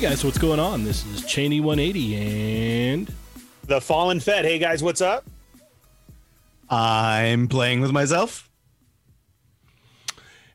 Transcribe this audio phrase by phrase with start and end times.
[0.00, 0.84] Hey guys, what's going on?
[0.84, 3.12] This is Cheney 180 and
[3.64, 4.46] The Fallen Fed.
[4.46, 5.26] Hey guys, what's up?
[6.70, 8.48] I'm playing with myself.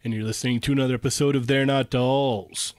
[0.03, 2.73] and you're listening to another episode of They're Not Dolls.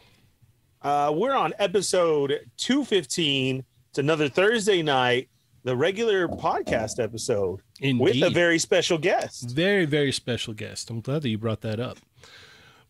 [0.82, 3.64] Uh, we're on episode 215.
[3.90, 5.28] It's another Thursday night,
[5.62, 8.02] the regular podcast episode Indeed.
[8.02, 9.50] with a very special guest.
[9.50, 10.90] very, very special guest.
[10.90, 11.98] I'm glad that you brought that up.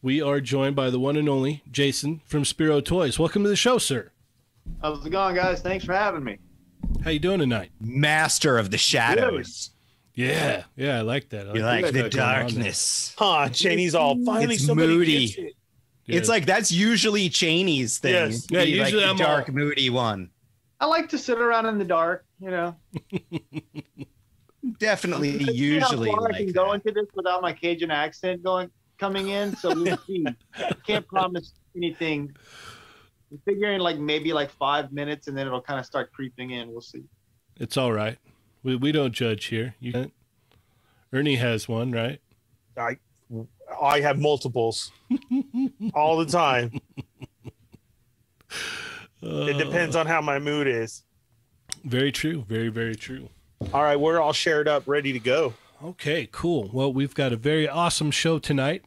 [0.06, 3.18] We are joined by the one and only Jason from Spiro Toys.
[3.18, 4.13] Welcome to the show, sir.
[4.80, 5.63] How's it going, guys?
[5.63, 6.38] Thanks for having me.
[7.02, 7.73] How you doing tonight?
[7.80, 9.71] Master of the shadows.
[10.15, 11.48] Yeah, yeah, I like that.
[11.48, 12.43] I You like like the you got going on there.
[12.45, 13.16] darkness.
[13.18, 15.26] Huh, Cheney's all finally It's somebody moody.
[15.26, 15.52] gets it.
[16.07, 16.18] Yeah.
[16.18, 18.13] It's like that's usually Cheney's thing.
[18.13, 18.46] Yes.
[18.48, 20.30] Yeah, Be like usually the I'm dark, all- moody one.
[20.79, 22.76] I like to sit around in the dark, you know.
[24.79, 26.54] Definitely, Let's usually how far I like can that.
[26.54, 29.56] go into this without my Cajun accent going coming in.
[29.56, 30.24] So we'll see.
[30.86, 32.34] Can't promise anything.
[33.30, 36.70] I'm figuring like maybe like five minutes, and then it'll kind of start creeping in.
[36.70, 37.04] We'll see.
[37.58, 38.18] It's all right.
[38.62, 39.74] We we don't judge here.
[39.80, 40.12] You can't.
[41.12, 42.20] Ernie has one, right?
[42.76, 42.98] I,
[43.80, 44.92] I have multiples
[45.94, 46.72] all the time.
[49.22, 51.02] Uh, it depends on how my mood is.
[51.84, 52.44] Very true.
[52.48, 53.28] Very very true.
[53.72, 55.54] All right, we're all shared up, ready to go.
[55.82, 56.71] Okay, cool.
[56.73, 58.82] Well, we've got a very awesome show tonight.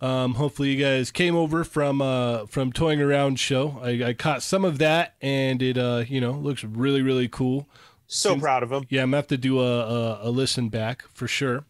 [0.00, 3.78] Um, hopefully, you guys came over from uh, from Toying Around show.
[3.82, 7.68] I, I caught some of that, and it uh, you know looks really really cool.
[8.08, 8.84] So Seems- proud of him.
[8.90, 11.64] Yeah, I'm gonna have to do a, a, a listen back for sure.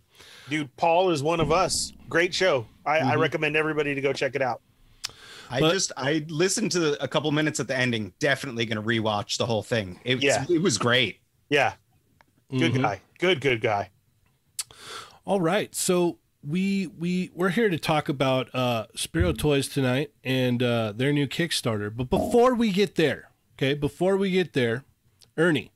[0.49, 1.93] Dude, Paul is one of us.
[2.09, 2.67] Great show.
[2.85, 3.21] I, I Mhm.
[3.21, 4.61] recommend everybody to go check it out.
[5.51, 8.13] I But- just I listened to a couple minutes at the ending.
[8.19, 10.01] Definitely gonna rewatch the whole thing.
[10.05, 10.45] It, was- Yeah.
[10.49, 11.21] it was great.
[11.49, 11.75] Yeah,
[12.51, 12.83] good Mhm.
[12.83, 13.01] guy.
[13.19, 13.91] Good, good guy.
[15.25, 20.63] All right, so we we we're here to talk about uh, Spiro Toys tonight and
[20.63, 21.95] uh, their new Kickstarter.
[21.95, 24.85] But before we get there, okay, before we get there,
[25.37, 25.71] Ernie,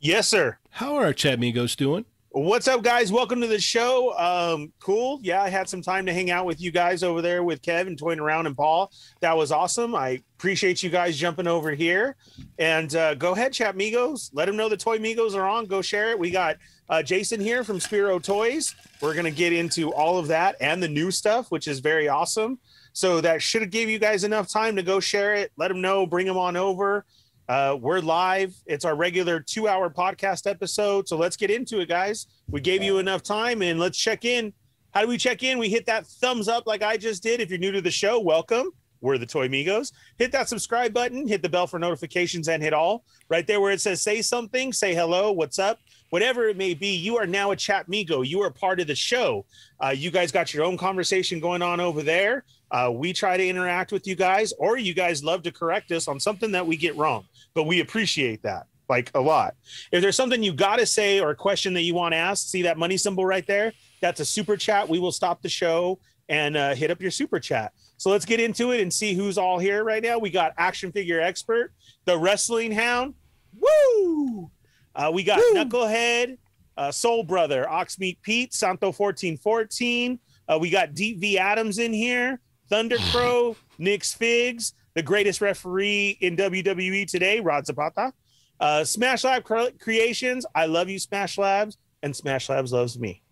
[0.00, 0.58] Yes, sir.
[0.70, 2.06] how are our chat amigos doing?
[2.30, 3.10] What's up, guys?
[3.10, 4.16] Welcome to the show.
[4.16, 5.18] Um, cool.
[5.22, 7.86] Yeah, I had some time to hang out with you guys over there with Kev
[7.88, 8.92] and toying around and Paul.
[9.20, 9.94] That was awesome.
[9.94, 12.16] I appreciate you guys jumping over here.
[12.58, 14.30] And uh, go ahead, chat Migos.
[14.32, 15.66] Let them know the Toy Migos are on.
[15.66, 16.18] Go share it.
[16.18, 18.74] We got uh, Jason here from Spiro Toys.
[19.00, 22.58] We're gonna get into all of that and the new stuff, which is very awesome.
[22.92, 25.52] So that should give you guys enough time to go share it.
[25.56, 26.06] Let them know.
[26.06, 27.04] Bring them on over.
[27.48, 28.54] Uh, we're live.
[28.66, 31.08] It's our regular two hour podcast episode.
[31.08, 32.26] So let's get into it, guys.
[32.50, 34.52] We gave you enough time and let's check in.
[34.90, 35.58] How do we check in?
[35.58, 37.40] We hit that thumbs up like I just did.
[37.40, 38.70] If you're new to the show, welcome.
[39.00, 39.92] We're the Toy Migos.
[40.18, 43.04] Hit that subscribe button, hit the bell for notifications, and hit all.
[43.28, 45.78] Right there where it says say something, say hello, what's up,
[46.10, 46.96] whatever it may be.
[46.96, 48.26] You are now a chat Migo.
[48.26, 49.44] You are part of the show.
[49.80, 52.44] Uh, you guys got your own conversation going on over there.
[52.70, 56.06] Uh, we try to interact with you guys, or you guys love to correct us
[56.06, 57.24] on something that we get wrong
[57.58, 59.56] but we appreciate that like a lot.
[59.90, 62.46] If there's something you got to say or a question that you want to ask,
[62.46, 63.72] see that money symbol right there?
[64.00, 64.88] That's a super chat.
[64.88, 65.98] We will stop the show
[66.28, 67.72] and uh, hit up your super chat.
[67.98, 70.18] So let's get into it and see who's all here right now.
[70.18, 71.72] We got action figure expert,
[72.04, 73.14] the wrestling hound.
[73.60, 74.50] Woo!
[74.94, 76.38] Uh, we got Knucklehead,
[76.76, 80.18] uh, Soul Brother, Oxmeat Pete, Santo 1414.
[80.48, 86.18] Uh, we got Deep V Adams in here, Thunder Crow, Nick's Figs, the greatest referee
[86.20, 88.12] in WWE today, Rod Zapata.
[88.60, 93.22] Uh, Smash Lab Creations, I love you, Smash Labs, and Smash Labs loves me.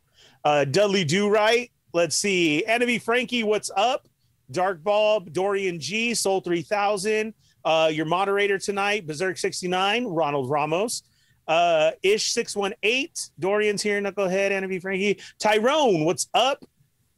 [0.45, 2.65] Uh, Dudley Do Right, let's see.
[2.65, 4.09] Enemy Frankie, what's up?
[4.51, 7.35] Dark Bulb, Dorian G, Soul 3000.
[7.65, 11.03] Uh, your moderator tonight, Berserk 69, Ronald Ramos.
[11.49, 15.21] Uh, Ish 618, Dorian's here, Knucklehead, Enemy Frankie.
[15.39, 16.65] Tyrone, what's up?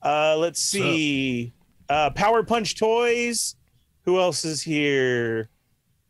[0.03, 0.81] Uh, let's up?
[0.83, 1.53] see.
[1.89, 3.57] Uh, Power Punch Toys.
[4.05, 5.49] Who else is here?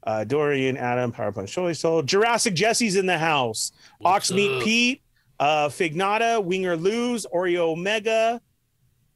[0.05, 1.79] Uh, Dorian, Adam, Power Punch Toys.
[1.81, 2.03] Soul.
[2.03, 3.73] Jurassic Jesse's in the house.
[3.99, 4.65] What's Oxmeat up?
[4.65, 5.03] Pete,
[5.39, 8.41] uh, Fignata, Winger Lose, Oreo Omega,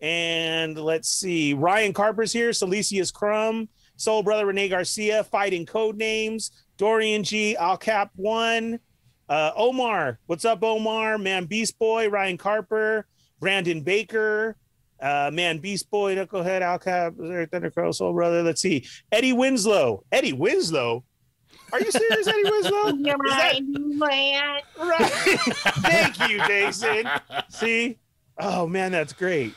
[0.02, 6.50] and let's see, Ryan Carper's here, Silesius Crumb, Soul Brother Renee Garcia, Fighting Code Names,
[6.76, 8.80] Dorian G, Alcap One,
[9.28, 11.16] uh, Omar, what's up, Omar?
[11.18, 13.06] Man Beast Boy, Ryan Carper,
[13.40, 14.56] Brandon Baker,
[15.00, 18.42] uh, Man Beast Boy, Knucklehead, Alcap, Berserk, Thunder Crow, Soul Brother.
[18.42, 21.04] Let's see, Eddie Winslow, Eddie Winslow.
[21.72, 22.86] Are you serious, Eddie Winslow?
[22.96, 25.08] Is that- Right.
[25.80, 27.08] Thank you, Jason.
[27.50, 27.98] See?
[28.38, 29.54] Oh man, that's great.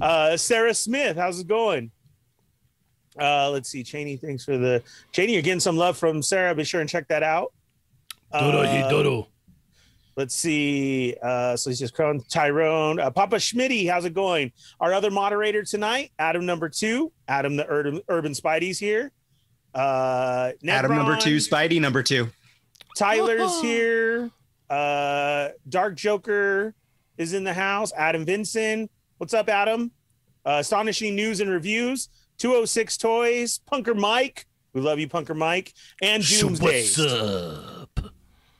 [0.00, 1.90] Uh Sarah Smith, how's it going?
[3.18, 3.82] Uh let's see.
[3.82, 4.82] Cheney, thanks for the
[5.12, 6.54] Cheney, you're getting some love from Sarah.
[6.54, 7.52] Be sure and check that out.
[8.32, 9.28] Dodo, Uh, dodo.
[10.16, 11.14] Let's see.
[11.22, 12.98] Uh, so he's just Crown Tyrone.
[12.98, 14.50] Uh, Papa Schmitty, how's it going?
[14.80, 19.12] Our other moderator tonight, Adam number two, Adam the Urban, Urban Spidey's here.
[19.74, 22.28] Uh, Adam number two, Spidey number two.
[22.96, 24.30] Tyler's here.
[24.70, 26.74] Uh, Dark Joker
[27.18, 27.92] is in the house.
[27.94, 28.88] Adam Vinson.
[29.18, 29.92] What's up, Adam?
[30.44, 32.10] Uh, astonishing news and reviews.
[32.36, 33.60] 206 Toys.
[33.70, 34.46] Punker Mike.
[34.74, 35.72] We love you, Punker Mike.
[36.02, 36.82] And Doomsday.
[36.82, 37.98] What's up?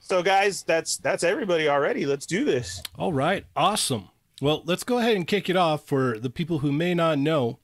[0.01, 2.07] So, guys, that's that's everybody already.
[2.07, 2.83] Let's do this.
[2.99, 4.09] All right, awesome.
[4.41, 7.59] Well, let's go ahead and kick it off for the people who may not know.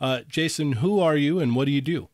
[0.00, 2.08] Uh, Jason, who are you and what do you do?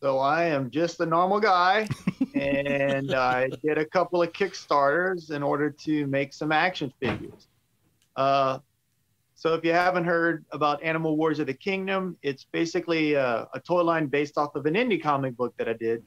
[0.00, 1.88] So I am just a normal guy,
[2.34, 7.46] and I did a couple of Kickstarters in order to make some action figures.
[8.16, 8.58] Uh,
[9.34, 13.60] so if you haven't heard about Animal Warriors of the Kingdom, it's basically a, a
[13.60, 16.02] toy line based off of an indie comic book that I did.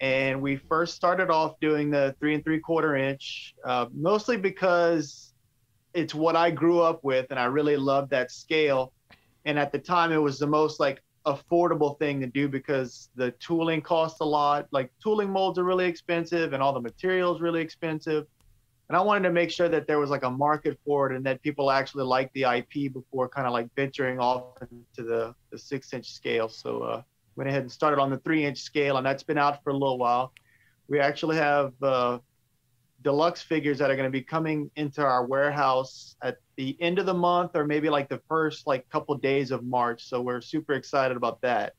[0.00, 5.32] And we first started off doing the three and three quarter inch, uh, mostly because
[5.94, 8.92] it's what I grew up with, and I really loved that scale.
[9.44, 13.32] And at the time, it was the most like affordable thing to do because the
[13.32, 14.66] tooling costs a lot.
[14.70, 18.26] Like tooling molds are really expensive and all the materials really expensive.
[18.92, 21.24] And I wanted to make sure that there was like a market for it and
[21.24, 25.56] that people actually liked the IP before kind of like venturing off into the, the
[25.56, 26.46] six inch scale.
[26.46, 27.02] So uh,
[27.34, 29.72] went ahead and started on the three inch scale and that's been out for a
[29.72, 30.34] little while.
[30.88, 32.18] We actually have uh,
[33.00, 37.06] deluxe figures that are going to be coming into our warehouse at the end of
[37.06, 40.04] the month or maybe like the first like couple days of March.
[40.04, 41.72] So we're super excited about that.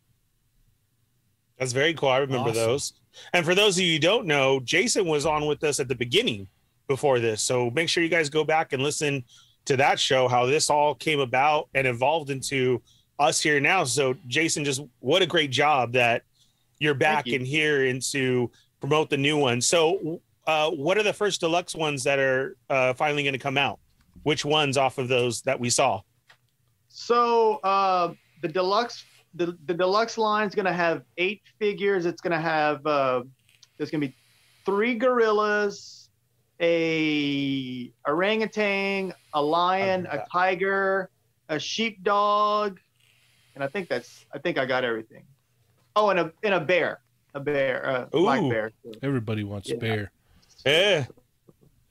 [1.60, 2.10] That's very cool.
[2.10, 2.56] I remember Awesome.
[2.56, 2.94] those.
[3.34, 5.94] And for those of you who don't know, Jason was on with us at the
[5.94, 6.48] beginning
[6.88, 7.42] before this.
[7.42, 9.24] So make sure you guys go back and listen
[9.66, 12.82] to that show, how this all came about and evolved into
[13.20, 13.84] us here now.
[13.84, 16.24] So Jason, just what a great job that
[16.80, 17.36] you're back you.
[17.36, 19.62] and here and to promote the new one.
[19.62, 23.58] So uh, what are the first deluxe ones that are uh, finally going to come
[23.58, 23.80] out?
[24.24, 26.02] Which ones off of those that we saw?
[26.90, 32.06] So uh, the deluxe the, the deluxe line is going to have eight figures.
[32.06, 33.24] It's going to have uh,
[33.78, 34.16] there's going to be
[34.66, 36.03] three gorillas,
[36.64, 41.10] a orangutan, a lion, a tiger,
[41.50, 42.80] a sheepdog,
[43.56, 45.24] and I think that's I think I got everything.
[45.96, 47.02] Oh, and a and a bear,
[47.34, 48.50] a bear, a black Ooh.
[48.50, 48.72] bear.
[49.02, 50.12] Everybody wants a bear.
[50.66, 51.06] Yeah.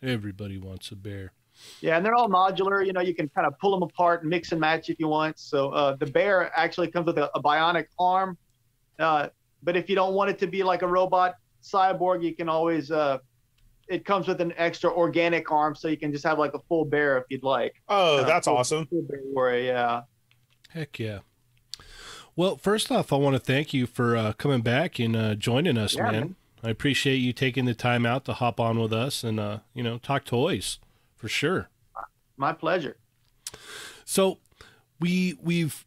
[0.03, 1.33] Everybody wants a bear.
[1.81, 2.85] Yeah, and they're all modular.
[2.85, 5.07] You know, you can kind of pull them apart and mix and match if you
[5.07, 5.39] want.
[5.39, 8.37] So uh, the bear actually comes with a, a bionic arm.
[8.99, 9.29] Uh,
[9.63, 12.91] but if you don't want it to be like a robot cyborg, you can always.
[12.91, 13.19] Uh,
[13.89, 16.85] it comes with an extra organic arm, so you can just have like a full
[16.85, 17.75] bear if you'd like.
[17.89, 18.87] Oh, Uh, that's full- awesome.
[18.87, 20.03] full bear warrior, yeah.
[20.71, 21.19] Heck yeah.
[22.35, 25.77] Well, first off, I want to thank you for uh, coming back and uh, joining
[25.77, 26.13] us, Yeah, man.
[26.13, 26.37] man.
[26.65, 29.83] I appreciate you taking the time out to hop on with us and uh, you
[29.83, 30.79] know talk toys
[31.17, 31.69] for sure.
[32.37, 32.97] My pleasure.
[34.05, 34.39] So
[35.01, 35.85] we we've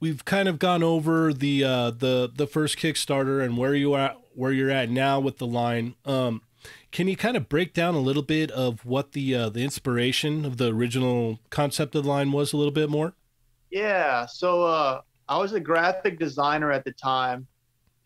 [0.00, 4.14] we've kind of gone over the uh, the the first Kickstarter and where you are
[4.34, 5.94] where you're at now with the line.
[6.06, 6.40] Um,
[6.92, 10.44] can you kind of break down a little bit of what the uh, the inspiration
[10.44, 13.14] of the original concept of the line was a little bit more?
[13.70, 14.26] Yeah.
[14.26, 17.46] So uh, I was a graphic designer at the time.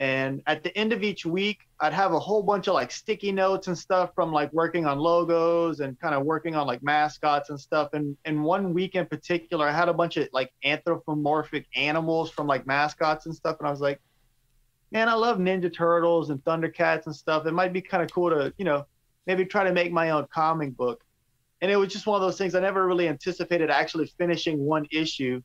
[0.01, 3.33] And at the end of each week, I'd have a whole bunch of like sticky
[3.33, 7.51] notes and stuff from like working on logos and kind of working on like mascots
[7.51, 7.91] and stuff.
[7.93, 12.47] And and one week in particular, I had a bunch of like anthropomorphic animals from
[12.47, 13.59] like mascots and stuff.
[13.59, 14.01] And I was like,
[14.93, 17.47] man, I love Ninja Turtles and Thundercats and stuff.
[17.47, 18.87] It might be kind of cool to, you know,
[19.27, 21.05] maybe try to make my own comic book.
[21.63, 24.87] And it was just one of those things I never really anticipated actually finishing one
[24.91, 25.43] issue.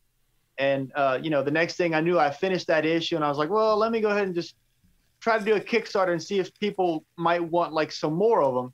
[0.57, 3.27] And uh, you know, the next thing I knew, I finished that issue, and I
[3.27, 4.55] was like, well, let me go ahead and just
[5.19, 8.55] try to do a Kickstarter and see if people might want like some more of
[8.55, 8.73] them.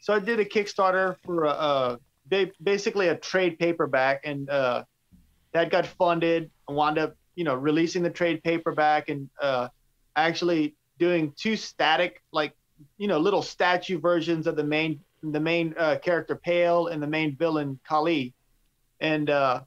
[0.00, 1.50] So I did a Kickstarter for a,
[2.30, 4.82] a basically a trade paperback, and uh,
[5.52, 6.50] that got funded.
[6.68, 9.68] I wound up, you know, releasing the trade paperback and uh,
[10.16, 12.52] actually doing two static, like
[12.98, 17.06] you know, little statue versions of the main the main uh, character Pale and the
[17.06, 18.34] main villain Kali,
[19.00, 19.62] and uh,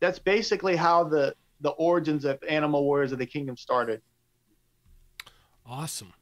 [0.00, 4.02] that's basically how the the origins of Animal Warriors of the Kingdom started.
[5.64, 6.12] Awesome.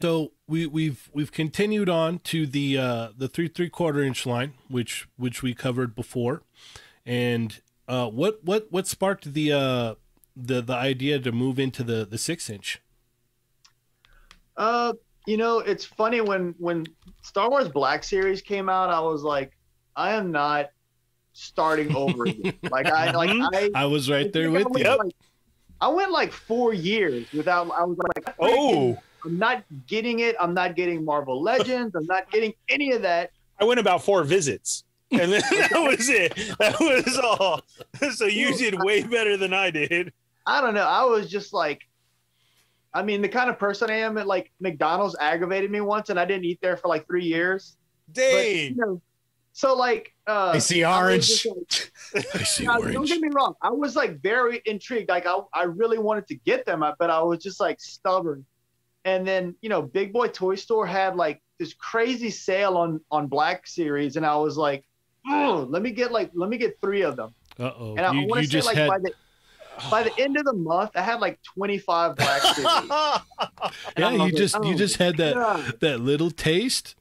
[0.00, 4.54] So we, we've we've continued on to the uh, the three three quarter inch line,
[4.68, 6.42] which which we covered before,
[7.06, 9.94] and uh, what what what sparked the uh,
[10.36, 12.80] the the idea to move into the the six inch?
[14.56, 14.92] Uh,
[15.26, 16.86] you know, it's funny when when
[17.22, 19.52] Star Wars Black Series came out, I was like,
[19.96, 20.70] I am not
[21.32, 22.54] starting over again.
[22.70, 24.96] like I like I I was right there with went, you.
[24.98, 25.14] like-
[25.80, 27.68] I went like four years without.
[27.72, 30.36] I was like, Oh, I'm not getting it.
[30.38, 31.96] I'm not getting Marvel Legends.
[31.96, 33.32] I'm not getting any of that.
[33.60, 34.84] I went about four visits.
[35.10, 36.34] And then that was it.
[36.58, 37.62] That was all.
[38.14, 40.12] So you did way better than I did.
[40.46, 40.86] I don't know.
[40.86, 41.80] I was just like,
[42.94, 44.18] I mean, the kind of person I am.
[44.18, 47.76] at Like McDonald's aggravated me once, and I didn't eat there for like three years.
[48.14, 48.22] But,
[48.70, 49.00] you know,
[49.52, 51.26] so like, uh, I see orange.
[51.28, 51.92] just like-
[52.34, 53.54] I see Now, don't get me wrong.
[53.62, 55.08] I was like very intrigued.
[55.08, 58.44] Like I, I really wanted to get them, but I was just like stubborn.
[59.04, 63.26] And then you know, Big Bad Toy Store had like this crazy sale on on
[63.26, 64.84] Black Series, and I was like,
[65.28, 67.34] oh, let me get like let me get three of them.
[67.58, 67.90] Uh oh.
[67.96, 69.12] And I You, want you to say just like had by the
[69.90, 72.68] by the end of the month, I had like 25 Black Series.
[73.96, 74.10] And yeah.
[74.10, 75.74] You was just like, you oh, just had that God.
[75.80, 76.96] that little taste,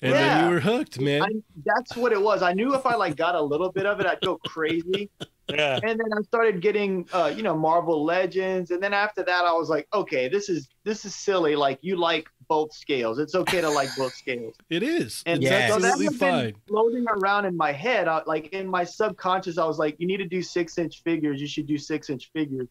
[0.00, 1.22] and then you were hooked, man.
[1.22, 1.28] I,
[1.64, 2.42] that's what it was.
[2.42, 5.10] I knew if I like got a little bit of it, I'd go crazy.
[5.48, 5.80] yeah.
[5.82, 9.52] and then I started getting uh, you know Marvel Legends, and then after that I
[9.52, 11.56] was like, okay, this is this is silly.
[11.56, 13.18] Like you like both scales.
[13.18, 14.54] It's okay to like both scales.
[14.70, 15.22] It is.
[15.26, 15.68] And it's Yeah.
[15.68, 16.54] so that absolutely has been fine.
[16.68, 19.58] floating around in my head, I, like in my subconscious.
[19.58, 21.40] I was like, you need to do six inch figures.
[21.40, 22.68] You should do six inch figures.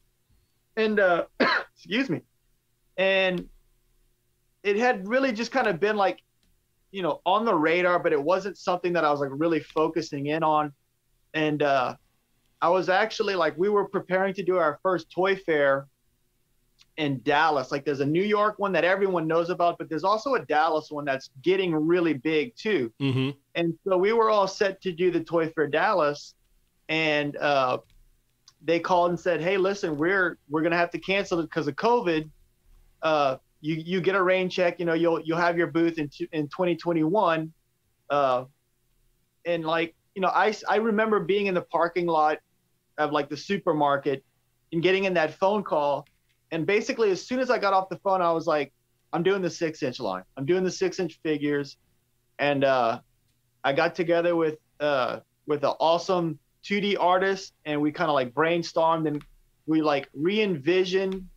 [0.76, 1.26] And uh,
[1.76, 2.22] excuse me,
[2.98, 3.48] and
[4.64, 6.20] it had really just kind of been like,
[6.92, 10.28] you know, on the radar, but it wasn't something that I was like really focusing
[10.28, 10.72] in on.
[11.34, 11.96] And uh,
[12.62, 15.88] I was actually like, we were preparing to do our first toy fair
[16.98, 17.72] in Dallas.
[17.72, 20.92] Like, there's a New York one that everyone knows about, but there's also a Dallas
[20.92, 22.92] one that's getting really big too.
[23.00, 26.36] hmm And so we were all set to do the Toy Fair Dallas,
[26.90, 27.80] and uh,
[28.64, 31.76] they called and said, "Hey, listen, we're we're gonna have to cancel it because of
[31.76, 32.30] COVID.
[33.02, 34.80] Uh, you you get a rain check.
[34.80, 37.52] You know, you'll you'll have your booth in two- in 2021."
[38.10, 38.46] Uh,
[39.46, 42.40] and like you know, I I remember being in the parking lot
[42.98, 44.24] of like the supermarket
[44.72, 46.06] and getting in that phone call,
[46.54, 48.72] and basically as soon as I got off the phone, I was like,
[49.12, 50.24] "I'm doing the six inch line.
[50.38, 51.78] I'm doing the six inch figures,"
[52.40, 53.00] and uh,
[53.64, 58.34] I got together with uh with an awesome 2D artist and we kind of like
[58.34, 59.22] brainstormed and
[59.66, 61.28] we like re-envisioned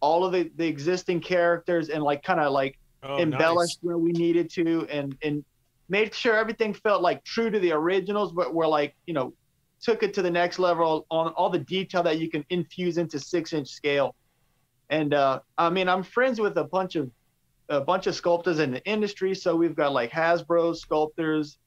[0.00, 4.12] all of the, the existing characters and like kind of like Oh, embellished where we
[4.12, 5.42] needed to and and
[5.88, 9.32] made sure everything felt like true to the originals but we're like you know
[9.80, 13.18] took it to the next level on all the detail that you can infuse into
[13.18, 14.14] six inch scale
[14.90, 17.10] and uh i mean i'm friends with a bunch of
[17.68, 21.58] a bunch of sculptors in the industry so we've got like hasbro sculptors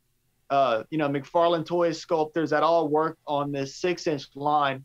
[0.49, 4.83] uh you know mcfarlane toys sculptors that all work on this six inch line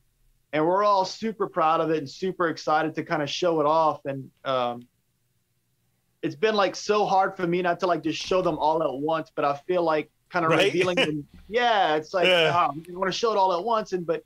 [0.53, 3.67] and we're all super proud of it and super excited to kind of show it
[3.67, 4.81] off and um
[6.23, 8.93] it's been like so hard for me not to like just show them all at
[8.93, 10.65] once, but I feel like kind of Right?
[10.65, 11.25] revealing them.
[11.49, 12.51] Yeah, it's like Yeah.
[12.53, 14.25] ah, I want to show it all at once, and but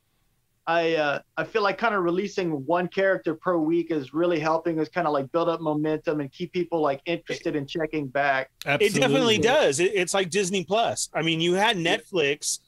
[0.66, 4.78] I uh, I feel like kind of releasing one character per week is really helping
[4.78, 8.50] us kind of like build up momentum and keep people like interested in checking back.
[8.64, 8.86] Absolutely.
[8.86, 9.80] It definitely does.
[9.80, 11.08] It, it's like Disney Plus.
[11.14, 12.60] I mean, you had Netflix,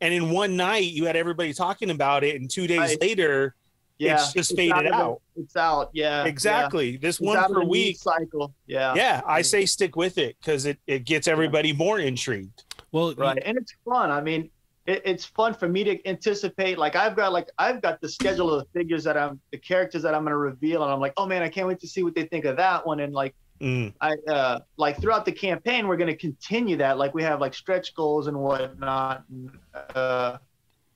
[0.00, 3.00] and in one night you had everybody talking about it, and two days Right.
[3.00, 3.54] later,
[3.98, 5.20] Yeah, It's just faded of the- out.
[5.36, 5.90] It's out.
[5.92, 6.96] Yeah, exactly.
[6.96, 7.96] This It's one out per week.
[7.98, 8.54] cycle.
[8.66, 12.64] Yeah, Yeah, I say stick with it because it, it gets everybody more intrigued.
[12.92, 14.50] Well, right and it's fun i mean
[14.90, 18.52] it, it's fun for me to anticipate like i've got like i've got the schedule
[18.52, 21.12] of the figures that i'm the characters that i'm going to reveal and i'm like
[21.16, 23.34] oh man i can't wait to see what they think of that one and like
[23.60, 23.92] Mm.
[24.00, 27.52] i uh like throughout the campaign we're going to continue that like we have like
[27.52, 29.50] stretch goals and whatnot and,
[29.94, 30.38] uh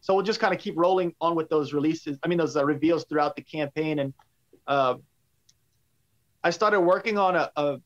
[0.00, 2.64] so we'll just kind of keep rolling on with those releases i mean those uh,
[2.64, 4.14] reveals throughout the campaign and
[4.66, 4.94] uh
[6.42, 7.78] i started working on a, a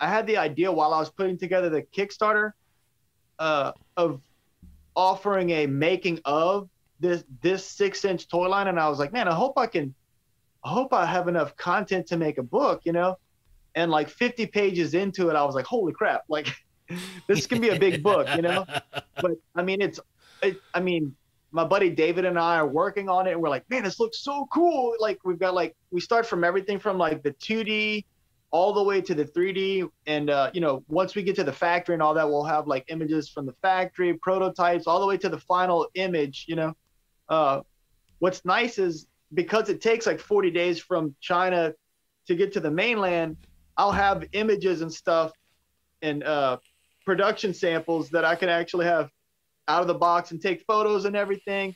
[0.00, 2.52] i had the idea while i was putting together the kickstarter
[3.38, 4.22] uh, of
[4.96, 9.28] offering a making of this this six inch toy line, and I was like, man,
[9.28, 9.94] I hope I can,
[10.64, 13.16] I hope I have enough content to make a book, you know.
[13.74, 16.48] And like 50 pages into it, I was like, holy crap, like
[17.26, 18.66] this can be a big book, you know.
[19.20, 19.98] But I mean, it's,
[20.42, 21.16] it, I mean,
[21.50, 24.18] my buddy David and I are working on it, and we're like, man, this looks
[24.18, 24.94] so cool.
[24.98, 28.04] Like we've got like we start from everything from like the 2D
[28.56, 29.86] all the way to the 3D.
[30.06, 32.66] And uh, you know, once we get to the factory and all that, we'll have
[32.66, 36.46] like images from the factory, prototypes, all the way to the final image.
[36.48, 36.72] You know,
[37.28, 37.60] uh,
[38.18, 41.74] what's nice is because it takes like 40 days from China
[42.28, 43.36] to get to the mainland,
[43.76, 45.32] I'll have images and stuff
[46.00, 46.56] and uh,
[47.04, 49.10] production samples that I can actually have
[49.68, 51.74] out of the box and take photos and everything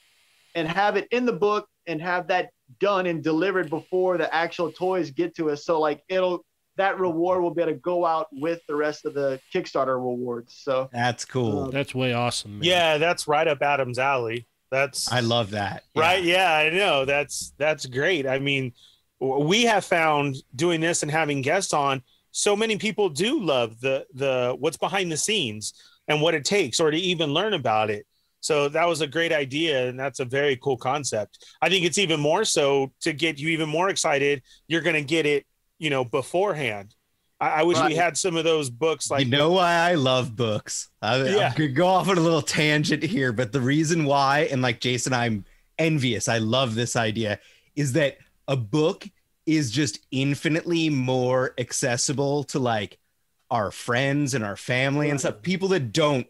[0.54, 4.72] and have it in the book and have that done and delivered before the actual
[4.72, 5.66] toys get to us.
[5.66, 6.44] So like it'll
[6.80, 10.54] that reward will be able to go out with the rest of the Kickstarter rewards.
[10.64, 11.64] So That's cool.
[11.64, 12.58] Um, that's way awesome.
[12.58, 12.64] Man.
[12.64, 14.46] Yeah, that's right up Adam's alley.
[14.70, 15.84] That's I love that.
[15.94, 16.22] right.
[16.22, 17.04] Yeah, I know.
[17.04, 18.26] That's that's great.
[18.26, 18.72] I mean,
[19.18, 22.02] we have found doing this and having guests on.
[22.30, 25.74] So many people do love the the what's behind the scenes
[26.08, 28.06] and what it takes, or to even learn about it.
[28.40, 31.44] So that was a great idea, and that's a very cool concept.
[31.60, 34.42] I think it's even more so to get you even more excited.
[34.66, 35.44] You're going to get it,
[35.80, 36.94] you know, beforehand.
[37.40, 37.96] I, I wish we Right.
[37.96, 39.10] had some of those books.
[39.10, 40.90] Like, you know why I love books?
[41.02, 41.52] I, Yeah.
[41.58, 45.12] I'm go off on a little tangent here, but the reason why, and like Jason,
[45.12, 45.44] I'm
[45.78, 46.28] envious.
[46.28, 47.40] I love this idea.
[47.74, 49.08] Is that a book
[49.46, 52.98] is just infinitely more accessible to like
[53.50, 55.40] our friends and our family and stuff.
[55.42, 56.26] People that don't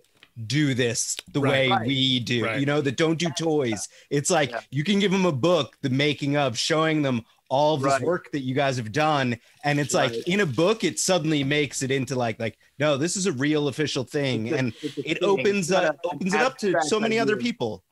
[0.47, 1.50] do this the Right.
[1.50, 1.87] way Right.
[1.88, 2.61] we do, Right.
[2.61, 3.88] you know, that don't do toys.
[4.11, 4.61] It's like Yeah.
[4.71, 8.02] you can give them a book, the making of, showing them all of this Right.
[8.02, 11.83] work that you guys have done and it's like in a book it suddenly makes
[11.83, 15.11] it into like like no this is a real official thing It's and it's a
[15.11, 15.28] it thing.
[15.28, 17.85] opens It's uh, opens it up to so many other people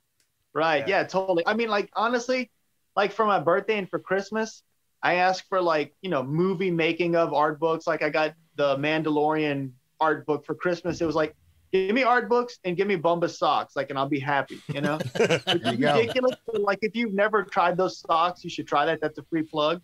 [0.55, 0.87] Right.
[0.89, 1.01] Yeah.
[1.01, 1.05] Yeah.
[1.05, 1.45] totally.
[1.47, 2.51] I mean, like honestly,
[2.97, 4.63] like for my birthday and for Christmas,
[5.03, 7.87] I asked for like, you know, movie making of art books.
[7.87, 11.01] Like I got the Mandalorian art book for Christmas.
[11.01, 11.37] It was like,
[11.73, 14.81] give me art books and give me Bombas socks, like, and I'll be happy, you
[14.81, 14.99] know?
[15.15, 16.37] there you Ridiculous.
[16.47, 19.01] but, Like if you've never tried those socks, you should try that.
[19.01, 19.81] That's a free plug.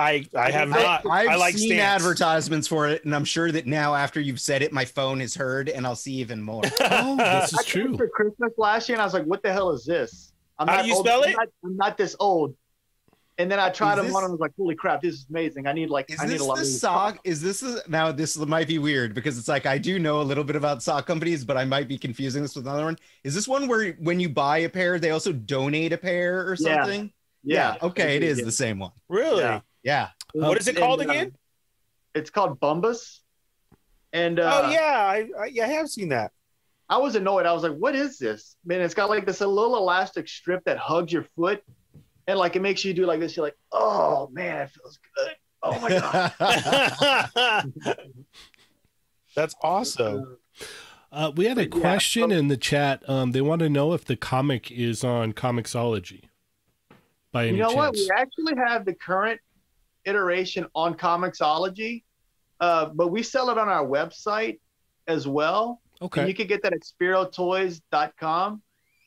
[0.00, 1.06] I, I have I, not.
[1.10, 2.04] I've I like seen stamps.
[2.04, 5.34] advertisements for it, and I'm sure that now, after you've said it, my phone has
[5.34, 6.62] heard, and I'll see even more.
[6.80, 7.96] Oh, this is I true.
[7.96, 10.32] for Christmas last year, and I was like, what the hell is this?
[10.58, 11.36] I'm How not do you old- spell I'm it?
[11.36, 12.54] not- I'm not this old.
[13.40, 15.14] And then I tried Is them this- on and I was like, holy crap, this
[15.14, 15.68] is amazing.
[15.68, 17.20] I need like I need a lot of these sock?
[17.22, 18.10] Is this a, now?
[18.10, 21.06] This might be weird because it's like I do know a little bit about sock
[21.06, 22.98] companies, but I might be confusing this with another one.
[23.22, 26.56] Is this one where when you buy a pair, they also donate a pair or
[26.58, 26.82] Yeah.
[26.82, 27.12] something?
[27.44, 27.76] Yeah.
[27.80, 28.44] Okay, it is Yeah.
[28.44, 28.90] the same one.
[29.08, 29.42] really?
[29.42, 29.60] Yeah.
[29.84, 30.08] Yeah.
[30.32, 31.32] What is it And, called uh, again?
[32.16, 33.20] It's called Bombas.
[34.12, 36.32] And uh, oh yeah, I, I, yeah, I have seen that.
[36.88, 37.46] I was annoyed.
[37.46, 38.56] I was like, what is this?
[38.64, 41.62] Man, it's got like this little elastic strip that hugs your foot.
[42.28, 43.36] And like it makes you do like this.
[43.36, 45.34] You're like, oh man, it feels good.
[45.62, 47.72] Oh my god.
[49.34, 50.36] That's awesome.
[51.10, 53.02] Uh, we had a question so- in the chat.
[53.08, 56.24] Um, they want to know if the comic is on Comixology.
[57.32, 57.94] By any you know what?
[57.94, 59.40] We actually have the current
[60.04, 62.04] iteration on Comixology,
[62.60, 64.60] uh, but we sell it on our website
[65.06, 65.80] as well.
[66.00, 66.20] Okay.
[66.20, 68.62] And you can get that at spirotoys.com.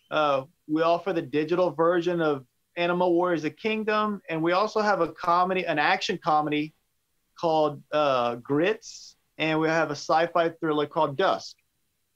[0.10, 2.46] Uh, we offer the digital version of
[2.82, 6.74] Animal Warriors: The Kingdom, and we also have a comedy, an action comedy
[7.40, 11.56] called uh, Grits, and we have a sci-fi thriller called Dusk.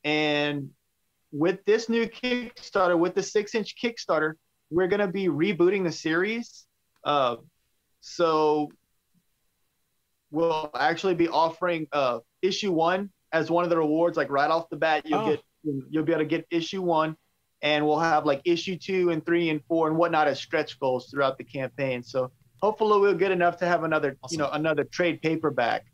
[0.03, 0.69] And
[1.31, 4.33] with this new Kickstarter, with the six-inch Kickstarter,
[4.69, 6.65] we're going to be rebooting the series.
[7.03, 7.37] Uh,
[8.01, 8.69] so
[10.31, 14.17] we'll actually be offering uh, issue one as one of the rewards.
[14.17, 15.29] Like right off the bat, you'll Oh.
[15.31, 15.41] get
[15.89, 17.17] you'll be able to get issue one,
[17.65, 21.09] and we'll have like issue two and three and four and whatnot as stretch goals
[21.09, 22.03] throughout the campaign.
[22.03, 24.35] So hopefully we'll get enough to have another Awesome.
[24.35, 25.85] you know another trade paperback.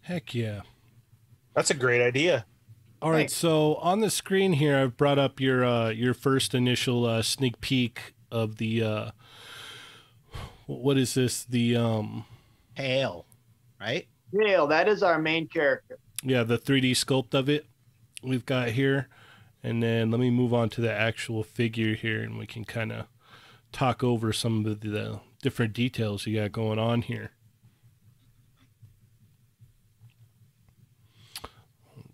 [0.00, 0.62] Heck yeah.
[1.54, 2.46] That's a great idea.
[3.02, 3.18] All right.
[3.18, 3.34] Thanks.
[3.34, 7.60] So on the screen here, I've brought up your uh, your first initial uh, sneak
[7.60, 8.82] peek of the.
[8.82, 9.10] Uh,
[10.66, 11.44] what is this?
[11.44, 12.24] The um,
[12.76, 13.26] Pale,
[13.80, 14.06] right?
[14.32, 15.98] Hale, that is our main character.
[16.22, 17.66] yeah, the 3D sculpt of it
[18.22, 19.08] we've got here,
[19.62, 22.92] and then let me move on to the actual figure here, and we can kind
[22.92, 23.06] of
[23.72, 27.32] talk over some of the different details you got going on here.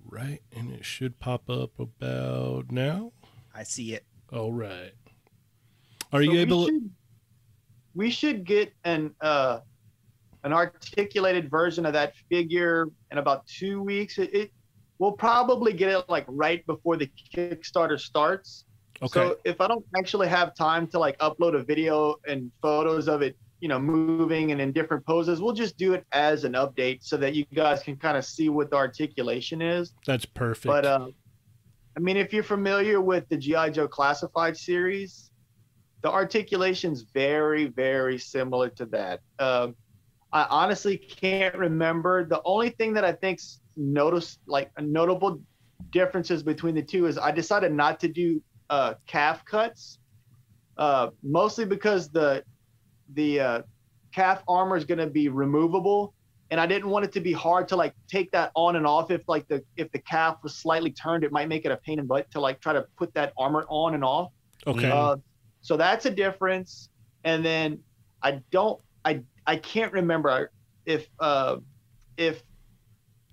[0.08, 3.12] Right, and it should pop up about now.
[3.54, 4.04] I see it.
[4.32, 4.92] All right.
[6.12, 6.66] Are So you we able?
[6.66, 6.90] should-
[7.94, 9.60] we should get an uh,
[10.44, 14.18] an articulated version of that figure in about two weeks.
[14.18, 14.52] It, it
[14.98, 18.64] we'll probably get it like right before the Kickstarter starts.
[19.02, 19.12] Okay.
[19.12, 23.22] So if I don't actually have time to like upload a video and photos of
[23.22, 27.02] it, you know, moving and in different poses, we'll just do it as an update
[27.02, 29.92] so that you guys can kind of see what the articulation is.
[30.06, 30.66] That's perfect.
[30.66, 31.08] But uh,
[31.96, 35.30] I mean, if you're familiar with the GI Joe Classified series,
[36.02, 39.20] the articulation's very, very similar to that.
[39.38, 39.74] Um,
[40.32, 42.24] I honestly can't remember.
[42.24, 45.40] The only thing that I think's notice, like notable
[45.90, 49.98] differences between the two, is I decided not to do uh, calf cuts,
[50.78, 52.44] uh, mostly because the
[53.14, 53.62] the uh,
[54.12, 56.14] calf armor is going to be removable
[56.50, 59.10] and I didn't want it to be hard to like take that on and off.
[59.10, 61.98] If like the if the calf was slightly turned, it might make it a pain
[61.98, 64.30] in the butt to like try to put that armor on and off.
[64.66, 64.90] okay.
[64.90, 65.16] Uh,
[65.60, 66.88] so that's a difference.
[67.24, 67.80] And then
[68.22, 70.52] I don't I I can't remember
[70.84, 71.56] if uh
[72.16, 72.42] if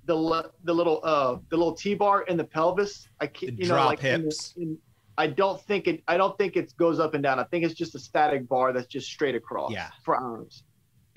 [0.05, 3.59] the le- the little uh the little T bar in the pelvis I The can't
[3.59, 4.77] you know drop like in the- in-
[5.17, 7.39] I don't think it I don't think it goes up and down.
[7.39, 9.89] I think it's just a static bar that's just straight across Yeah.
[10.03, 10.63] for arms.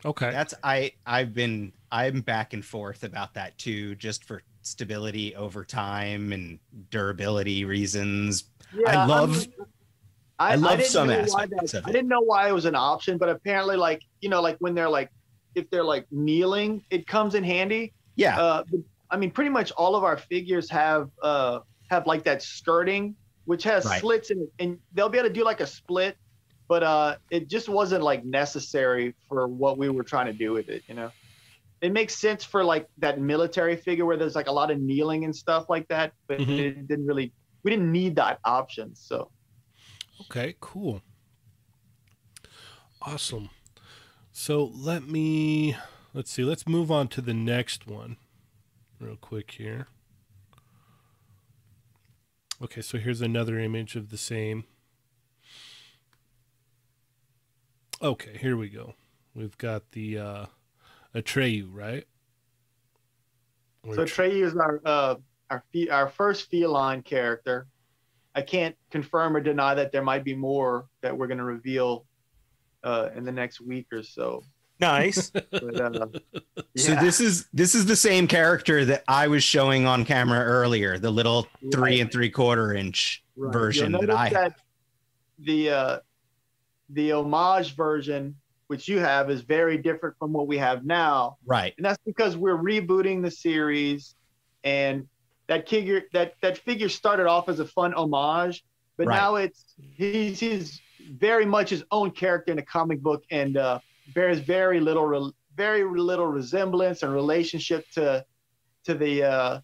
[0.04, 0.30] okay.
[0.30, 5.64] That's I I've been I'm back and forth about that too, just for stability over
[5.64, 6.58] time and
[6.90, 8.44] durability reasons.
[8.86, 9.52] I love- mean,
[10.38, 12.66] I, I love didn't some know aspects that- of I didn't know why it was
[12.66, 15.10] an option, but apparently, like you know, like when they're like,
[15.54, 17.94] if they're like kneeling, it comes in handy.
[18.16, 18.38] Yeah.
[18.38, 18.64] Uh,
[19.10, 23.62] I mean, pretty much all of our figures have uh have like that skirting, which
[23.64, 24.00] has Right.
[24.00, 26.16] slits in it, and they'll be able to do like a split,
[26.68, 30.68] but uh, it just wasn't like necessary for what we were trying to do with
[30.68, 30.82] it.
[30.88, 31.10] You know,
[31.80, 35.24] it makes sense for like that military figure where there's like a lot of kneeling
[35.24, 36.58] and stuff like that, but Mhm.
[36.58, 37.32] it didn't really.
[37.62, 39.30] We didn't need that option, so.
[40.22, 41.02] Okay, cool.
[43.02, 43.50] Awesome.
[44.32, 45.76] So let me
[46.16, 48.16] let's see, let's move on to the next one
[48.98, 49.86] real quick here.
[52.62, 54.64] Okay, so here's another image of the same.
[58.02, 58.94] Okay, here we go.
[59.34, 60.46] We've got the uh
[61.14, 62.04] Atreyu, right?
[63.82, 65.14] Or So Atreyu is our uh,
[65.50, 67.66] our fe- our first feline character.
[68.34, 72.06] I can't confirm or deny that there might be more that we're going to reveal
[72.84, 74.42] uh, in the next week or so.
[74.80, 75.30] Nice.
[75.50, 76.06] But, uh,
[76.76, 80.98] So this is this is the same character that I was showing on camera earlier,
[80.98, 82.00] the little three Right.
[82.00, 83.52] and three quarter inch right.
[83.52, 84.54] version You'll that I have.
[85.38, 85.98] the uh,
[86.90, 88.36] the homage version,
[88.68, 91.38] which you have, is very different from what we have now.
[91.46, 91.74] Right.
[91.78, 94.14] and that's because we're rebooting the series
[94.64, 95.08] and
[95.48, 98.64] that figure that that figure started off as a fun homage
[98.96, 99.16] but Right.
[99.16, 100.80] now it's he's he's
[101.12, 103.78] very much his own character in a comic book and uh
[104.14, 108.24] bears very little re- very little resemblance and relationship to
[108.84, 109.60] to the uh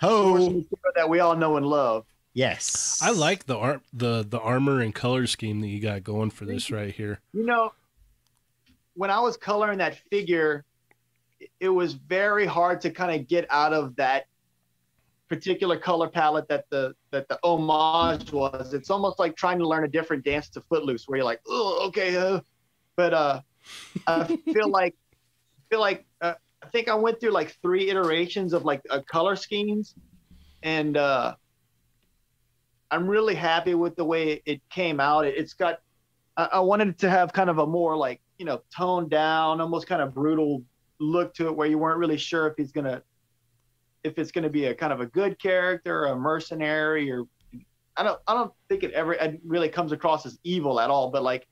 [0.00, 0.64] source Ho.
[0.94, 2.04] that we all know and love
[2.34, 3.00] Yes.
[3.02, 6.44] I like the ar- the the armor and color scheme that you got going for
[6.44, 7.20] this right here.
[7.32, 7.72] you know
[8.94, 10.64] when i was coloring that figure
[11.60, 14.26] it was very hard to kind of get out of that
[15.28, 19.84] particular color palette that the that the homage was it's almost like trying to learn
[19.84, 22.38] a different dance to footloose where you're like oh okay uh,
[22.96, 23.40] but uh
[24.06, 24.94] i feel like
[25.70, 29.36] feel like uh, i think i went through like three iterations of like uh, color
[29.36, 29.94] schemes.
[30.62, 31.34] And uh
[32.90, 35.26] i'm really happy with the way it came out.
[35.26, 35.80] It, it's got
[36.36, 39.86] I, I wanted to have kind of a more like you know toned down, almost
[39.86, 40.62] kind of brutal
[40.98, 43.02] look to it, where you weren't really sure if he's gonna,
[44.04, 47.24] if it's gonna be a kind of a good character, or a mercenary, or
[47.96, 51.10] I don't I don't think it ever it really comes across as evil at all,
[51.10, 51.46] but like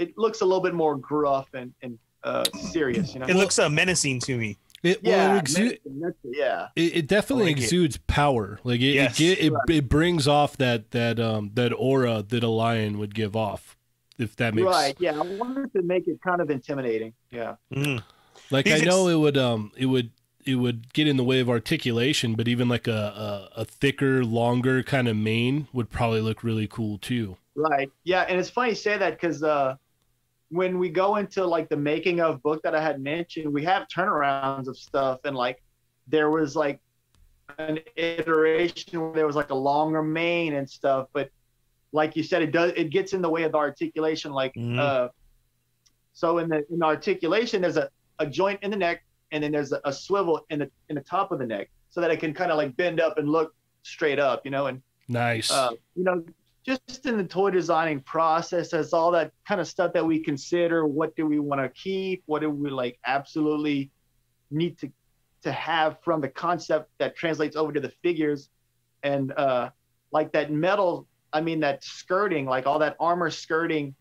[0.00, 3.26] it looks a little bit more gruff and and uh, serious, you know.
[3.26, 4.58] it looks uh, menacing to me.
[4.82, 7.64] It, well, yeah, it, exu- that's- yeah, it, it definitely I like it.
[7.64, 8.60] exudes power.
[8.64, 9.20] Like it, Yes.
[9.20, 9.70] it, it, Right.
[9.70, 13.76] it brings off that that um that aura that a lion would give off.
[14.18, 14.96] If that makes right.
[14.98, 17.12] Yeah, I wanted to make it kind of intimidating.
[17.30, 17.56] Yeah.
[17.74, 18.02] Mhm.
[18.50, 20.10] like These I know ex- it would um it would
[20.46, 24.24] it would get in the way of articulation, but even like a a, a thicker,
[24.24, 27.36] longer kind of mane would probably look really cool too.
[27.54, 27.90] Right.
[28.04, 29.76] Yeah, and it's funny you say that because uh,
[30.50, 33.86] when we go into like the making of book that I had mentioned, we have
[33.88, 35.62] turnarounds of stuff, and like
[36.08, 36.80] there was like
[37.58, 41.30] an iteration where there was like a longer mane and stuff, but
[41.92, 44.32] like you said, it does it gets in the way of the articulation.
[44.32, 44.78] Like Mhm.
[44.78, 45.08] uh,
[46.12, 49.52] so in the in the articulation, there's a, a joint in the neck, and then
[49.52, 52.18] there's a, a swivel in the in the top of the neck, so that it
[52.18, 55.50] can kind of like bend up and look straight up, you know, and Nice.
[55.50, 56.24] uh, you know,
[56.64, 60.86] just in the toy designing process, as all that kind of stuff that we consider.
[60.86, 62.22] What do we want to keep?
[62.26, 63.90] What do we like absolutely
[64.50, 64.90] need to
[65.42, 68.50] to have from the concept that translates over to the figures,
[69.02, 69.70] and uh,
[70.12, 71.06] like that metal.
[71.32, 73.94] I mean, that skirting, like all that armor skirting.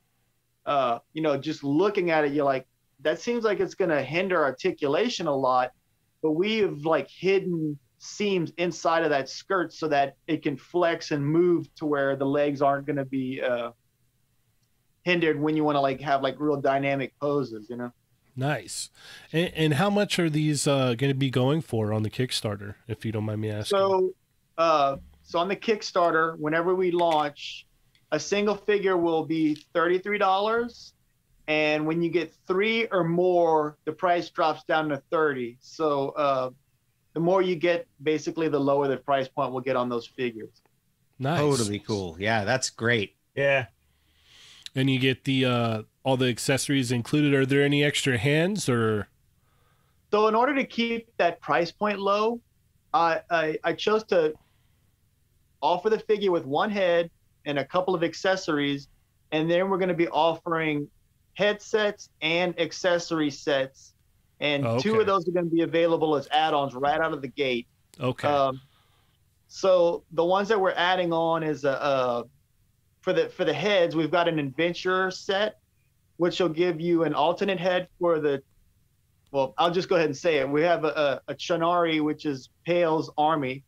[0.65, 2.67] Uh, you know, just looking at it, you're like,
[3.01, 5.71] that seems like it's going to hinder articulation a lot.
[6.21, 11.11] But we have like hidden seams inside of that skirt so that it can flex
[11.11, 13.71] and move to where the legs aren't going to be uh,
[15.03, 17.91] hindered when you want to like have like real dynamic poses, you know.
[18.39, 18.89] nice.
[19.31, 22.75] And, and how much are these uh, going to be going for on the Kickstarter,
[22.87, 23.77] if you don't mind me asking?
[23.77, 24.13] So,
[24.57, 27.67] uh, so on the Kickstarter, whenever we launch,
[28.11, 30.93] a single figure will be thirty-three dollars,
[31.47, 35.57] and when you get three or more, the price drops down to thirty.
[35.59, 36.49] So, uh,
[37.19, 40.61] the more you get, basically, the lower the price point will get on those figures.
[41.19, 41.37] nice.
[41.37, 42.15] Totally cool.
[42.17, 43.17] Yeah, that's great.
[43.35, 43.65] Yeah.
[44.73, 47.33] And you get the uh, all the accessories included.
[47.33, 49.09] Are there any extra hands or?
[50.11, 52.39] So in order to keep that price point low,
[52.93, 54.33] I, I I chose to
[55.61, 57.11] offer the figure with one head
[57.45, 58.87] and a couple of accessories,
[59.33, 60.87] and then we're going to be offering
[61.33, 63.93] headsets and accessory sets,
[64.39, 65.01] and two Okay.
[65.01, 67.67] of those are going to be available as add-ons right out of the gate.
[67.99, 68.27] Okay.
[68.27, 68.59] Um,
[69.47, 72.23] So the ones that we're adding on is a, uh
[73.01, 75.55] for the for the heads, we've got an adventure set,
[76.17, 78.41] which will give you an alternate head for the.
[79.31, 80.49] Well, I'll just go ahead and say it.
[80.49, 83.63] We have a, a, a Channari, which is Pale's army.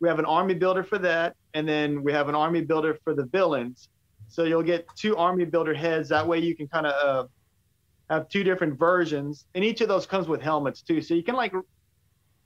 [0.00, 3.12] We have an army builder for that, and then we have an army builder for
[3.14, 3.88] the villains.
[4.28, 6.08] So you'll get two army builder heads.
[6.08, 7.28] That way you can kind of uh,
[8.10, 11.00] have two different versions, and each of those comes with helmets too.
[11.00, 11.54] So you can like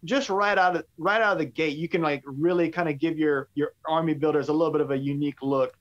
[0.05, 2.99] just right out of right out of the gate, you can like really kind of
[2.99, 5.75] give your your army builders a little bit of a unique look.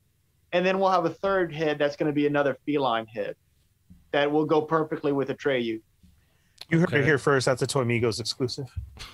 [0.54, 3.36] And then we'll have a third head that's going to be another feline head
[4.12, 5.82] that will go perfectly with a Atreyu.
[6.70, 7.00] You heard Okay.
[7.00, 7.46] it here first.
[7.48, 8.68] That's a Toy Migos exclusive.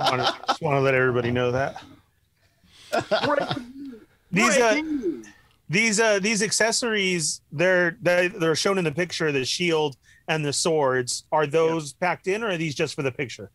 [0.00, 1.82] wanna, just want to let everybody know that.
[4.32, 4.82] These uh,
[5.74, 9.96] these uh these accessories they're they're, they're shown in the picture the shield
[10.28, 13.50] and the swords are those packed in or are these just for the picture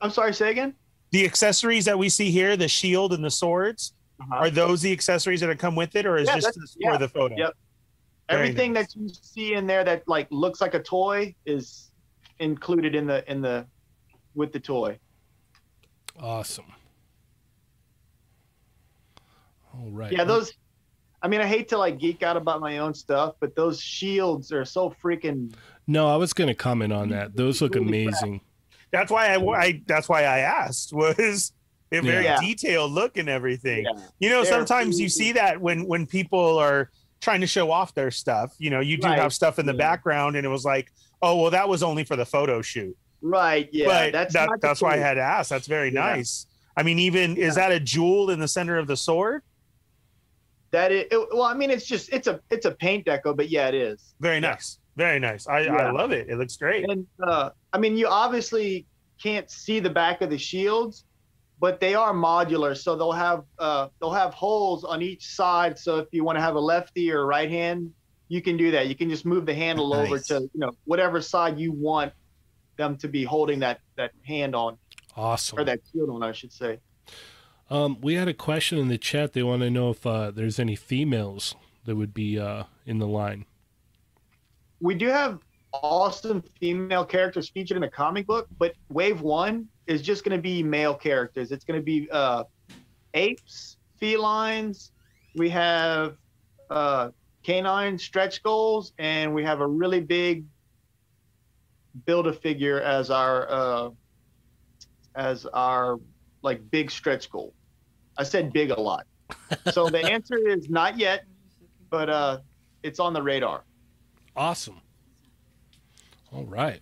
[0.00, 0.74] I'm sorry, say again.
[1.12, 3.94] the accessories that we see here the shield and the swords
[4.32, 6.90] are those the accessories that come with it or is Yeah, just that's- this for
[6.92, 7.52] yeah, the photo yep.
[8.28, 8.92] Very Everything nice.
[8.92, 11.92] that you see in there that like looks like a toy is
[12.40, 13.64] included in the in the
[14.34, 14.98] with the toy.
[16.18, 16.64] Awesome.
[19.72, 20.10] All right.
[20.10, 20.52] Yeah, those.
[21.26, 24.52] I mean, I hate to like geek out about my own stuff, but those shields
[24.52, 25.52] are so freaking.
[25.88, 27.34] No, I was going to comment on that.
[27.34, 27.90] Those look Holy crap.
[28.22, 28.40] amazing.
[28.92, 31.52] that's why I, I that's why i asked was
[31.90, 32.38] a very Yeah.
[32.40, 34.00] detailed look and everything Yeah.
[34.20, 37.92] you know They're sometimes you see that when when people are trying to show off
[37.94, 39.18] their stuff you know you do Right.
[39.18, 39.78] have stuff in the Yeah.
[39.88, 43.68] background and it was like oh well that was only for the photo shoot Right.
[43.72, 43.86] Yeah.
[43.88, 45.50] but that's that, that's why i had asked.
[45.50, 46.00] that's very Yeah.
[46.14, 49.42] nice i mean even is that a jewel in the center of the sword
[50.70, 51.06] That is.
[51.10, 53.74] It, well, I mean, it's just it's a it's a paint deco, but yeah, it
[53.74, 54.14] is.
[54.20, 57.96] very nice very nice i, I love it it looks great And uh, I mean,
[57.96, 58.86] you obviously
[59.22, 61.04] can't see the back of the shields,
[61.60, 65.78] but they are modular, so they'll have uh, they'll have holes on each side.
[65.78, 67.92] So if you want to have a lefty or right hand,
[68.28, 68.88] you can do that.
[68.88, 72.12] You can just move the handle over to you know whatever side you want
[72.76, 74.76] them to be holding that that hand on
[75.16, 75.58] Awesome.
[75.58, 76.78] or that shield on, I should say.
[77.68, 79.32] Um, we had a question in the chat.
[79.32, 83.06] They want to know if uh, there's any females that would be uh, in the
[83.06, 83.44] line.
[84.80, 85.40] we do have
[85.72, 90.42] awesome female characters featured in the comic book, but Wave One is just going to
[90.42, 91.52] be male characters.
[91.52, 92.44] It's going to be uh,
[93.14, 94.92] apes, felines.
[95.34, 96.16] We have
[96.70, 97.10] uh,
[97.42, 100.44] canine stretch goals, and we have a really big
[102.04, 103.90] build a figure as our uh,
[105.14, 105.98] as our
[106.46, 107.52] like big stretch goal.
[108.16, 109.06] I said big a lot.
[109.72, 111.24] So the answer is not yet,
[111.90, 112.38] but uh,
[112.82, 113.64] it's on the radar.
[114.34, 114.80] Awesome.
[116.32, 116.80] All right.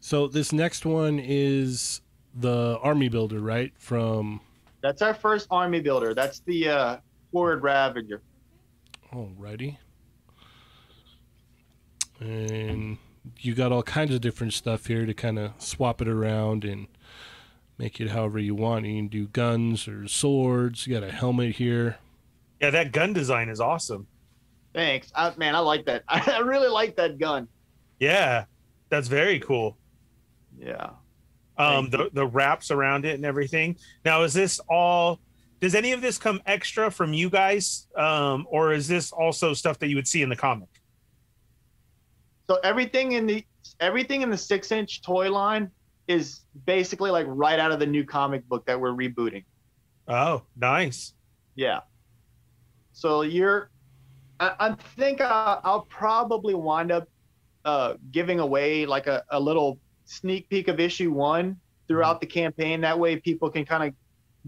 [0.00, 2.02] So this next one is
[2.34, 3.72] the army builder, right?
[3.78, 4.40] From
[4.82, 6.14] That's our first army builder.
[6.14, 6.96] That's the uh,
[7.32, 8.20] Forward Ravager.
[9.12, 9.78] Alrighty.
[12.20, 12.98] And
[13.38, 16.86] you got all kinds of different stuff here to kind of swap it around and
[17.82, 18.86] make it however you want.
[18.86, 20.86] You can do guns or swords.
[20.86, 21.96] You got a helmet here.
[22.60, 24.06] yeah that gun design is awesome
[24.74, 25.54] Thanks, I, man.
[25.54, 26.02] I like that.
[26.08, 27.48] I really like that gun.
[27.98, 28.44] yeah
[28.88, 29.76] that's very cool
[30.56, 30.90] Yeah.
[31.58, 35.18] um the, the wraps around it and everything now is this all
[35.60, 39.78] does any of this come extra from you guys um or is this also stuff
[39.80, 40.68] that you would see in the comic
[42.48, 43.44] So everything in the
[43.80, 45.70] everything in the six inch toy line
[46.08, 49.44] is basically like right out of the new comic book that we're rebooting.
[50.08, 51.14] oh nice
[51.54, 51.80] Yeah.
[52.92, 53.70] So you're,
[54.40, 57.08] I, I think I, I'll probably wind up
[57.64, 61.56] uh, giving away like a, a little sneak peek of issue one
[61.88, 62.80] throughout the campaign.
[62.82, 63.94] That way people can kind of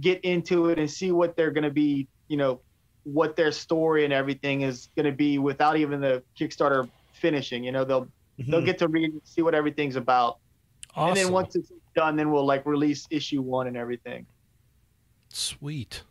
[0.01, 2.61] get into it and see what they're going to be, you know,
[3.05, 7.63] what their story and everything is going to be without even the Kickstarter finishing.
[7.65, 8.65] You know, they'll they'll Mhm.
[8.67, 10.39] get to read, see what everything's about,
[10.97, 11.09] Awesome.
[11.09, 14.27] and then once it's done, then we'll like release issue one and everything.
[15.29, 16.03] Sweet.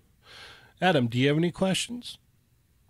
[0.81, 2.17] Adam, do you have any questions?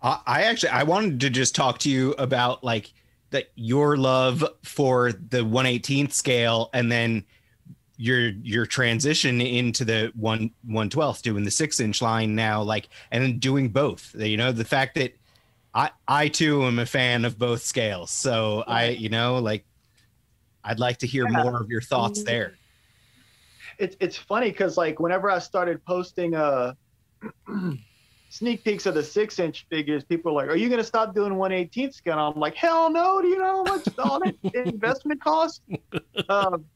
[0.02, 2.92] I I actually I wanted to just talk to you about like
[3.30, 7.24] that your love for the 118th scale and then
[7.96, 13.22] your your transition into the one 112th doing the six inch line now like and
[13.22, 15.16] then doing both you know the fact that
[15.74, 19.64] I I too am a fan of both scales so I you know like
[20.64, 21.42] I'd like to hear Yeah.
[21.42, 22.58] more of your thoughts there
[23.78, 26.74] it's it's funny because like whenever I started posting uh
[28.28, 31.34] sneak peeks of the six inch figures, people are like, "Are you gonna stop doing
[31.34, 33.22] 118th scale?" I'm like, "Hell no!
[33.22, 34.34] Do you know how much all that
[34.66, 35.62] investment cost?"
[36.28, 36.66] Um,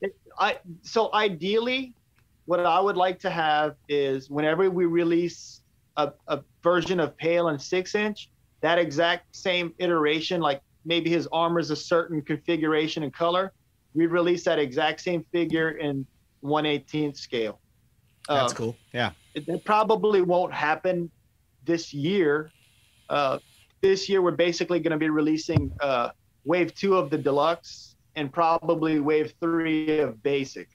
[0.00, 1.94] it, I so ideally,
[2.46, 5.60] what I would like to have is whenever we release
[5.96, 8.30] a, a version of Pale and Six Inch,
[8.62, 13.52] that exact same iteration, like maybe his armor is a certain configuration and color,
[13.94, 16.06] we release that exact same figure in
[16.42, 17.60] 118th scale.
[18.28, 18.76] That's Uh, cool.
[18.92, 19.12] Yeah.
[19.34, 21.10] it, that probably won't happen
[21.64, 22.50] this year.
[23.08, 23.38] Uh,
[23.80, 26.10] this year, we're basically going to be releasing uh,
[26.44, 30.68] wave two of the deluxe and probably wave three of basic.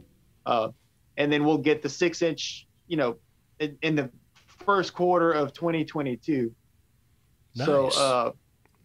[0.45, 0.69] Uh,
[1.17, 3.17] and then we'll get the six inch, you know,
[3.59, 4.09] in, in the
[4.65, 6.53] first quarter of 2022.
[7.55, 7.97] So Nice.
[7.97, 8.31] uh,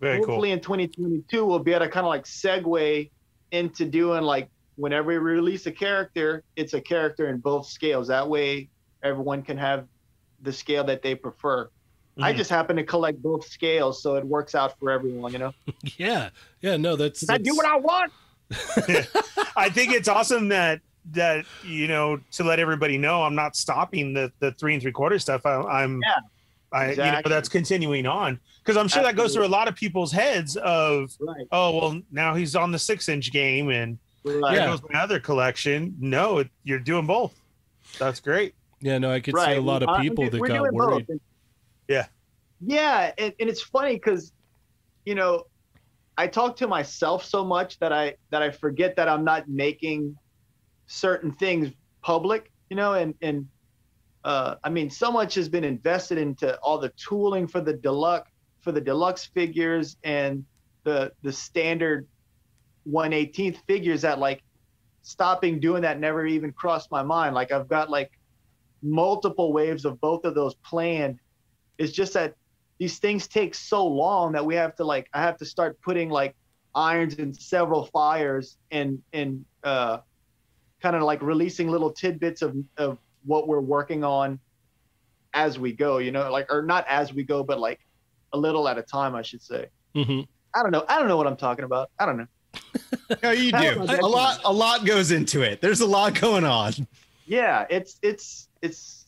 [0.05, 3.11] Very hopefully in 2022, we'll be able to kind of like segue
[3.53, 8.09] into doing like whenever we release a character, it's a character in both scales.
[8.09, 8.69] That way,
[9.03, 9.87] everyone can have
[10.43, 11.71] the scale that they prefer.
[12.21, 12.37] I Mhm.
[12.37, 15.33] just happen to collect both scales, so it works out for everyone.
[15.33, 15.53] You know,
[15.97, 16.29] Yeah,
[16.61, 18.13] yeah, no, that's, I do what I want.
[19.57, 20.81] I think it's awesome that
[21.13, 24.93] that you know to let everybody know I'm not stopping the the three and three
[24.93, 25.47] quarter stuff.
[25.47, 26.15] I, I'm Yeah,
[26.75, 29.77] I you know that's continuing on because I'm sure that goes through a lot of
[29.77, 31.47] people's heads of Right.
[31.53, 34.57] oh well now he's on the six inch game and Right.
[34.57, 35.95] there goes my other collection.
[36.01, 37.39] No, it, you're doing both.
[37.99, 38.55] That's great.
[38.81, 39.53] yeah, no, I could right.
[39.53, 40.91] see a lot of Uh, people we're- that got doing both.
[40.93, 41.09] worried.
[41.11, 41.21] And-
[41.89, 42.07] Yeah.
[42.67, 44.33] Yeah, and, and it's funny because,
[45.05, 45.45] you know,
[46.17, 50.17] I talk to myself so much that I that I forget that I'm not making
[50.87, 51.71] certain things
[52.03, 52.51] public.
[52.71, 53.47] You know, and and
[54.25, 58.31] uh, I mean, so much has been invested into all the tooling for the deluxe
[58.63, 60.45] for the deluxe figures and
[60.85, 62.09] the the standard
[62.91, 64.43] 118th figures that like
[65.03, 67.35] stopping doing that never even crossed my mind.
[67.35, 68.11] Like I've got like
[68.83, 71.19] multiple waves of both of those planned.
[71.77, 72.35] It's just that
[72.79, 76.09] these things take so long that we have to like I have to start putting
[76.09, 76.35] like
[76.75, 79.99] irons in several fires and and uh
[80.81, 84.39] kind of like releasing little tidbits of of what we're working on
[85.33, 87.81] as we go, you know, like or not as we go, but like
[88.33, 89.67] a little at a time, I should say.
[89.95, 90.21] hmm
[90.57, 90.85] I don't know.
[90.89, 91.91] I don't know what I'm talking about.
[91.99, 92.27] I don't know.
[93.23, 93.83] No, you do.
[94.03, 94.41] A lot.
[94.45, 95.61] A lot goes into it.
[95.61, 96.73] There's a lot going on.
[97.27, 99.07] Yeah, it's it's it's.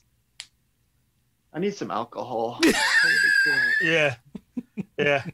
[1.53, 2.61] I need some alcohol.
[3.81, 4.17] Yeah.
[4.99, 5.25] Yeah.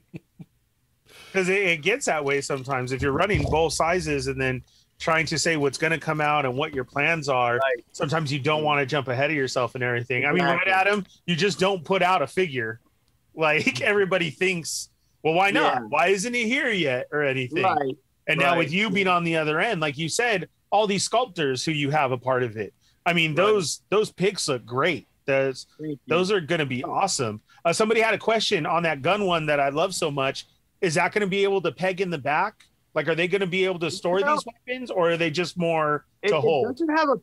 [1.33, 2.93] Because it, it gets that way sometimes.
[2.93, 4.63] If you're running both sizes and then
[5.03, 7.85] trying to say what's going to come out and what your plans are, Right.
[7.91, 10.25] sometimes you don't want to jump ahead of yourself and everything.
[10.25, 11.05] I mean, right, Adam?
[11.27, 12.81] You just don't put out a figure.
[13.35, 14.91] Like everybody thinks,
[15.23, 15.75] well, why not?
[15.77, 15.81] Yeah.
[15.89, 17.63] Why isn't he here yet or anything?
[17.63, 17.97] right.
[18.29, 21.65] And now with you being on the other end, like you said, all these sculptors
[21.65, 22.75] who you have a part of it.
[23.07, 25.09] I mean, those those pics look great.
[25.25, 25.67] Those
[26.07, 27.41] those are going to be awesome.
[27.65, 30.47] Uh, somebody had a question on that gun one that I love so much.
[30.83, 32.67] Is that going to be able to peg in the back?
[32.95, 34.35] Like, are they going to be able to store No.
[34.35, 36.69] these weapons, or are they just more it, to it hold?
[36.69, 37.17] doesn't have a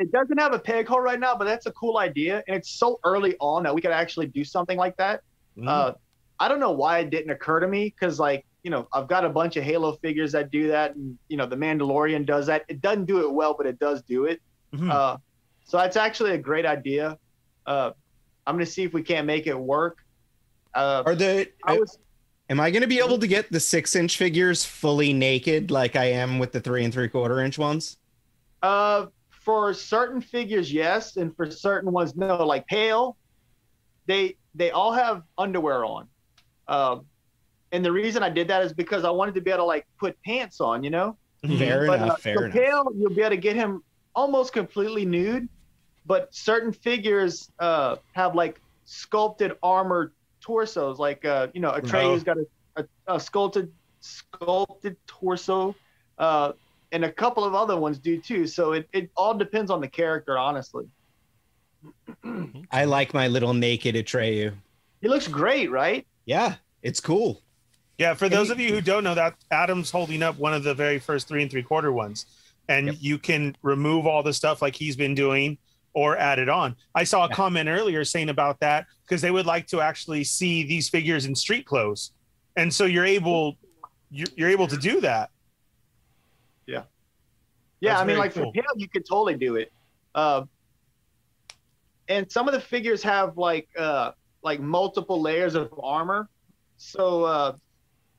[0.00, 2.70] it doesn't have a peg hole right now, but that's a cool idea, and it's
[2.70, 5.22] so early on that we could actually do something like that.
[5.56, 5.66] Mhm.
[5.66, 5.94] Uh,
[6.38, 9.24] I don't know why it didn't occur to me because like you know I've got
[9.24, 12.64] a bunch of Halo figures that do that, and you know the Mandalorian does that.
[12.68, 14.40] It doesn't do it well, but it does do it.
[14.72, 14.88] Mhm.
[14.88, 15.16] Uh,
[15.64, 17.18] so that's actually a great idea.
[17.66, 17.90] Uh,
[18.46, 19.98] I'm gonna see if we can't make it work.
[20.74, 21.48] Uh, Are the?
[21.64, 21.98] I was
[22.50, 25.96] Am I going to be able to get the six inch figures fully naked like
[25.96, 27.98] I am with the three and three quarter inch ones?
[28.62, 32.44] Uh, for certain figures, yes, and for certain ones, no.
[32.44, 33.16] Like Pale,
[34.06, 36.08] they they all have underwear on,
[36.68, 37.04] um,
[37.72, 39.86] and the reason I did that is because I wanted to be able to like
[40.00, 41.16] put pants on, you know.
[41.44, 41.58] Mhm.
[41.58, 42.10] Fair But enough.
[42.12, 42.56] uh, fair for enough.
[42.56, 43.82] Pale, you'll be able to get him
[44.14, 45.48] almost completely nude,
[46.06, 50.12] but certain figures uh, have like sculpted armor
[50.48, 52.46] torsos, like uh, you know, a Atreyu's got a,
[52.82, 53.70] a, a sculpted
[54.00, 55.74] sculpted torso.
[56.16, 56.52] Uh,
[56.90, 58.46] and a couple of other ones do too.
[58.46, 60.86] So it, it all depends on the character, honestly.
[62.72, 64.54] I like my little naked Atreyu.
[65.02, 66.06] He looks great, right?
[66.24, 67.42] Yeah, it's cool.
[67.98, 70.72] Yeah, for those of you who don't know that, Adam's holding up one of the
[70.74, 72.24] very first three and three quarter ones,
[72.70, 72.96] and Yep.
[73.00, 75.58] you can remove all the stuff like he's been doing
[75.92, 76.74] or add it on.
[76.94, 77.34] I saw a Yeah.
[77.34, 81.34] comment earlier saying about that because they would like to actually see these figures in
[81.34, 82.12] street clothes,
[82.56, 83.56] and so you're able
[84.10, 85.30] you're, you're able to do that.
[87.80, 88.46] Yeah, That's I mean, like cool.
[88.46, 89.72] for Pale, you could totally do it.
[90.14, 90.44] Uh,
[92.08, 96.28] and some of the figures have like uh, like multiple layers of armor.
[96.76, 97.52] So uh,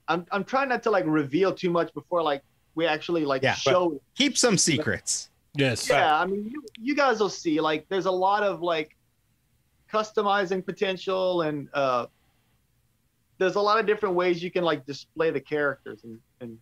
[0.08, 2.42] I'm I'm trying not to like reveal too much before like
[2.76, 4.00] we actually like Yeah, show.
[4.16, 5.30] Keep some secrets.
[5.56, 5.90] Yes.
[5.90, 7.60] Yeah, I mean, you, you guys will see.
[7.60, 8.96] Like, there's a lot of like
[9.92, 12.06] customizing potential, and uh,
[13.38, 16.58] there's a lot of different ways you can like display the characters, and, and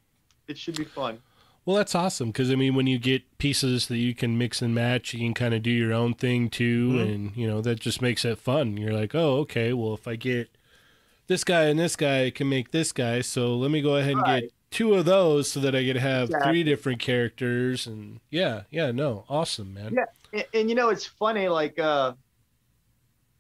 [0.48, 1.20] it should be fun.
[1.66, 4.74] Well, that's awesome because I mean, when you get pieces that you can mix and
[4.74, 7.14] match, you can kind of do your own thing too, Mhm.
[7.14, 8.78] and you know that just makes it fun.
[8.78, 10.50] You're like, oh, okay, well, if I get
[11.28, 13.20] this guy and this guy, I can make this guy.
[13.20, 14.42] So let me go ahead and Right.
[14.44, 16.52] get two of those so that I could have Exactly.
[16.52, 17.86] three different characters.
[17.86, 19.94] And yeah, yeah, no, awesome, man.
[19.94, 20.06] Yeah.
[20.32, 22.14] and, and you know it's funny like uh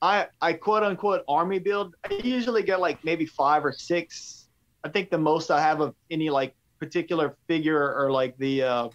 [0.01, 4.47] i i quote unquote army build i usually get like maybe five or six
[4.83, 8.89] i think the most i have of any like particular figure or like the uh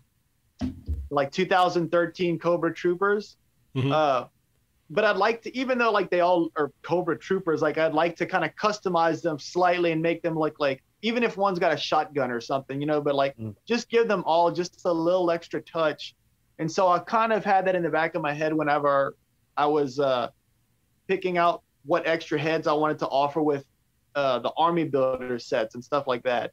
[1.10, 3.36] like 2013 cobra troopers
[3.76, 3.92] Mhm.
[3.92, 4.26] uh
[4.90, 8.16] but i'd like to even though like they all are cobra troopers like i'd like
[8.16, 11.72] to kind of customize them slightly and make them look like even if one's got
[11.72, 13.54] a shotgun or something you know but like Mm.
[13.66, 16.14] just give them all just a little extra touch
[16.58, 19.16] and so I kind of had that in the back of my head whenever
[19.56, 20.28] I was uh,
[21.12, 23.66] picking out what extra heads I wanted to offer with
[24.14, 26.52] uh, the army builder sets and stuff like that.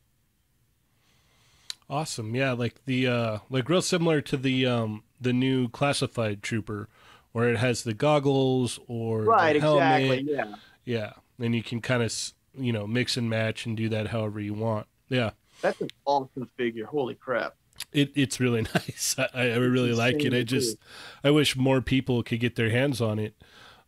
[1.89, 2.35] Awesome.
[2.35, 6.87] Yeah, like the uh like real similar to the um the new classified trooper
[7.31, 10.21] where it has the goggles or Right, exactly.
[10.29, 10.55] Yeah.
[10.85, 11.13] Yeah.
[11.39, 12.13] And you can kind of
[12.55, 14.85] you know mix and match and do that however you want.
[15.07, 15.31] Yeah.
[15.61, 16.85] That's an awesome figure.
[16.85, 17.55] Holy crap.
[17.91, 19.15] It it's really nice.
[19.17, 20.33] I, I really like it.
[20.33, 20.77] I just
[21.23, 23.33] I wish more people could get their hands on it.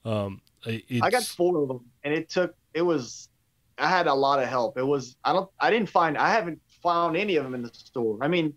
[0.03, 3.29] Um it's, I got four of them and it took, it was,
[3.77, 4.77] I had a lot of help.
[4.77, 7.71] It was, I don't, I didn't find, I haven't found any of them in the
[7.73, 8.17] store.
[8.21, 8.53] I mean,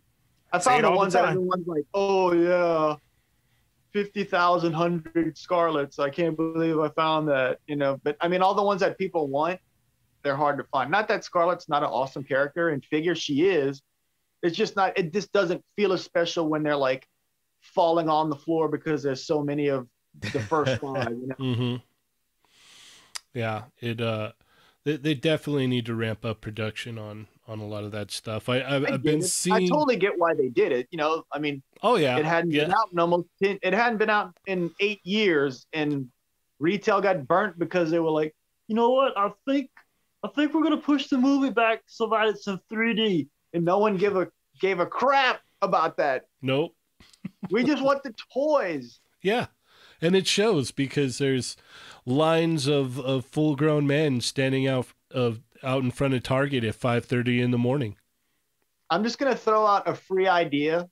[0.52, 2.96] I Say found the all the ones that are the ones like, oh yeah,
[3.92, 5.98] 50,000 hundred Scarlets.
[5.98, 8.98] I can't believe I found that, you know, but I mean, all the ones that
[8.98, 9.60] people want,
[10.22, 10.90] they're hard to find.
[10.90, 13.82] Not that Scarlet's not an awesome character and figure she is.
[14.42, 17.06] It's just not, it just doesn't feel as special when they're like
[17.60, 19.86] falling on the floor because there's so many of
[20.20, 21.34] the first five, you know?
[21.36, 21.82] Mhm.
[23.34, 24.32] Yeah, it uh
[24.84, 28.48] they, they definitely need to ramp up production on on a lot of that stuff.
[28.48, 29.24] I I've, I I've been it.
[29.24, 30.88] seeing I totally get why they did it.
[30.90, 32.16] You know, I mean, Oh yeah.
[32.16, 32.64] it hadn't yeah.
[32.64, 36.08] been out in almost 10, it hadn't been out in eight years, and
[36.58, 38.34] retail got burnt because they were like,
[38.68, 39.16] you know what?
[39.18, 39.70] I think
[40.22, 43.78] I think we're gonna push the movie back so that it's in 3D, and no
[43.78, 44.28] one give a
[44.60, 46.26] gave a crap about that.
[46.40, 46.74] Nope.
[47.50, 49.00] We just want the toys.
[49.24, 49.46] Yeah.
[50.04, 51.56] And it shows because there's
[52.04, 56.74] lines of, of full grown men standing out of out in front of Target at
[56.74, 57.96] five thirty in the morning.
[58.90, 60.90] I'm just gonna throw out a free idea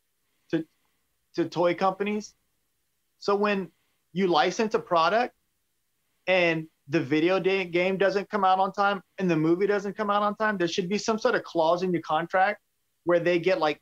[0.50, 0.64] to
[1.34, 2.34] to toy companies.
[3.18, 3.70] So when
[4.14, 5.34] you license a product
[6.26, 10.22] and the video game doesn't come out on time and the movie doesn't come out
[10.22, 12.62] on time, there should be some sort of clause in your contract
[13.04, 13.78] where they get like,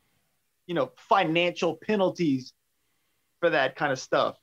[0.67, 2.53] you know, financial penalties
[3.39, 4.37] for that kind of stuff.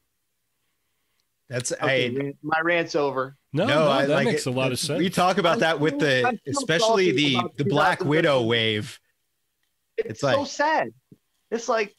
[1.50, 3.36] That's Okay, I my rant's over.
[3.54, 4.50] No, no, no, I that like makes it.
[4.50, 5.00] a lot of sense.
[5.00, 9.00] We talk about I'm that with so- the so especially the the Black Widow wave.
[9.98, 10.90] It's, It's so sad.
[11.50, 11.96] It's like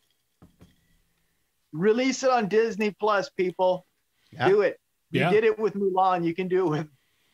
[1.73, 3.87] release it on Disney Plus, people.
[4.33, 4.49] Yeah.
[4.49, 4.79] Do it.
[5.11, 5.31] You Yeah.
[5.31, 6.25] did it with Mulan.
[6.25, 6.89] You can do it with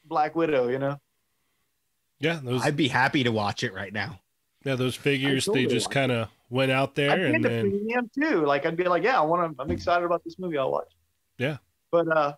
[0.05, 0.69] Black Widow.
[0.69, 1.01] You know.
[2.21, 4.21] yeah, those I'd be happy to watch it right now.
[4.65, 7.49] yeah, those figures totally they just kind of went out I'd there be and into
[7.49, 8.47] then premium too.
[8.47, 9.63] Like I'd be like, yeah, I want to.
[9.63, 10.57] I'm excited about this movie.
[10.59, 10.93] I'll watch.
[11.39, 11.57] Yeah.
[11.95, 12.33] But uh,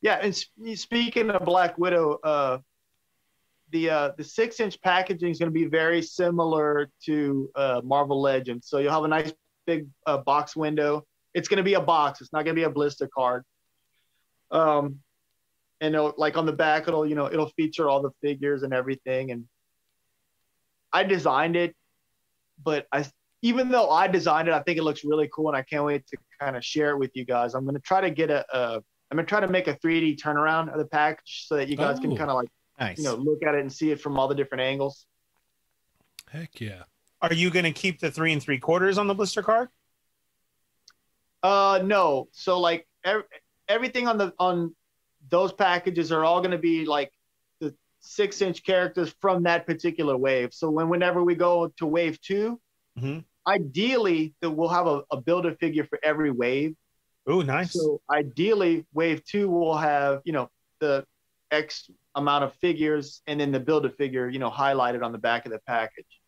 [0.00, 0.18] yeah.
[0.22, 2.58] And sp- speaking of Black Widow, uh,
[3.70, 8.18] the uh the six inch packaging is going to be very similar to uh Marvel
[8.22, 8.66] Legends.
[8.66, 9.32] So you'll have a nice
[9.66, 11.04] big uh, box window.
[11.34, 12.22] It's going to be a box.
[12.22, 13.44] It's not going to be a blister card.
[14.50, 15.00] Um,
[15.82, 18.72] and it'll, like on the back, it'll you know it'll feature all the figures and
[18.72, 19.32] everything.
[19.32, 19.44] And
[20.94, 21.74] I designed it,
[22.62, 23.04] but I
[23.42, 26.06] even though I designed it, I think it looks really cool, and I can't wait
[26.06, 27.54] to kind of share it with you guys.
[27.54, 28.82] I'm going to try to get a, a
[29.14, 31.76] I'm going to try to make a 3D turnaround of the package so that you
[31.76, 32.02] guys Oh.
[32.02, 32.48] can kind of like
[32.80, 32.98] Nice.
[32.98, 35.06] you know look at it and see it from all the different angles.
[36.32, 36.82] heck yeah.
[37.22, 39.68] Are you going to keep the three and three quarters on the blister card?
[41.44, 42.26] Uh, no.
[42.32, 43.22] So like ev-
[43.68, 44.74] everything on the on
[45.30, 47.12] those packages are all going to be like
[47.60, 50.52] the six inch characters from that particular wave.
[50.52, 52.60] So when whenever we go to wave 2
[52.98, 53.24] Mhm.
[53.46, 56.74] ideally that we'll have a, a builder figure for every wave.
[57.26, 57.72] Oh, nice.
[57.72, 60.50] So ideally, wave two will have you know
[60.80, 61.06] the
[61.50, 65.18] X amount of figures, and then the build a figure you know highlighted on the
[65.18, 66.20] back of the package.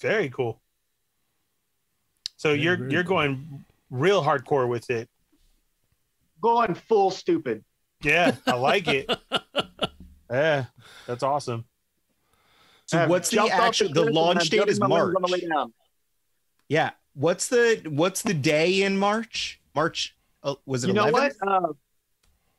[0.00, 0.60] Very cool.
[2.36, 3.16] So Very, you're you're cool.
[3.16, 5.08] going real hardcore with it.
[6.40, 7.64] Going full stupid.
[8.02, 9.10] Yeah, I like it.
[10.28, 10.64] Yeah,
[11.06, 11.66] that's awesome.
[12.86, 15.14] so what's the jumped actual the launch date is jumping March.
[15.14, 15.72] on the way down.
[16.68, 16.90] Yeah.
[17.16, 19.58] What's the what's the day in March?
[19.74, 21.12] March uh, was it You know 11th?
[21.12, 21.32] what?
[21.48, 21.72] Uh,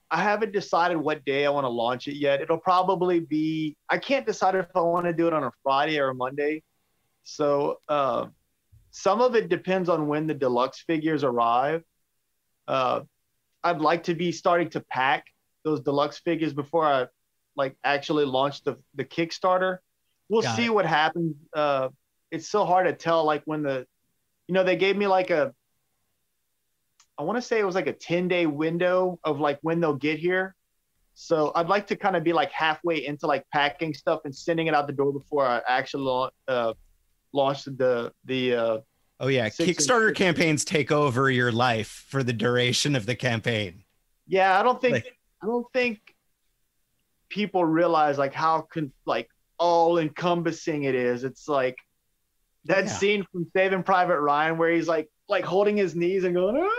[0.10, 2.41] I haven't decided what day I want to launch it yet.
[2.41, 3.76] It'll probably be.
[3.89, 6.64] I can't decide if I want to do it on a Friday or a Monday.
[7.24, 8.28] So uh,
[8.89, 11.84] some of it depends on when the deluxe figures arrive.
[12.68, 13.01] Uh,
[13.64, 15.26] I'd like to be starting to pack
[15.64, 17.08] those deluxe figures before I
[17.55, 19.80] like actually launch the the Kickstarter.
[20.30, 20.74] We'll Got see it.
[20.74, 21.36] what happens.
[21.53, 21.89] Uh,
[22.32, 23.24] it's so hard to tell.
[23.24, 23.86] Like when the,
[24.47, 25.53] you know, they gave me like a.
[27.19, 29.95] I want to say it was like a ten day window of like when they'll
[29.95, 30.55] get here.
[31.15, 34.67] So I'd like to kind of be like halfway into like packing stuff and sending
[34.67, 36.73] it out the door before I actually uh,
[37.33, 38.55] launch the the.
[38.55, 38.77] Uh,
[39.19, 43.83] Oh yeah, Kickstarter campaigns take over your life for the duration of the campaign.
[44.27, 45.99] yeah, I don't think Like- I don't think
[47.27, 49.27] people realize like how con- like
[49.57, 51.23] all encompassing it is.
[51.23, 51.77] It's like
[52.66, 52.91] that Yeah.
[52.91, 56.58] scene from Saving Private Ryan where he's like like holding his knees and going.
[56.58, 56.70] "Ah!"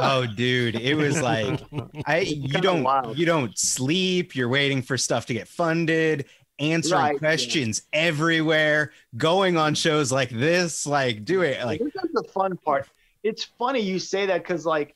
[0.00, 1.60] Oh dude, it was like
[2.06, 3.18] I you don't wild.
[3.18, 6.26] you don't sleep, you're waiting for stuff to get funded,
[6.58, 7.18] answering Right, yeah.
[7.18, 12.56] questions everywhere, going on shows like this, like do it like this is the fun
[12.56, 12.88] part.
[13.22, 14.94] It's funny you say that because like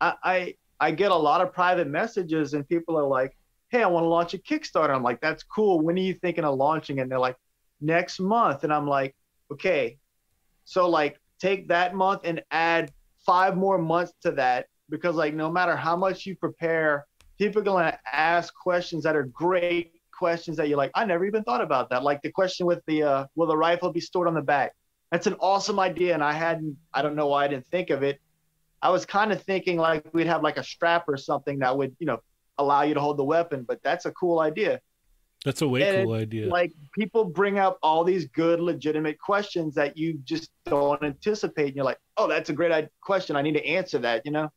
[0.00, 3.36] I, I I get a lot of private messages and people are like,
[3.68, 5.80] "Hey, I want to launch a Kickstarter." I'm like, "That's cool.
[5.80, 7.36] When are you thinking of launching?" And they're like,
[7.82, 9.14] "Next month." And I'm like,
[9.50, 9.98] "Okay."
[10.64, 12.92] So like take that month and add
[13.26, 17.06] five more months to that because like no matter how much you prepare,
[17.38, 21.42] people are gonna ask questions that are great questions that you're like, I never even
[21.42, 22.02] thought about that.
[22.02, 24.72] Like the question with the uh, will the rifle be stored on the back?
[25.10, 26.76] That's an awesome idea, and I hadn't.
[26.94, 28.20] I don't know why I didn't think of it.
[28.82, 31.96] I was kind of thinking like we'd have like a strap or something that would,
[31.98, 32.18] you know,
[32.58, 33.64] allow you to hold the weapon.
[33.66, 34.80] But that's a cool idea.
[35.44, 36.48] That's a way And cool idea.
[36.48, 41.68] Like people bring up all these good, legitimate questions that you just don't anticipate.
[41.68, 43.36] And you're like, oh, that's a great question.
[43.36, 44.26] I need to answer that.
[44.26, 44.52] You know?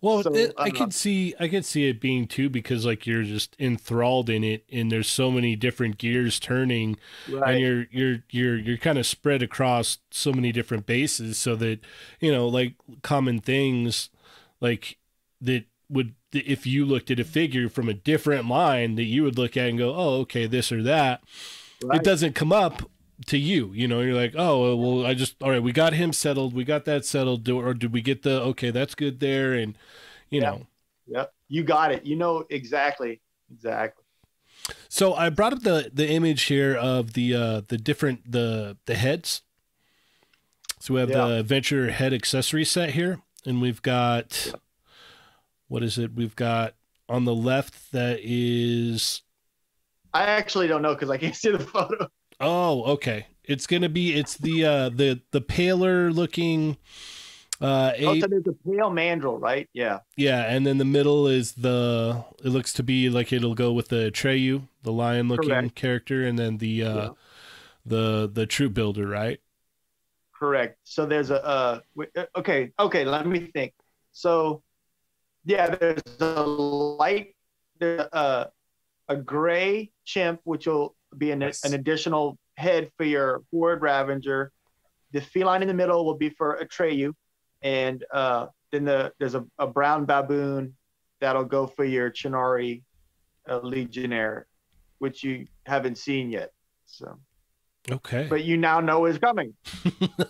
[0.00, 3.06] Well, So, it, I I could see I could see it being too because like
[3.06, 8.18] you're just enthralled in it, and there's so many different gears turning, and you're you're
[8.30, 11.80] you're you're kind of spread across so many different bases, so that
[12.20, 14.10] you know like common things
[14.60, 14.98] like
[15.40, 19.38] that would if you looked at a figure from a different line that you would
[19.38, 21.22] look at and go, oh, okay, this or that.
[21.82, 21.98] Right.
[21.98, 22.82] It doesn't come up
[23.26, 23.72] to you.
[23.72, 26.64] You know, you're like, oh, well, I just all right, we got him settled, we
[26.64, 29.76] got that settled, Do- or did we get the okay, that's good there, and
[30.30, 30.50] you Yeah.
[30.50, 30.66] know.
[31.06, 31.32] Yep.
[31.48, 32.04] You got it.
[32.04, 33.20] You know exactly.
[33.50, 34.04] Exactly.
[34.90, 38.94] So I brought up the the image here of the uh the different the the
[38.94, 39.40] heads.
[40.80, 41.26] So we have Yeah.
[41.26, 44.52] the adventure head accessory set here, and we've got
[45.68, 46.14] what is it?
[46.14, 46.74] We've got
[47.08, 49.22] on the left that is
[50.12, 52.08] I actually don't know because I can't see the photo.
[52.40, 53.26] oh okay.
[53.44, 56.76] It's gonna be it's the uh the the paler looking
[57.60, 59.68] uh Oh, so there's a pale mandrill, right?
[59.72, 60.00] Yeah.
[60.16, 62.24] Yeah, and then the middle is the.
[62.44, 65.70] It looks to be like it'll go with the Treyu, the lion-looking Correct.
[65.70, 67.12] character, and then the uh, Yeah.
[67.86, 69.40] the the troop builder, right?
[70.34, 70.78] Correct.
[70.84, 71.80] So there's a uh,
[72.16, 73.04] uh, okay, okay.
[73.04, 73.74] Let me think.
[74.12, 74.62] So,
[75.44, 77.34] yeah, there's a light,
[77.78, 78.48] there's a,
[79.08, 81.64] a gray chimp, which will be an, Yes.
[81.64, 84.48] an additional head for your Horde Ravenger.
[85.12, 87.14] The feline in the middle will be for Atreyu,
[87.62, 90.74] and uh, then the there's a, a brown baboon
[91.20, 92.82] that'll go for your Chinari
[93.48, 94.46] uh, Legionnaire,
[94.98, 96.52] which you haven't seen yet.
[96.84, 97.18] So,
[97.90, 98.26] Okay.
[98.28, 99.54] but you now know is coming.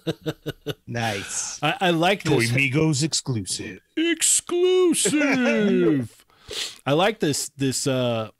[0.86, 1.58] nice.
[1.62, 3.80] I, I like Toy this Migos exclusive.
[3.96, 5.14] exclusive.
[6.86, 8.30] I like this this uh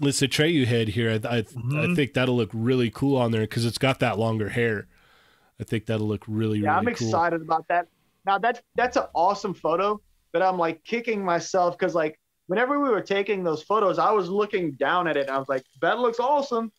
[0.00, 1.10] this Atreyu head here.
[1.10, 1.94] I I, I Mhm.
[1.96, 4.86] think that'll look really cool on there because it's got that longer hair.
[5.60, 7.08] I think that'll look really Yeah, I'm really cool.
[7.08, 7.86] excited about that.
[8.24, 10.00] Now that's that's an awesome photo,
[10.32, 14.28] but I'm like kicking myself because like whenever we were taking those photos, I was
[14.28, 16.70] looking down at it and I was like, that looks awesome.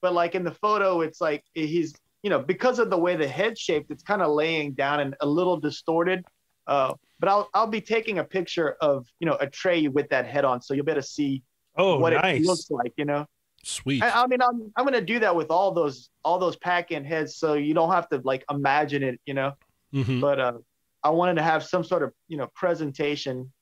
[0.00, 3.28] But like in the photo, it's like he's you know because of the way the
[3.28, 6.24] head shaped, it's kind of laying down and a little distorted.
[6.66, 10.26] Uh, but I'll I'll be taking a picture of you know a tray with that
[10.26, 11.42] head on, so you'll be able to see
[11.76, 12.40] Oh, what nice.
[12.40, 12.92] it looks like.
[12.96, 13.26] You know.
[13.64, 14.02] Sweet.
[14.02, 17.36] I, I mean, I'm I'm gonna do that with all those all those pack-in heads,
[17.36, 19.52] so you don't have to like imagine it, you know.
[19.92, 20.20] Mhm.
[20.20, 20.52] But uh,
[21.02, 23.52] I wanted to have some sort of you know presentation.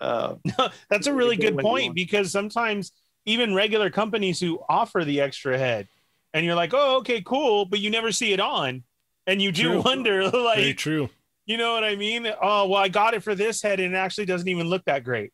[0.00, 0.34] Uh,
[0.90, 2.92] That's a really Good good way to point because sometimes
[3.26, 5.88] even regular companies who offer the extra head,
[6.32, 8.82] and you're like, oh, okay, cool, but you never see it on,
[9.26, 9.82] and you do True.
[9.82, 11.08] wonder, Very like, true.
[11.46, 12.26] you know what I mean?
[12.42, 15.04] Oh, well, I got it for this head, and it actually doesn't even look that
[15.04, 15.32] great.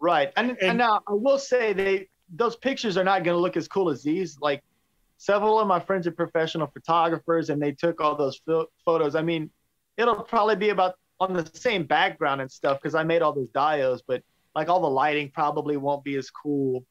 [0.00, 3.56] right, and, and And- now I will say they those pictures are not gonna look
[3.56, 4.38] as cool as these.
[4.38, 4.62] Like
[5.16, 9.14] several of my friends are professional photographers, and they took all those pho- photos.
[9.14, 9.50] I mean,
[9.96, 13.48] it'll probably be about on the same background and stuff because I made all those
[13.54, 14.22] dios, but
[14.54, 16.84] like all the lighting probably won't be as cool.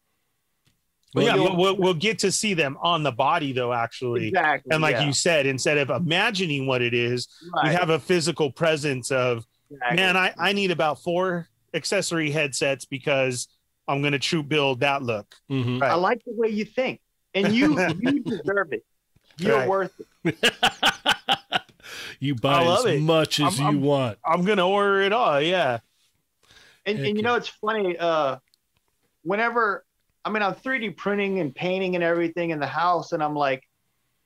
[1.15, 4.27] Well, yeah, you'll- we'll, we'll get to see them on the body though, actually.
[4.27, 4.71] exactly.
[4.73, 7.27] And like yeah, you said, instead of imagining what it is,
[7.63, 9.95] we have a physical presence of exactly.
[9.97, 13.47] man, I, I need about four accessory headsets because
[13.87, 15.33] I'm gonna true build that look.
[15.49, 15.79] Mhm.
[15.81, 15.91] Right.
[15.91, 16.99] I like the way you think,
[17.33, 18.83] and you you deserve it.
[19.37, 19.67] You're Right.
[19.69, 19.93] worth
[20.25, 20.35] it.
[22.19, 23.01] you buy as it.
[23.01, 24.17] much as I'm- you I'm- want.
[24.25, 25.41] I'm gonna order it all.
[25.41, 25.79] Yeah.
[26.85, 27.29] And, Heck and you yeah.
[27.29, 27.97] know it's funny.
[27.97, 28.37] Uh,
[29.23, 29.85] whenever
[30.27, 33.63] I mean I'm 3D printing and painting and everything in the house, and I'm like,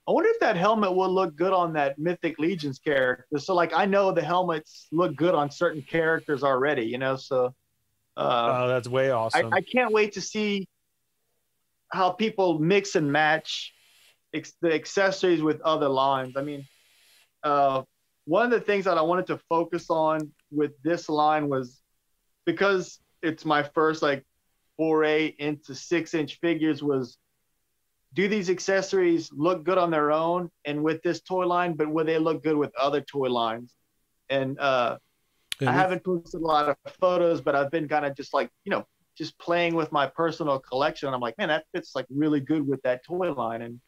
[0.07, 3.37] I wonder if that helmet will look good on that Mythic Legions character.
[3.37, 7.17] So like I know the helmets look good on certain characters already, you know.
[7.17, 7.53] So
[8.17, 9.53] uh, oh, that's way I, awesome.
[9.53, 10.67] I can't wait to see
[11.91, 13.71] how people mix and match
[14.33, 16.33] ex- the accessories with other lines.
[16.35, 16.65] I mean,
[17.43, 17.83] uh,
[18.25, 21.79] one of the things that I wanted to focus on with this line was
[22.47, 24.25] because it's my first like
[24.81, 27.19] foray into six inch figures was
[28.15, 32.03] do these accessories look good on their own and with this toy line, but will
[32.03, 33.75] they look good with other toy lines?
[34.31, 34.97] And uh,
[35.59, 38.49] And I haven't posted a lot of photos, but I've been kind of just like,
[38.65, 38.83] you know,
[39.15, 41.13] just playing with my personal collection.
[41.13, 43.61] I'm like, man, that fits like really good with that toy line.
[43.61, 43.79] And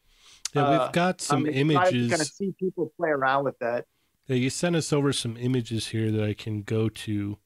[0.53, 2.09] yeah, uh, we've got some I'm excited to images.
[2.11, 3.85] kind of see people play around with that.
[4.27, 7.39] Yeah, you sent us over some images here that I can go to.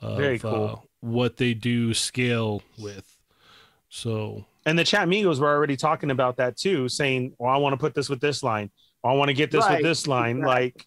[0.00, 0.82] Of, Very cool.
[0.84, 3.18] Uh, what they do scale with.
[3.90, 7.74] So and the chat amigos were already talking about that too, saying, "Well, I want
[7.74, 8.70] to put this with this line.
[9.02, 10.54] Or I want to get this Right, with this line." exactly.
[10.54, 10.86] Like,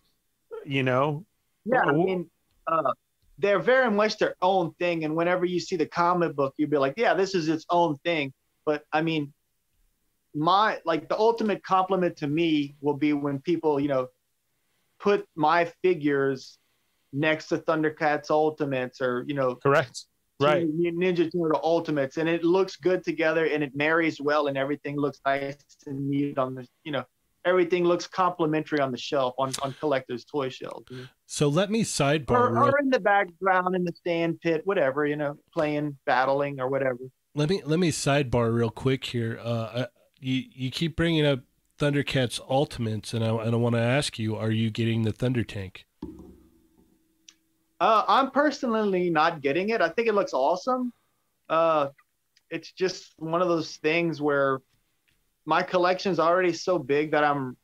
[0.65, 1.25] you know,
[1.65, 2.29] Yeah, I mean,
[2.65, 2.93] uh,
[3.37, 5.03] they're very much their own thing.
[5.03, 7.97] And whenever you see the comic book, you'll be like, yeah, this is its own
[8.03, 8.33] thing.
[8.65, 9.33] But I mean,
[10.33, 14.07] my like the ultimate compliment to me will be when people, you know,
[14.99, 16.57] put my figures
[17.13, 20.05] next to Thundercats Ultimates or you know correct,
[20.39, 20.61] right?
[20.61, 24.97] Teen- Ninja Turtle Ultimates, and it looks good together and it marries well, and everything
[24.97, 27.03] looks nice and neat on the, you know,
[27.45, 30.85] everything looks complimentary on the shelf on on collectors' toy shelves,
[31.25, 32.31] so let me sidebar.
[32.31, 36.59] or, real- or in the background in the stand pit, whatever, you know, playing, battling,
[36.59, 36.99] or whatever.
[37.35, 39.39] let me let me sidebar real quick here.
[39.41, 39.85] Uh,
[40.19, 41.39] you you keep bringing up
[41.79, 45.43] Thundercats Ultimates, and I and I want to ask you: Are you getting the Thunder
[45.43, 45.85] Tank?
[47.79, 49.81] Uh, I'm personally not getting it.
[49.81, 50.91] I think it looks awesome.
[51.49, 51.89] Uh,
[52.49, 54.61] it's just one of those things where
[55.45, 57.55] my collection's already so big that I'm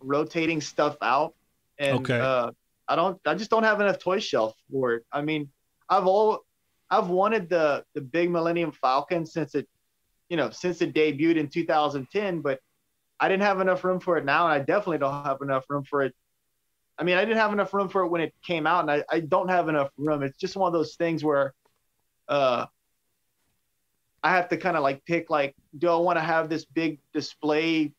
[0.00, 1.34] rotating stuff out,
[1.78, 2.18] and Okay.
[2.20, 2.50] uh,
[2.88, 3.20] I don't.
[3.26, 5.04] I just don't have enough toy shelf for it.
[5.12, 5.50] I mean,
[5.88, 6.40] I've all
[6.90, 9.68] I've wanted the the big Millennium Falcon since it,
[10.28, 12.60] you know, since it debuted in 2010, but
[13.18, 15.84] I didn't have enough room for it now, and I definitely don't have enough room
[15.84, 16.14] for it
[17.00, 19.04] I mean, I didn't have enough room for it when it came out, and I,
[19.10, 20.22] I don't have enough room.
[20.22, 21.54] It's just one of those things where
[22.28, 22.66] uh,
[24.22, 26.98] I have to kind of like pick like, do I want to have this big
[27.14, 27.94] display,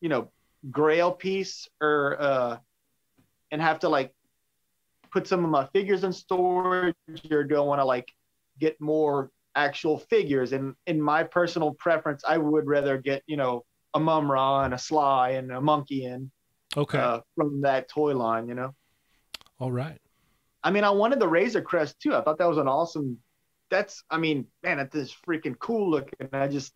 [0.00, 0.32] you know,
[0.72, 2.58] grail piece, or uh,
[3.52, 4.12] and have to like
[5.12, 6.96] put some of my figures in storage,
[7.30, 8.10] or do I want to like
[8.58, 10.52] get more actual figures?
[10.52, 13.64] And in my personal preference, I would rather get you know
[13.94, 16.30] a Mumm-Ra and a Slithe and a Monkian in
[16.76, 18.74] Okay, uh, from that toy line, you know.
[19.58, 19.98] all right.
[20.64, 22.14] I mean, I wanted the Razor Crest too.
[22.14, 23.18] I thought that was an awesome.
[23.70, 26.28] That's, I mean, man, that is freaking cool looking.
[26.32, 26.72] I just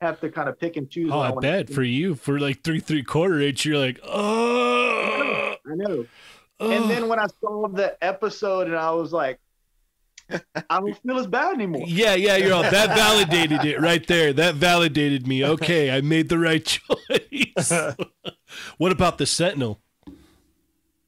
[0.00, 1.10] have to kind of pick and choose.
[1.12, 5.54] Oh, what I bet for you for like three three quarter inch, you're like, oh.
[5.70, 6.06] I know.
[6.60, 9.38] And then when I saw the episode, and I was like,
[10.30, 11.84] I don't feel as bad anymore.
[11.88, 14.32] Yeah, yeah, you're all that validated it right there.
[14.32, 15.44] That validated me.
[15.44, 17.72] Okay, I made the right choice.
[18.80, 19.78] what about the Sentinel?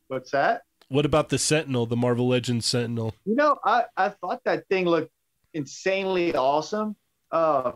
[0.08, 0.64] What's that?
[0.90, 3.14] What about the Sentinel, the Marvel Legends Sentinel?
[3.24, 5.10] You know, I, I thought that thing looked
[5.54, 6.96] insanely awesome.
[7.30, 7.72] Uh,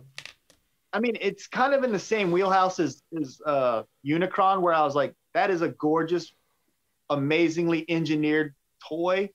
[0.92, 4.82] I mean, it's kind of in the same wheelhouse as, as uh, Unicron, where I
[4.82, 6.30] was like, that is a gorgeous,
[7.08, 8.54] amazingly engineered
[8.86, 9.30] toy.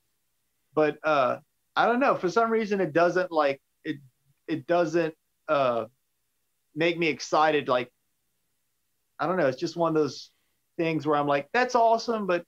[0.75, 1.37] But uh,
[1.75, 3.97] I don't know, for some reason, it doesn't like it.
[4.47, 5.15] It doesn't
[5.47, 5.85] uh,
[6.75, 7.67] make me excited.
[7.67, 7.91] Like,
[9.19, 9.47] I don't know.
[9.47, 10.29] It's just one of those
[10.77, 12.45] things where I'm like, that's awesome, but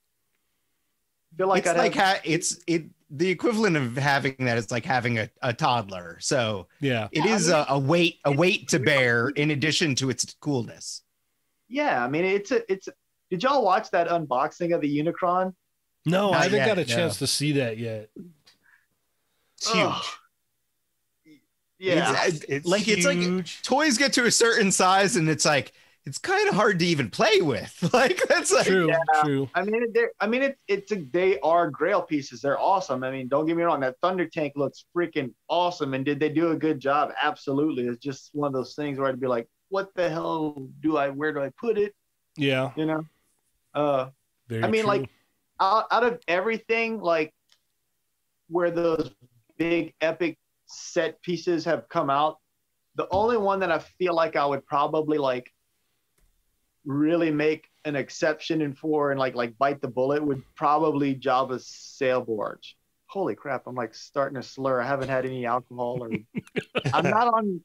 [1.36, 4.70] feel like it's I'd like have- ha- it's it the equivalent of having that is
[4.70, 6.16] like having a, a toddler.
[6.20, 7.08] So Yeah.
[7.12, 10.34] it Yeah, I mean- a, a weight a weight to bear in addition to its
[10.40, 11.02] coolness.
[11.68, 12.88] Yeah, I mean it's a it's.
[13.30, 15.54] Did y'all watch that unboxing of the Unicron?
[16.06, 16.94] No, Not I haven't yet, got a no.
[16.94, 18.10] chance to see that yet.
[19.56, 19.84] It's huge.
[19.86, 20.02] Ugh.
[21.78, 25.72] Yeah, It's- It's like it's like toys get to a certain size and it's like
[26.06, 27.72] it's kind of hard to even play with.
[27.94, 29.22] Like that's like True, Yeah.
[29.22, 29.48] true.
[29.54, 29.84] I mean,
[30.20, 32.40] I mean, it, it's a, they are Grail pieces.
[32.40, 33.04] They're awesome.
[33.04, 33.80] I mean, don't get me wrong.
[33.80, 35.94] That Thunder Tank looks freaking awesome.
[35.94, 37.12] And did they do a good job?
[37.22, 37.86] Absolutely.
[37.86, 41.08] It's just one of those things where I'd be like, what the hell do I?
[41.10, 41.94] Where do I put it?
[42.36, 42.72] Yeah.
[42.76, 43.04] You know.
[43.74, 44.10] Uh,
[44.48, 44.88] Very I mean, true.
[44.90, 45.10] like
[45.60, 47.32] out, out of everything, like
[48.48, 49.10] where those
[49.56, 52.38] big epic set pieces have come out,
[52.96, 55.50] the only one that I feel like I would probably like
[56.84, 61.66] really make an exception in for and like like bite the bullet would probably Jabba's
[61.66, 62.76] sail barge.
[63.06, 63.66] Holy crap!
[63.66, 64.80] I'm like starting to slur.
[64.80, 66.10] I haven't had any alcohol, or
[66.94, 67.60] I'm not on.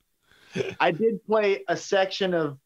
[0.80, 2.58] I did play a section of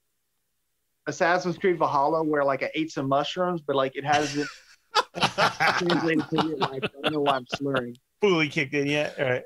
[1.08, 4.48] Assassin's Creed Valhalla where like I ate some mushrooms, but like it hasn't
[5.18, 6.84] translated to real life.
[6.84, 7.98] I don't know why I'm slurring.
[8.22, 9.16] Fully kicked in yet?
[9.20, 9.44] All right.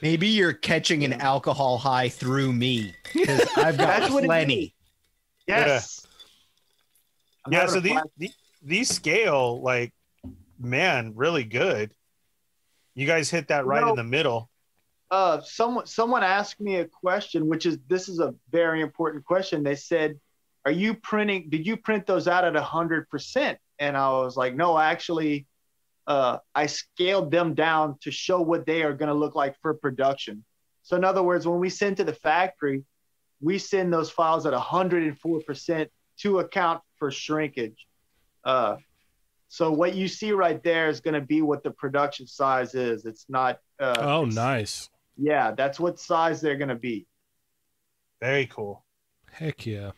[0.00, 4.74] maybe you're catching an alcohol high through me because I've got That's plenty.
[5.46, 6.06] Yes.
[7.44, 7.66] I'm Yeah.
[7.66, 9.92] So these these scale like,
[10.58, 11.92] man, really good.
[12.94, 13.90] You guys hit that right No.
[13.90, 14.50] in the middle.
[15.10, 19.62] uh, someone someone asked me a question, which is this is a very important question.
[19.64, 20.20] They said,
[20.64, 21.50] "Are you printing?
[21.50, 25.46] Did you print those out at hundred percent?" And I was like, "No, actually,
[26.06, 29.74] uh, I scaled them down to show what they are going to look like for
[29.74, 30.44] production."
[30.82, 32.84] So in other words, when we send to the factory,
[33.40, 35.90] we send those files at hundred and four percent
[36.22, 37.86] to account for shrinkage.
[38.44, 38.76] Uh,
[39.48, 43.04] so what you see right there is going to be what the production size is.
[43.04, 43.58] It's not.
[43.78, 44.88] Uh, oh, it's- nice.
[45.16, 47.06] yeah, that's what size they're gonna be.
[48.20, 48.84] Very cool.
[49.32, 49.92] Heck yeah.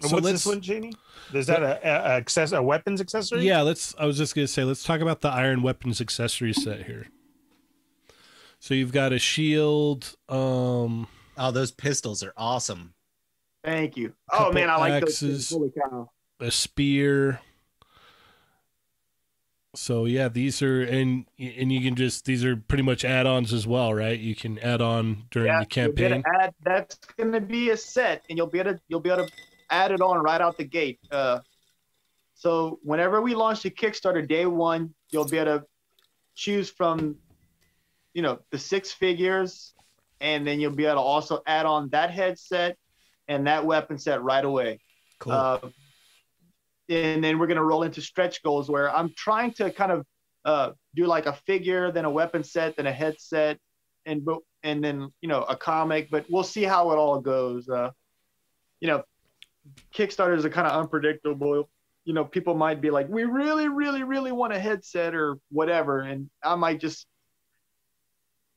[0.00, 0.92] And So what's this one, Janie?
[1.32, 3.42] Is that a, a, a access a weapons accessory?
[3.46, 3.94] Yeah, let's.
[3.98, 7.06] I was just gonna say, let's talk about the iron weapons accessory set here.
[8.58, 12.94] So you've got a shield, um, Oh, those pistols are awesome.
[13.64, 14.12] Thank you.
[14.32, 15.10] Oh man, I like those.
[15.14, 15.48] axes.
[15.48, 15.50] things.
[15.50, 16.10] Holy cow!
[16.40, 17.40] a spear.
[19.74, 23.66] So yeah, these are and and you can just these are pretty much add-ons as
[23.66, 24.18] well, right?
[24.18, 26.22] You can add on during Yeah, the you'll be able campaign.
[26.24, 29.26] to add, that's gonna be a set, and you'll be able to you'll be able
[29.26, 29.32] to
[29.70, 30.98] add it on right out the gate.
[31.10, 31.40] Uh,
[32.34, 35.66] so whenever we launch the Kickstarter day one, you'll be able to
[36.34, 37.16] choose from,
[38.12, 39.72] you know, the six figures,
[40.20, 42.76] and then you'll be able to also add on that headset
[43.28, 44.80] and that weapon set right away.
[45.18, 45.32] Cool.
[45.32, 45.58] Uh,
[46.88, 50.06] and then we're going to roll into stretch goals where I'm trying to kind of
[50.44, 53.58] uh, do like a figure, then a weapon set, then a headset,
[54.04, 54.26] and
[54.62, 56.08] and then you know a comic.
[56.10, 57.68] But we'll see how it all goes.
[57.68, 57.90] Uh,
[58.80, 59.04] you know,
[59.94, 61.68] Kickstarters are kind of unpredictable.
[62.04, 66.00] You know, people might be like, "We really, really, really want a headset or whatever,"
[66.00, 67.06] and I might just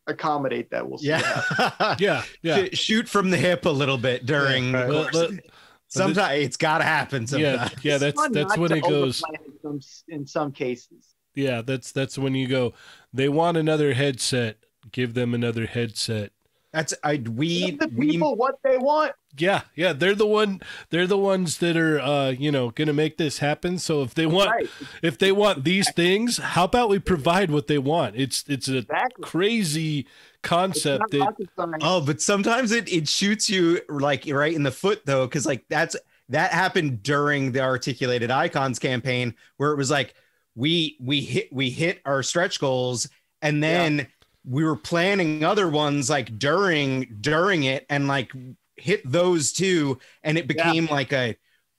[0.08, 0.88] accommodate that.
[0.88, 1.08] We'll see.
[1.10, 1.96] yeah.
[2.00, 2.66] Yeah, yeah.
[2.74, 4.92] Shoot from the hip a little bit during Yeah, right.
[4.92, 5.14] course.
[5.16, 5.46] Let-
[5.88, 7.26] Sometimes it's got to happen.
[7.30, 7.86] yeah, Sometimes.
[7.86, 7.98] yeah.
[8.00, 9.22] That's that's when it goes.
[9.24, 9.80] in some,
[10.10, 11.16] in some cases.
[11.36, 12.74] Yeah, that's that's when you go.
[13.14, 14.58] They want another headset.
[14.92, 16.32] Give them another headset.
[16.76, 19.14] That's I we Give the we people what they want.
[19.38, 19.94] Yeah, yeah.
[19.94, 20.60] They're the one.
[20.90, 23.80] They're the ones that are, uh, you know, going to make this happen.
[23.80, 24.70] So if they want, Right.
[25.02, 28.18] if they want these things, how about we provide what they want?
[28.18, 29.24] It's it's a Exactly.
[29.24, 30.08] crazy
[30.44, 31.34] concept that.
[31.82, 35.64] Oh, but sometimes it it shoots you like right in the foot though, because like
[35.70, 35.96] that's
[36.28, 40.14] that happened during the articulated icons campaign where it was like
[40.56, 43.08] we we hit we hit our stretch goals
[43.42, 44.08] and then
[44.48, 48.32] we were planning other ones like during during it and like
[48.76, 51.36] hit those two and it became like a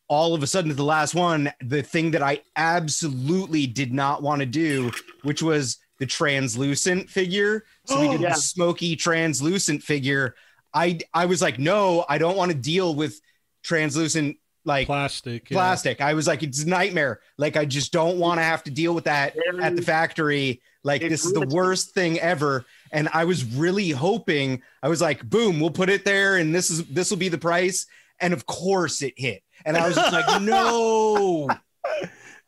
[0.09, 4.41] all of a sudden the last one the thing that i absolutely did not want
[4.41, 4.91] to do
[5.23, 8.31] which was the translucent figure so we oh, did Yeah.
[8.31, 10.35] the smoky translucent figure
[10.75, 13.21] i i was like no i don't want to deal with
[13.63, 14.37] translucent
[14.67, 15.49] like plastic.
[15.49, 15.55] yeah.
[15.55, 16.01] plastic.
[16.01, 17.21] I was like, it's a nightmare.
[17.39, 20.61] Like, I just don't want to have to deal with that at the factory.
[20.87, 22.65] Like, It's this is the worst thing ever.
[22.93, 26.71] And I was really hoping, I was like, boom, we'll put it there and this
[26.71, 27.87] is this will be the price.
[28.21, 29.43] And of course it hit.
[29.65, 31.49] And I was just like, no.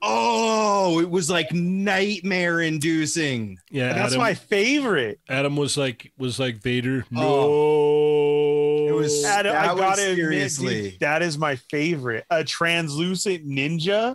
[0.00, 3.58] Oh, it was like nightmare inducing.
[3.70, 5.18] Yeah, And that's Adam, my favorite.
[5.28, 7.04] Adam was like was like Vader.
[7.12, 7.20] Oh.
[7.20, 8.88] No, Oh.
[8.88, 12.24] It was- Adam, I got it seriously- dude, that is my favorite.
[12.30, 14.14] A translucent ninja.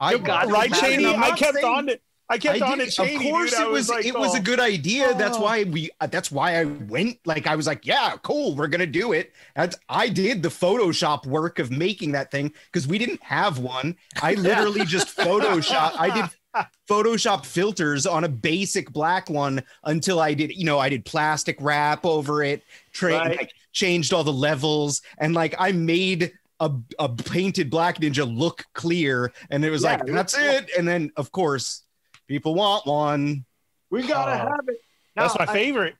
[0.00, 0.74] I got right, it.
[0.74, 1.06] Cheney?
[1.06, 2.02] I'm I not kept saying- on it.
[2.30, 2.90] I kept I on did-.
[2.92, 3.60] Cheney, of course, dude.
[3.60, 4.42] It was, like, it was a oh.
[4.42, 5.12] good idea.
[5.14, 5.42] That's Oh.
[5.42, 5.90] why we.
[6.00, 7.18] uh, That's why I went.
[7.26, 9.32] Like I was like, yeah, cool, we're gonna do it.
[9.56, 13.96] That's I did the Photoshop work of making that thing because we didn't have one.
[14.22, 15.92] I literally just Photoshop.
[15.98, 20.52] I did Photoshop filters on a basic black one until I did.
[20.56, 22.62] You know, I did plastic wrap over it.
[22.92, 23.38] Tra- Right.
[23.38, 28.64] like, changed all the levels and like I made a, a painted black ninja look
[28.74, 31.84] clear and it was Yeah, like that's it and then of course
[32.30, 33.44] people want one
[33.90, 34.76] We gotta Oh, have it.
[35.16, 35.96] That's my I- favorite.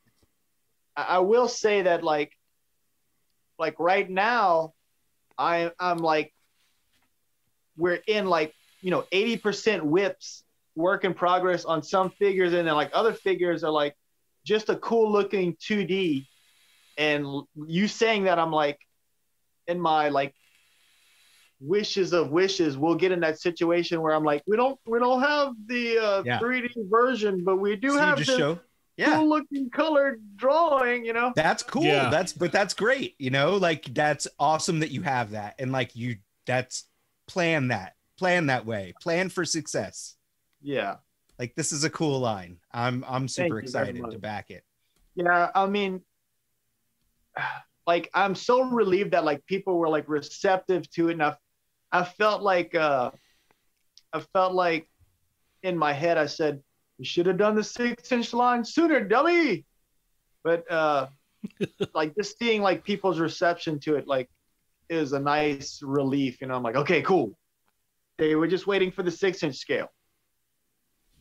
[0.97, 2.33] I, I will say that like
[3.59, 4.74] like right now
[5.37, 6.33] I I'm like
[7.76, 10.45] we're in like you know 80% WIPs
[10.76, 13.97] work in progress on some figures and then like other figures are like
[14.45, 16.26] just a cool looking 2D
[16.97, 17.26] and
[17.66, 18.78] you saying that I'm like
[19.66, 20.33] in my like
[21.61, 25.20] wishes of wishes we'll get in that situation where I'm like we don't we don't
[25.20, 26.38] have the uh, Yeah.
[26.38, 28.58] 3D version but we do So have just this show
[28.96, 29.16] yeah.
[29.16, 31.32] cool looking colored drawing you know?
[31.36, 31.84] That's cool.
[31.84, 32.08] Yeah.
[32.11, 33.56] that's but that's great you know?
[33.56, 36.84] Like that's awesome that you have that and like you that's
[37.28, 40.16] plan that plan that way plan for success.
[40.62, 40.96] Yeah.
[41.38, 42.58] Like this is a cool line.
[42.72, 44.64] I'm i'm super excited to back it.
[45.14, 46.02] Yeah, I mean,
[47.86, 51.22] like I'm so relieved that like people were like receptive to it, and
[51.93, 53.11] I, I felt like, uh,
[54.12, 54.88] I felt like,
[55.62, 56.62] in my head I said,
[56.99, 59.66] "You should have done the six-inch line sooner, dummy."
[60.43, 61.09] But uh,
[61.95, 64.28] like just seeing like people's reception to it, like,
[64.88, 66.41] is a nice relief.
[66.41, 67.36] You know, I'm like, okay, cool.
[68.18, 69.88] They were just waiting for the six-inch scale.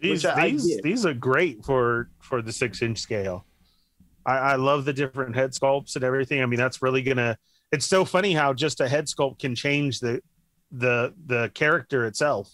[0.01, 0.83] These Which I- I these did.
[0.83, 3.45] these are great for for the six inch scale.
[4.25, 6.41] I, I love the different head sculpts and everything.
[6.41, 7.37] I mean, that's really gonna.
[7.71, 10.21] It's so funny how just a head sculpt can change the
[10.71, 12.51] the the character itself.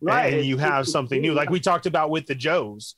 [0.00, 2.96] Right and you have something new, like we talked about with the Joes.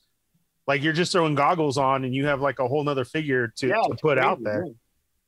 [0.66, 3.68] Like you're just throwing goggles on, and you have like a whole nother figure to,
[3.68, 4.64] Yeah, to put out there.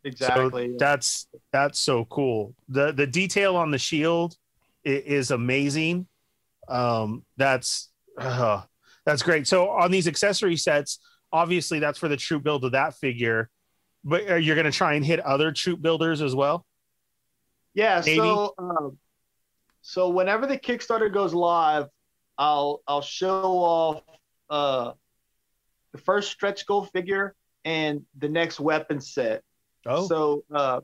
[0.02, 0.70] Exactly.
[0.70, 2.54] So that's that's so cool.
[2.68, 4.36] The the detail on the shield
[4.84, 6.06] is amazing.
[6.68, 8.62] Um, that's uh,
[9.04, 9.46] that's great.
[9.46, 11.00] So on these accessory sets,
[11.32, 13.50] obviously that's for the troop build of that figure,
[14.04, 16.64] but you're going to try and hit other troop builders as well?
[17.74, 18.02] Yeah.
[18.04, 18.18] Maybe.
[18.18, 18.98] So, um,
[19.88, 21.86] so whenever the Kickstarter goes live,
[22.36, 24.02] I'll I'll show off
[24.50, 24.94] uh,
[25.92, 29.44] the first stretch goal figure and the next weapon set.
[29.86, 30.80] Oh, So uh,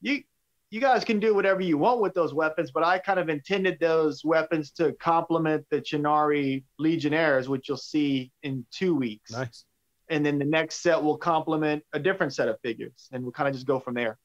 [0.00, 0.22] you
[0.70, 3.76] you guys can do whatever you want with those weapons, but I kind of intended
[3.80, 9.30] those weapons to complement the Chinari Legionnaires, which you'll see in two weeks.
[9.30, 9.66] nice.
[10.08, 13.46] And then the next set will complement a different set of figures, and we'll kind
[13.46, 14.16] of just go from there.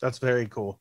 [0.00, 0.80] That's very cool.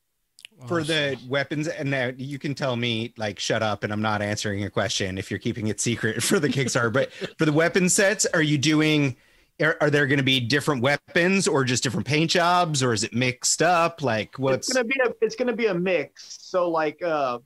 [0.68, 4.22] For the weapons and now you can tell me like shut up and i'm not
[4.22, 7.90] answering your question if you're keeping it secret for the kickstarter but for the weapon
[7.90, 9.16] sets are you doing
[9.62, 13.04] are, are there going to be different weapons or just different paint jobs or is
[13.04, 16.38] it mixed up like what's it's gonna be a it's gonna be a mix.
[16.42, 17.40] So like uh,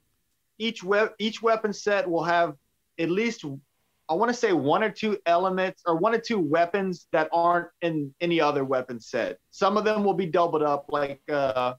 [0.57, 2.55] each we- each weapon set will have
[2.97, 3.43] at least
[4.09, 7.67] I want to say one or two elements or one or two weapons that aren't
[7.81, 9.37] in any other weapon set.
[9.51, 10.85] Some of them will be doubled up.
[10.89, 11.73] Like uh,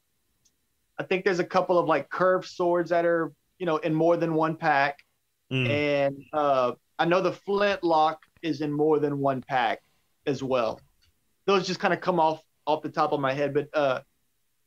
[0.98, 4.16] I think there's a couple of like curved swords that are you know in more
[4.16, 4.98] than one pack,
[5.50, 5.66] Mm.
[5.70, 9.80] and uh, I know the flintlock is in more than one pack
[10.26, 10.78] as well.
[11.46, 14.00] Those just kind of come off off the top of my head, but uh,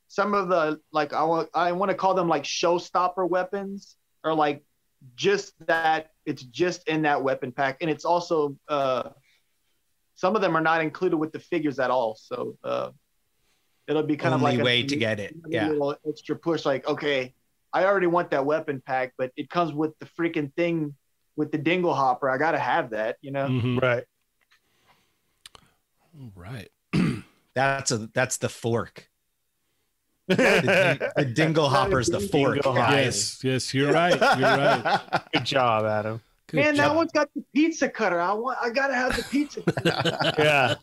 [0.08, 4.34] some of the like I want I want to call them like showstopper weapons or
[4.34, 4.64] like
[5.16, 9.10] just that it's just in that weapon pack, and it's also uh,
[10.16, 12.16] some of them are not included with the figures at all.
[12.20, 12.90] So uh,
[13.92, 16.36] it'll be kind only of like way a, to get it a yeah little extra
[16.36, 16.66] push.
[16.66, 17.34] Like okay,
[17.74, 20.96] I already want that weapon pack, but it comes with the freaking thing
[21.36, 22.30] with the dingle hopper.
[22.30, 23.48] I gotta have that, you know.
[23.48, 23.82] Mhm.
[23.82, 24.04] Right.
[26.20, 26.70] All right.
[27.54, 29.10] that's a that's the fork
[30.28, 32.86] the, ding- the dingle hopper's the fork Dingle guys.
[32.88, 33.02] hopper.
[33.02, 34.14] Yes, yes, you're right.
[34.14, 35.22] You're right.
[35.34, 36.22] Good job, Adam.
[36.48, 38.20] Good Man, that one's got the pizza cutter.
[38.20, 38.58] I want.
[38.62, 39.62] I gotta have the pizza.
[39.62, 40.34] cutter.
[40.38, 40.76] yeah.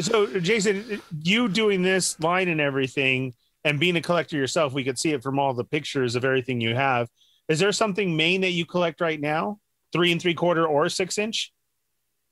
[0.00, 3.34] So, Jason, you doing this line and everything,
[3.64, 6.60] and being a collector yourself, we could see it from all the pictures of everything
[6.60, 7.08] you have.
[7.48, 9.58] Is there something main that you collect right now?
[9.92, 11.52] Three and three quarter or six inch?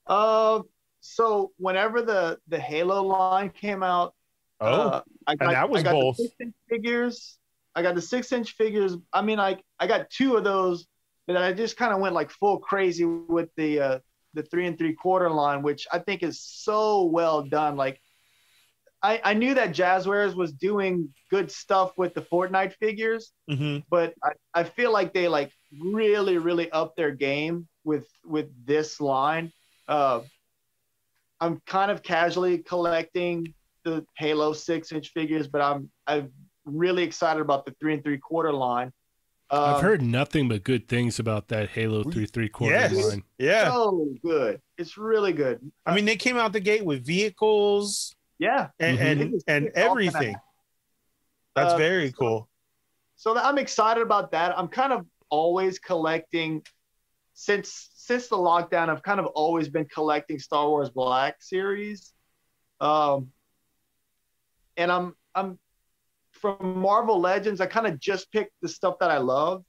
[0.06, 0.62] Uh,
[1.00, 4.14] so whenever the the Halo line came out,
[4.62, 6.16] Oh, uh, I got, that was I got both.
[6.16, 7.38] The six inch figures.
[7.74, 8.96] I got the six inch figures.
[9.12, 10.86] I mean, like I got two of those,
[11.26, 13.98] but I just kind of went like full crazy with the uh,
[14.34, 17.76] the three and three quarter line, which I think is so well done.
[17.76, 18.00] Like
[19.02, 24.14] I, I knew that Jazzwares was doing good stuff with the Fortnite figures, hmm but
[24.22, 29.52] I, I feel like they like really really up their game with with this line.
[29.88, 30.20] Uh
[31.40, 33.52] i'm kind of casually collecting
[33.84, 36.30] the halo six inch figures but i'm i'm
[36.64, 38.92] really excited about the three and three quarter line
[39.52, 42.92] um, I've heard nothing but good things about that Halo three three quarter Yes.
[42.94, 43.22] line.
[43.38, 43.70] Yeah.
[43.70, 48.68] so good it's really good I mean, they came out the gate with vehicles yeah
[48.80, 49.02] and Mhm.
[49.02, 50.36] and, and it's all gonna everything.
[51.54, 52.48] That's Uh, very cool.
[53.16, 54.58] so I'm excited about that.
[54.58, 56.64] I'm kind of always collecting
[57.34, 58.88] since since the lockdown.
[58.88, 62.12] I've kind of always been collecting Star Wars Black series,
[62.80, 63.30] um,
[64.76, 65.58] and I'm I'm
[66.42, 67.60] from Marvel Legends.
[67.62, 69.64] I kind of just picked the stuff that I love.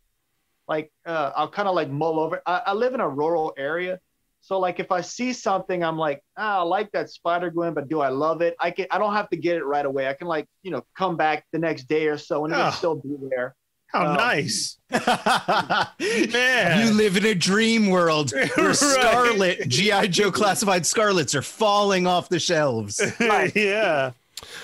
[0.68, 2.42] Like uh, I'll kind of like mull over.
[2.46, 4.00] I, I live in a rural area,
[4.42, 7.88] so like if I see something, I'm like, ah, I like that Spider Gwen, but
[7.90, 8.56] do I love it?
[8.60, 8.88] I can.
[8.92, 10.08] I don't have to get it right away.
[10.08, 12.72] I can like you know come back the next day or so and it'll Oh.
[12.72, 13.56] still be there.
[13.88, 14.80] How uh, nice.
[14.90, 16.88] Man.
[16.88, 18.76] You live in a dream world where Right.
[18.76, 20.08] Scarlett, G.I.
[20.08, 23.00] Joe classified Scarletts are falling off the shelves.
[23.20, 24.12] yeah.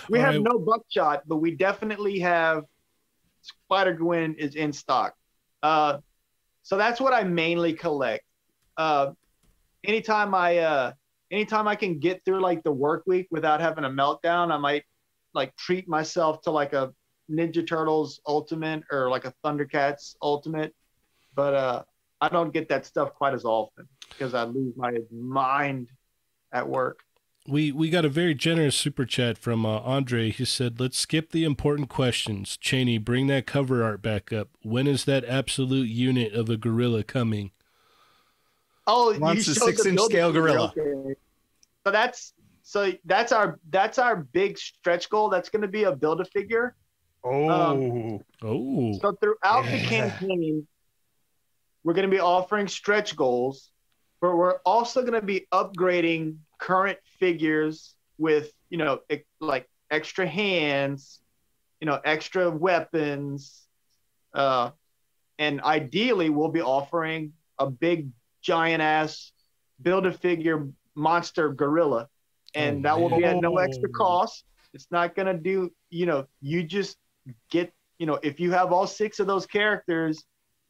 [0.10, 0.44] We All have right.
[0.44, 2.64] no buckshot, but we definitely have
[3.42, 5.16] Spider Gwen is in stock.
[5.64, 6.00] Uh,
[6.64, 8.24] so that's what I mainly collect.
[8.78, 9.12] Uh,
[9.84, 10.92] anytime I uh,
[11.32, 14.84] anytime I can get through like the work week without having a meltdown, I might
[15.34, 16.94] like treat myself to like a
[17.30, 20.74] Ninja Turtles Ultimate or like a Thundercats Ultimate.
[21.36, 21.84] But uh,
[22.22, 25.90] I don't get that stuff quite as often because I lose my mind
[26.52, 27.02] at work.
[27.48, 30.30] We we got a very generous super chat from uh, Andre.
[30.30, 32.58] He said, "Let's skip the important questions.
[32.58, 34.50] Cheney, bring that cover art back up.
[34.62, 37.52] When is that absolute unit of a gorilla coming?"
[38.86, 40.74] Oh, Wants a six-inch scale gorilla.
[40.78, 41.16] okay.
[41.86, 42.34] So that's
[42.64, 45.30] so that's our that's our big stretch goal.
[45.30, 46.76] That's going to be a build a figure.
[47.24, 48.22] Oh.
[48.42, 50.68] Oh, So throughout the campaign,
[51.84, 53.72] we're going to be offering stretch goals,
[54.22, 59.02] but we're also going to be upgrading current figures with you know
[59.42, 61.22] like extra hands,
[61.82, 63.68] you know, extra weapons,
[64.34, 64.72] uh,
[65.40, 68.10] and ideally we'll be offering a big
[68.42, 69.32] giant ass
[69.82, 72.10] build a figure monster gorilla,
[72.56, 74.46] and Oh, that will be at no extra cost.
[74.74, 76.98] It's not going to do you know you just
[77.50, 80.26] get you know if you have all six of those characters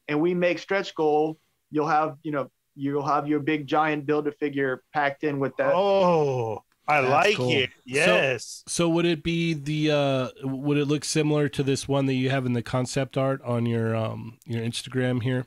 [0.08, 1.40] and we make stretch goal
[1.72, 5.56] you'll have you know you'll have your big giant build a figure packed in with
[5.58, 6.64] that Oh.
[6.88, 7.52] I That's like cool.
[7.52, 7.70] it.
[7.86, 8.64] Yes.
[8.68, 9.92] so would it be the?
[9.92, 13.44] uh Would it look similar to this one that you have in the concept art
[13.44, 15.46] on your um your Instagram here,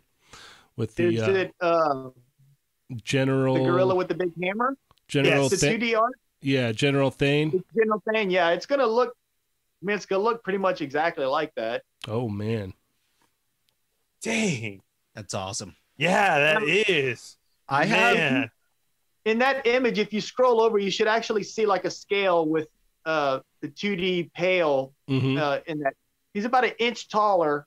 [0.76, 2.10] with the is uh, it uh,
[3.02, 4.76] general the gorilla with the big hammer
[5.08, 6.12] general the Tha- 2d art
[6.42, 7.50] yeah General Thane?
[7.52, 9.08] it's general Thane yeah it's gonna look
[9.82, 11.82] I mean, it's gonna look pretty much exactly like that.
[12.06, 12.72] Oh man,
[14.22, 14.80] Dang.
[15.16, 15.74] That's awesome.
[16.02, 17.36] Yeah, that is.
[17.68, 18.50] I have
[19.24, 22.66] In that image, if you scroll over, you should actually see like a scale with
[23.06, 25.94] uh, the 2D pale hmm uh, in that.
[26.34, 27.66] He's about an inch taller,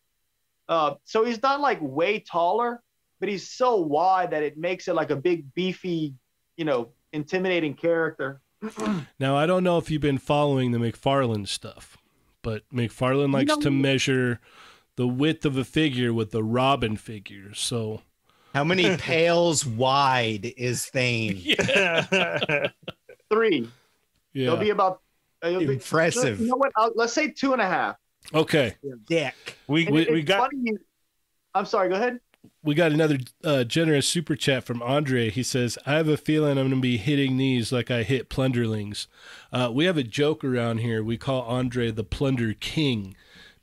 [0.67, 2.81] uh, so he's not like way taller,
[3.19, 6.13] but he's so wide that it makes it like a big beefy,
[6.57, 8.41] you know, intimidating character.
[9.19, 11.97] Now I don't know if you've been following the McFarlane stuff,
[12.41, 14.41] but McFarlane likes know- to measure
[14.97, 17.53] the width of a figure with the Robin figure.
[17.53, 18.01] So
[18.56, 21.39] how many pails wide is Thane?
[21.45, 22.68] Yeah.
[23.30, 23.70] Three.
[24.34, 24.45] yeah.
[24.47, 25.01] It'll be about.
[25.43, 26.39] uh, It'll be, Impressive.
[26.39, 26.72] You know what?
[26.76, 27.95] Uh, let's say two and a half.
[28.34, 28.76] okay.
[29.08, 29.34] Dick.
[29.68, 30.80] we, We- it- we got- funny you-
[31.53, 31.89] I'm sorry.
[31.89, 32.20] Go ahead.
[32.64, 35.30] We got another uh, generous super chat from Andre.
[35.32, 38.30] He says, "I have a feeling I'm going to be hitting these like I hit
[38.30, 39.08] Plunderlings."
[39.51, 41.03] Uh, we have a joke around here.
[41.03, 43.16] We call Andre the Plunder King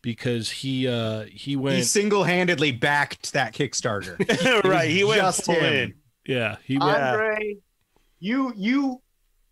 [0.02, 4.18] because he uh, he went He single-handedly backed that Kickstarter.
[4.68, 4.90] right.
[4.90, 5.72] He went just full him.
[5.74, 5.94] in.
[6.26, 7.56] yeah he went Andre,
[8.18, 9.00] you you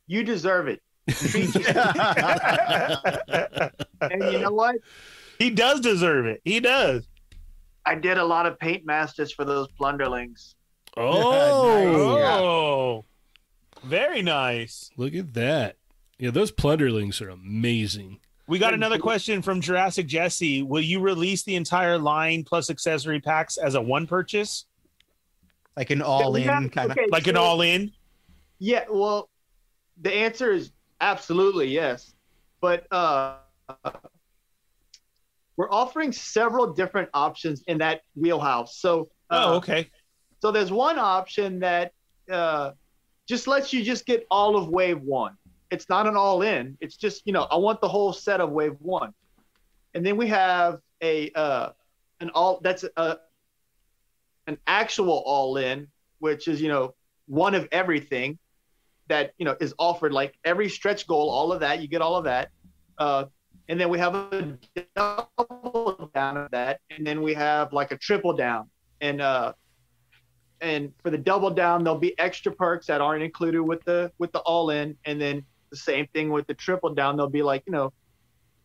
[0.07, 0.80] you deserve it.
[4.03, 4.76] And you know what?
[5.38, 6.40] he does deserve it.
[6.44, 7.07] He does.
[7.84, 10.55] I did a lot of paint masters for those plunderlings.
[10.96, 13.05] oh Oh.
[13.84, 14.90] Very nice.
[14.96, 15.76] look at that
[16.18, 18.20] yeah those Plunderlings are amazing.
[18.51, 20.64] We got another question from Jurassic Jesse.
[20.64, 24.66] Will you release the entire line plus accessory packs as a one purchase?
[25.76, 26.98] like an all-in Yeah, kind of.
[26.98, 27.92] okay, Like an all in?
[28.59, 29.30] Yeah, well,
[30.03, 32.12] the answer is absolutely yes.
[32.61, 33.36] But uh,
[35.57, 38.78] we're offering several different options in that wheelhouse.
[38.78, 39.88] So, uh, Oh, okay.
[40.42, 41.92] so there's one option that
[42.28, 42.72] uh,
[43.28, 45.36] just lets you just get all of wave one.
[45.70, 46.76] It's not an all in.
[46.80, 49.12] It's just you know I want the whole set of wave one,
[49.94, 51.70] and then we have a uh,
[52.20, 53.18] an all that's a
[54.46, 56.94] an actual all in, which is you know
[57.26, 58.38] one of everything
[59.08, 60.12] that you know is offered.
[60.12, 62.50] Like every stretch goal, all of that you get all of that,
[62.98, 63.26] uh,
[63.68, 64.58] and then we have a
[64.96, 68.68] double down of that, and then we have like a triple down,
[69.00, 69.52] and uh,
[70.60, 74.32] and for the double down there'll be extra perks that aren't included with the with
[74.32, 74.96] the all in.
[75.04, 77.92] And then the same thing with the triple down They'll be like you know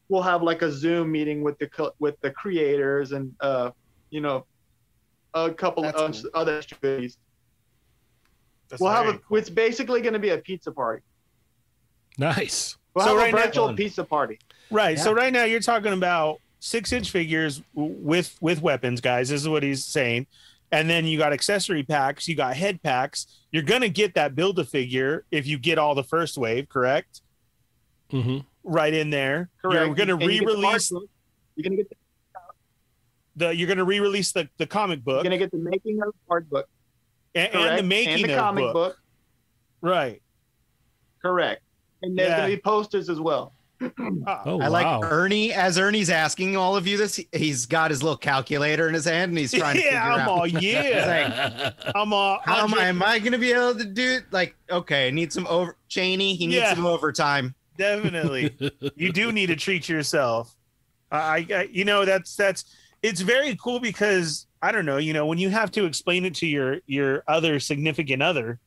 [0.09, 3.71] we'll have like a Zoom meeting with the co- with the creators and uh,
[4.11, 4.45] you know,
[5.33, 6.31] a couple That's of cool.
[6.35, 7.17] other activities.
[8.69, 9.17] That's We'll have a.
[9.19, 9.37] cool.
[9.37, 11.01] It's basically going to be a pizza party.
[12.17, 12.77] Nice.
[12.93, 13.75] We'll So have right a now- virtual Fun.
[13.75, 14.39] pizza party.
[14.71, 14.97] Right.
[14.97, 19.29] So right now you're talking about six inch figures with with weapons, guys.
[19.29, 20.27] This is what he's saying.
[20.71, 23.27] And then you got accessory packs, you got head packs.
[23.51, 27.21] You're gonna get that build a figure if you get all the first wave, correct?
[28.11, 29.49] hmm Right in there.
[29.61, 29.85] Correct.
[29.85, 31.03] You're gonna And you get the art re-release book.
[31.55, 31.95] You're gonna get the,
[33.47, 35.23] the you're gonna re-release the, the comic book.
[35.23, 36.67] you're gonna get the making of art book.
[37.35, 38.73] and, and the making and the of comic book.
[38.73, 38.97] book.
[39.81, 40.21] Right.
[41.21, 41.61] Correct.
[42.01, 42.37] And there's Yeah.
[42.37, 43.53] gonna be posters as well.
[44.27, 44.99] Oh, I wow.
[45.01, 47.15] like Ernie as Ernie's asking all of you this.
[47.17, 50.13] he- He's got his little calculator in his hand and he's trying to figure yeah,
[50.15, 50.27] I'm out.
[50.29, 51.71] all yeah.
[51.95, 54.23] I'm all How am Andre- I, am I going to be able to do it?
[54.31, 56.35] Like, okay, I need some over Cheney.
[56.35, 56.73] He needs Yeah.
[56.75, 57.53] some overtime.
[57.77, 58.55] definitely.
[58.95, 60.55] you do need to treat yourself.
[61.11, 62.65] I, I, you know, that's that's
[63.03, 66.33] it's very cool because I don't know, you know, when you have to explain it
[66.35, 68.59] to your your other significant other,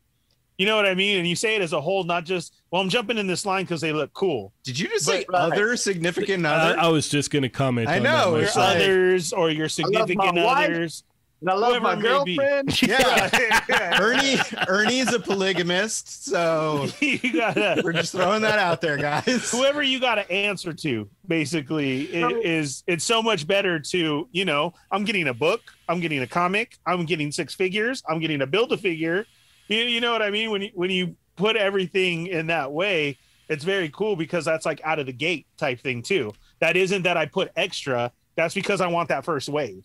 [0.59, 2.83] you know what I mean, and you say it as a whole, not just well,
[2.83, 4.53] I'm jumping in this line because they look cool.
[4.65, 6.81] Did you just But- say other significant I, other?
[6.81, 7.89] I was just going to comment.
[7.89, 8.57] I on know, That Your myself.
[8.67, 10.69] like- others or your significant wife.
[10.71, 11.05] others.
[11.41, 12.37] And I love Whoever my it may be.
[12.37, 12.83] girlfriend.
[13.69, 13.99] yeah.
[14.01, 19.49] Ernie Ernie's a polygamist, so you gotta we're just throwing that out there, guys.
[19.53, 24.29] whoever you got to answer to basically i- So- is it's so much better to
[24.33, 28.19] you know i'm getting a book i'm getting a comic i'm getting six figures i'm
[28.19, 29.25] getting a build a figure
[29.69, 30.51] you, you know what i mean?
[30.51, 33.17] When you when you put everything in that way
[33.49, 36.33] it's very cool because that's like out of the gate type thing too.
[36.61, 38.13] That isn't that i put extra.
[38.37, 39.85] That's because i want that first wave.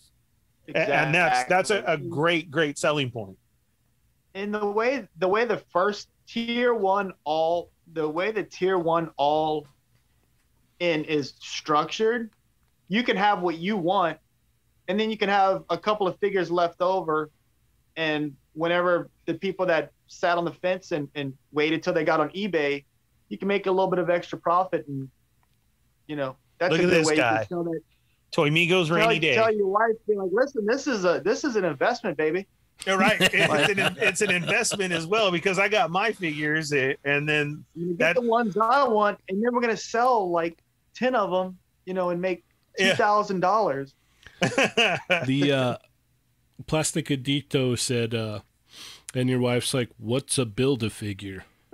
[0.70, 3.38] A- and that's that's a, a great great selling point.
[4.34, 9.12] In the way the way the first tier one all the way the tier one
[9.18, 9.68] all
[10.80, 12.32] in is structured
[12.88, 14.18] you can have what you want
[14.88, 17.30] and then you can have a couple of figures left over
[17.96, 22.20] and whenever the people that sat on the fence and, and waited till they got
[22.20, 22.84] on ebay
[23.30, 25.10] you can make a little bit of extra profit and
[26.08, 27.44] you know that's Look a at good this way guy.
[27.44, 27.82] to show that
[28.32, 31.44] toy migos tell, rainy day tell your wife be like listen this is a this
[31.44, 32.46] is an investment baby
[32.86, 37.28] You're right it's, an, it's an investment as well because i got my figures and
[37.28, 40.58] then You That- get the ones I want, and then we're gonna sell like
[40.96, 42.44] ten of them, you know, and make
[42.78, 42.96] two Yeah.
[42.96, 43.96] thousand dollars.
[44.42, 45.78] the uh,
[46.68, 48.40] Plastic Adito said, uh,
[49.14, 51.46] and your wife's like, "What's a build a figure?"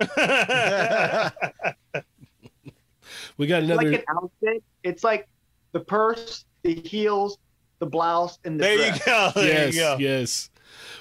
[3.36, 3.92] We got Like another.
[3.92, 4.62] an outfit.
[4.82, 5.26] It's like
[5.72, 7.38] the purse, the heels,
[7.78, 8.98] the blouse, and the there dress.
[9.06, 9.32] you go.
[9.34, 9.96] There yes, you go.
[9.98, 10.50] yes.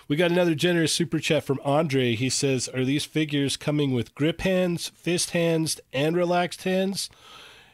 [0.07, 2.15] We got another generous super chat from Andre.
[2.15, 7.09] He says, "Are these figures coming with grip hands, fist hands, and relaxed hands?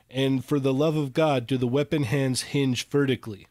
[0.09, 3.47] And for the love of God, do the weapon hands hinge vertically?"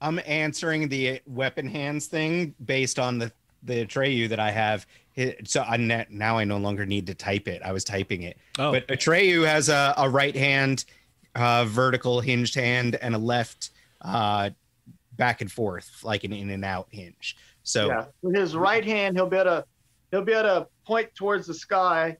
[0.00, 3.32] I'm answering the weapon hands thing based on the
[3.62, 4.86] the Atreyu that I have.
[5.44, 7.60] So I ne- now I no longer need to type it.
[7.62, 8.38] I was typing it.
[8.58, 10.86] Oh, But Atreyu has a, a right hand,
[11.34, 13.70] uh, vertical hinged hand, and a left
[14.00, 14.48] uh,
[15.18, 17.36] back and forth, like an in and out hinge.
[17.64, 18.04] So Yeah.
[18.22, 19.64] With his right hand, he'll be able to
[20.10, 22.16] he'll be able to point towards the sky,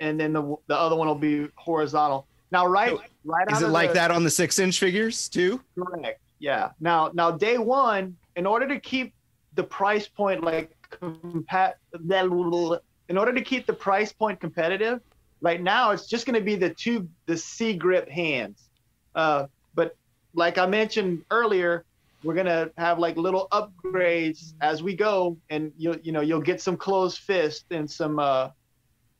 [0.00, 2.26] and then the the other one will be horizontal.
[2.52, 3.46] Now, right, right.
[3.48, 5.62] is out it of like the- that on the six inch figures too?
[5.74, 6.20] Correct.
[6.40, 6.70] Yeah.
[6.80, 9.14] Now, now, day one, in order to keep
[9.54, 10.72] the price point like
[11.02, 15.00] in order to keep the price point competitive,
[15.40, 18.68] right now it's just going to be the two, the C grip hands.
[19.14, 19.96] Uh, but
[20.34, 21.84] like I mentioned earlier,
[22.22, 26.60] we're gonna have like little upgrades as we go, and you'll, you know, you'll get
[26.60, 28.50] some closed fist and some, uh,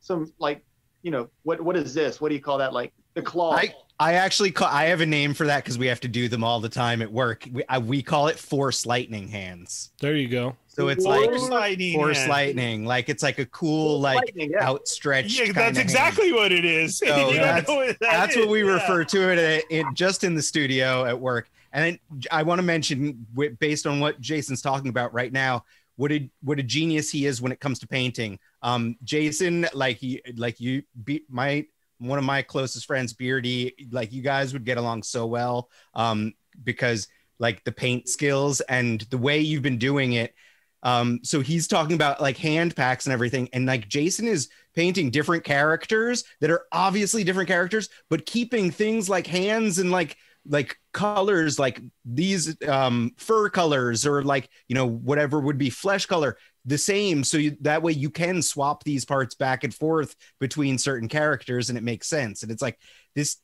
[0.00, 0.62] some like,
[1.02, 2.20] you know, what, what is this?
[2.20, 2.74] What do you call that?
[2.74, 3.52] Like the claw.
[3.52, 6.26] I I actually call I have a name for that because we have to do
[6.26, 7.46] them all the time at work.
[7.52, 9.90] We, I, we call it force lightning hands.
[10.00, 10.56] there you go.
[10.68, 11.94] So it's Force like Force lightning.
[11.94, 12.30] force hand.
[12.30, 14.62] lightning, like it's like a cool like yeah.
[14.66, 15.38] outstretched.
[15.38, 15.84] Yeah, kinda that's hand.
[15.90, 16.96] exactly what it is.
[17.00, 18.72] So You don't that's- know what that that's what is, we yeah.
[18.72, 21.50] refer to it at, it just in the studio at work.
[21.72, 23.26] And then I want to mention,
[23.60, 25.64] based on what Jason's talking about right now,
[25.96, 28.38] what a what a genius he is when it comes to painting.
[28.62, 31.66] Um, Jason, like he, like you, be, my
[32.00, 36.34] one of my closest friends, Beardy, like you guys would get along so well, um,
[36.64, 37.08] because
[37.38, 40.34] like the paint skills and the way you've been doing it.
[40.82, 45.10] Um, so he's talking about like hand packs and everything, and like Jason is painting
[45.10, 50.16] different characters that are obviously different characters, but keeping things like hands and like
[50.48, 56.06] like colors like these um fur colors or like you know whatever would be flesh
[56.06, 60.14] color the same so you, that way you can swap these parts back and forth
[60.38, 62.78] between certain characters and it makes sense and it's like
[63.14, 63.38] this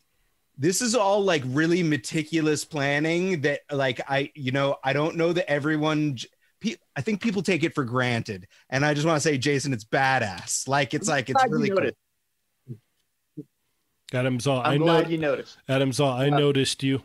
[0.59, 5.33] this is all like really meticulous planning that like I you know I don't know
[5.33, 6.19] that everyone
[6.61, 9.73] pe- I think people take it for granted and I just want to say Jason
[9.73, 11.77] it's badass like it's like it's really cool.
[11.77, 11.97] noticed.
[14.13, 14.61] Adam's all.
[14.61, 15.11] I'm I glad know.
[15.11, 15.59] you noticed.
[15.69, 16.13] Adam's all.
[16.13, 17.03] I noticed you.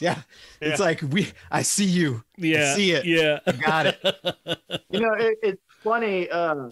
[0.00, 0.22] Yeah
[0.60, 2.74] it's like we I see you Yeah.
[2.74, 3.04] see it.
[3.06, 3.38] Yeah.
[3.46, 3.98] I got it
[4.90, 6.28] You know, it, it's funny.
[6.30, 6.68] Uh,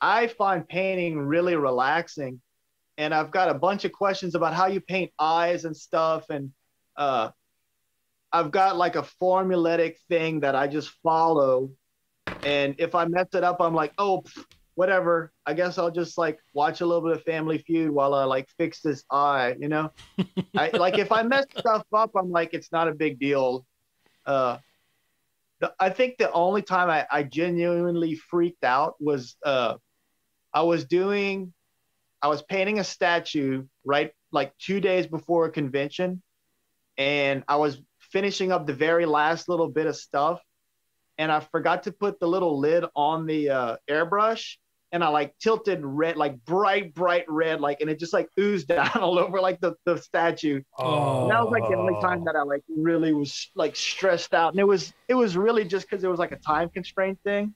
[0.00, 2.40] I find painting really relaxing,
[2.96, 6.52] and I've got a bunch of questions about how you paint eyes and stuff, and
[6.96, 7.30] uh,
[8.32, 11.70] I've got like a formulaic thing that I just follow,
[12.44, 14.44] and if I mess it up, I'm like, oh, pff,
[14.78, 15.32] whatever.
[15.44, 18.48] I guess I'll just like watch a little bit of Family Feud while I like
[18.58, 19.56] fix this eye.
[19.58, 19.90] You know,
[20.56, 23.66] I, like if I mess stuff up, I'm like, it's not a big deal.
[24.24, 24.58] Uh,
[25.58, 29.74] the, I think the only time I, I genuinely freaked out was uh,
[30.54, 31.52] I was doing,
[32.22, 36.22] I was painting a statue right like two days before a convention,
[36.96, 37.82] and I was
[38.12, 40.40] finishing up the very last little bit of stuff,
[41.18, 44.54] and I forgot to put the little lid on the uh, airbrush,
[44.92, 48.68] and I like tilted red, like bright, bright red, like, and it just like oozed
[48.68, 50.62] down all over like the, the statue.
[50.78, 51.22] Oh.
[51.22, 54.52] And that was like the only time that I like really was like stressed out,
[54.52, 57.54] and it was it was really just because it was like a time constraint thing.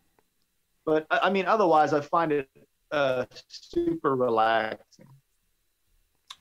[0.84, 2.48] But I I mean, otherwise, I find it
[2.90, 5.06] uh, super relaxing.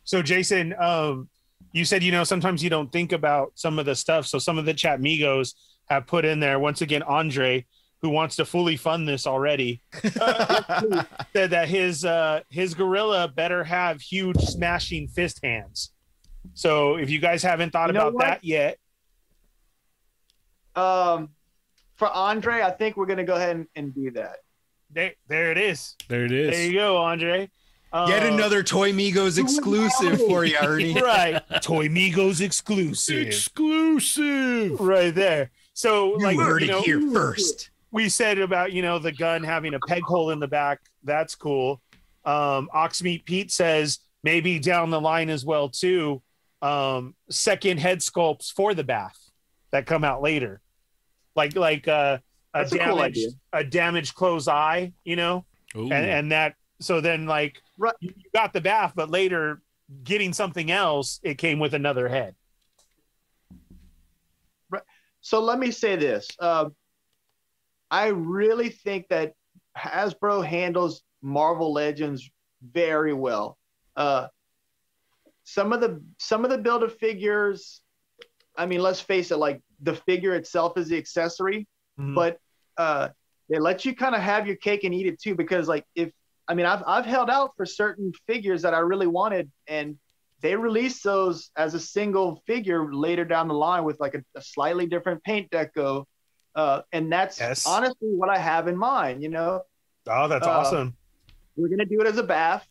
[0.04, 1.30] So Jason, um,
[1.72, 4.26] you said you know sometimes you don't think about some of the stuff.
[4.26, 5.54] So some of the chat migos
[5.86, 7.04] have put in there once again.
[7.04, 7.66] Andre,
[8.02, 14.02] who wants to fully fund this already, said that his uh, his gorilla better have
[14.02, 15.92] huge smashing fist hands.
[16.54, 18.26] So if you guys haven't thought You know about what?
[18.26, 18.78] that yet,
[20.76, 21.30] Um,
[21.96, 24.38] for Andre, I think we're gonna go ahead and, and do that.
[24.90, 25.96] there, there it is.
[26.08, 26.40] there it is.
[26.40, 26.68] There it There is.
[26.72, 27.50] you go, Andre.
[27.94, 31.42] Uh, get another Toy Migos exclusive for you Ernie right.
[31.62, 33.28] Toy Migos exclusive.
[33.28, 34.80] Exclusive.
[34.80, 35.52] right there.
[35.74, 39.12] So you like heard you know, it here first we said about you know the
[39.12, 41.82] gun having a peg hole in the back that's cool
[42.26, 46.22] um oxmeat pete says maybe down the line as well too
[46.62, 49.12] um second head sculpts for the BAF
[49.72, 50.62] that come out later
[51.36, 52.18] like like uh
[52.54, 55.46] a That's a cool damaged a damaged closed eye you know
[55.76, 55.84] Ooh.
[55.84, 57.96] and and that so then like Right.
[58.00, 59.62] you you got the BAF but later
[60.04, 62.36] getting something else it came with another head
[65.24, 66.28] So let me say this.
[66.40, 66.74] Um,
[67.92, 69.34] I really think that
[69.78, 72.30] Hasbro handles Marvel Legends
[72.64, 73.58] very well.
[73.96, 74.28] Uh,
[75.44, 77.82] some of the some of the build of figures,
[78.58, 81.68] I mean, let's face it, like the figure itself is the accessory,
[82.00, 82.16] Mhm.
[82.16, 82.40] but
[82.78, 83.10] uh,
[83.50, 85.36] they let you kind of have your cake and eat it too.
[85.36, 86.12] Because like if
[86.48, 89.98] I mean, I've I've held out for certain figures that I really wanted, and
[90.42, 94.42] they released those as a single figure later down the line with like a, a
[94.42, 96.06] slightly different paint deco.
[96.56, 97.66] Uh, and that's Yes.
[97.66, 99.24] honestly what I have in mind.
[99.24, 99.64] You know,
[100.08, 100.96] oh that's Uh, awesome
[101.58, 102.62] we're gonna do it as a BAF,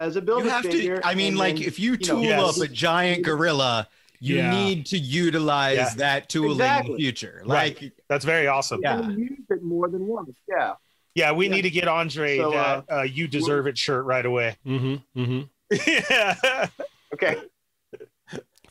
[0.00, 0.98] as a build you have figure.
[1.00, 2.58] to i mean like then- if you know, tool Yes.
[2.58, 3.88] up a giant gorilla
[4.20, 4.50] you Yeah.
[4.50, 5.94] need to utilize Yeah.
[5.96, 7.80] that tooling in the future Right.
[7.80, 9.08] like that's very awesome Yeah.
[9.08, 10.30] use it more than once.
[10.48, 10.74] Yeah.
[11.14, 11.54] Yeah, we Yeah.
[11.54, 14.56] need to get Andre So, that uh, "You Deserve It" shirt right away.
[14.66, 15.20] Mm-hmm.
[15.22, 15.42] Mm-hmm.
[16.10, 16.66] yeah,
[17.14, 17.40] Okay.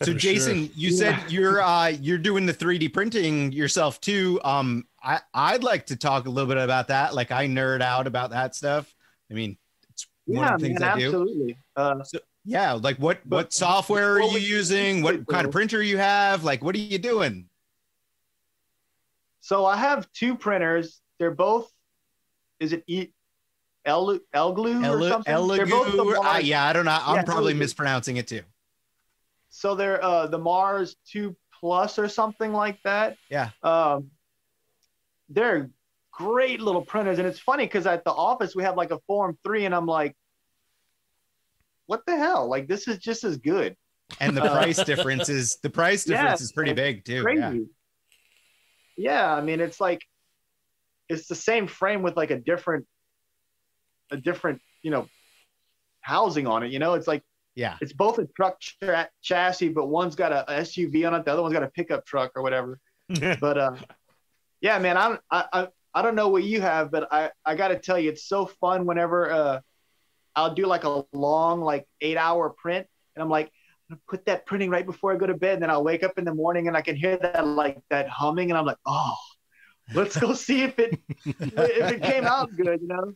[0.02, 4.40] So For jason you said you're uh you're doing the 3d printing yourself too.
[4.44, 7.14] Um i i'd like to talk a little bit about that.
[7.16, 8.94] Like i nerd out about that stuff.
[9.32, 9.58] I mean
[9.90, 11.06] it's one Yeah, of the things man, i do.
[11.08, 11.58] absolutely.
[11.76, 12.04] Uh,
[12.44, 15.02] yeah like what what software are Well, you using?
[15.02, 16.44] what kind of printer you have?
[16.44, 17.50] Like what are you doing?
[19.42, 21.02] So I have two printers.
[21.20, 21.72] They're both.
[22.60, 23.10] Is it e-
[23.86, 25.48] El Elglue or Elu- something?
[25.56, 26.98] They're both the Uh, yeah i don't know.
[27.00, 27.58] I'm Yeah, probably Elegoo.
[27.60, 28.42] mispronouncing it too
[29.56, 33.16] So they're uh, the Mars Two Plus or something like that.
[33.30, 33.52] Yeah.
[33.64, 34.12] Um,
[35.30, 35.70] they're
[36.12, 39.38] great little printers, and it's funny because at the office we have like a Form
[39.46, 40.16] Three, and I'm like,
[41.88, 42.48] what the hell?
[42.50, 43.76] Like this is just as good.
[44.20, 47.40] and the Uh, price difference is the price Yeah, difference is pretty big too Crazy.
[47.40, 47.54] yeah.
[48.98, 49.34] Yeah.
[49.34, 50.02] I mean, it's like
[51.08, 52.86] it's the same frame with like a different,
[54.12, 55.08] a different, you know,
[56.02, 56.72] housing on it.
[56.72, 57.24] You know, it's like
[57.56, 61.32] yeah it's both a truck cha- chassis, but one's got a SUV on it, the
[61.32, 62.80] other one's got a pickup truck or whatever.
[63.40, 63.76] But uh,
[64.62, 67.70] yeah, man, I'm, I I I don't know what you have, but I I got
[67.70, 69.60] to tell you, it's so fun whenever uh,
[70.36, 73.52] I'll do like a long like eight hour print, and I'm like.
[73.92, 76.18] I'm Put that printing right before I go to bed, and then I'll wake up
[76.18, 79.14] in the morning and I can hear that like that humming, and I'm like, oh,
[79.94, 83.14] let's go see if it if it came out good, you know.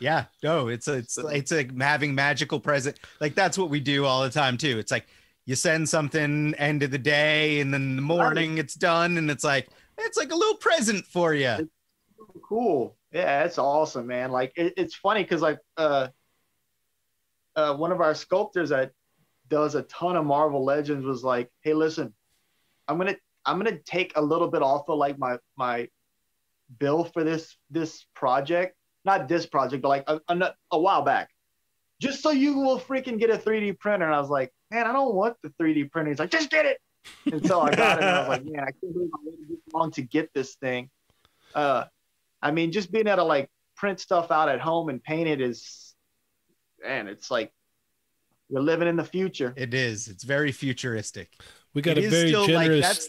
[0.00, 2.98] Yeah, no, it's a, it's it's like having magical present.
[3.20, 4.78] Like that's what we do all the time too.
[4.78, 5.06] It's like
[5.44, 9.44] you send something end of the day, and then the morning it's done, and it's
[9.44, 9.68] like
[9.98, 11.68] it's like a little present for you.
[12.42, 12.96] cool.
[13.12, 14.30] Yeah, it's awesome, man.
[14.30, 16.08] Like it, it's funny because like uh,
[17.56, 18.92] uh, one of our sculptors that
[19.48, 22.12] does a ton of Marvel Legends was like, "Hey, listen,
[22.86, 25.88] I'm gonna I'm gonna take a little bit off of like my my
[26.78, 28.76] bill for this this project,
[29.08, 31.30] not this project, but like a, a, a while back,
[32.00, 34.92] just so you will freaking get a 3D printer." And I was like, "Man, I
[34.92, 36.78] don't want the 3D printer." He's like, "Just get it."
[37.32, 38.04] And so I got it.
[38.04, 40.54] And I was like, "Man, I can't believe I waited this long to get this
[40.56, 40.90] thing."
[41.54, 41.84] Uh,
[42.42, 45.40] I mean, just being able to like print stuff out at home and paint it
[45.40, 45.94] is,
[46.84, 47.52] man, it's like
[48.50, 49.54] you're living in the future.
[49.56, 50.08] It is.
[50.08, 51.32] It's very futuristic.
[51.74, 52.80] We got It a very still, like, generous.
[52.86, 53.08] that's-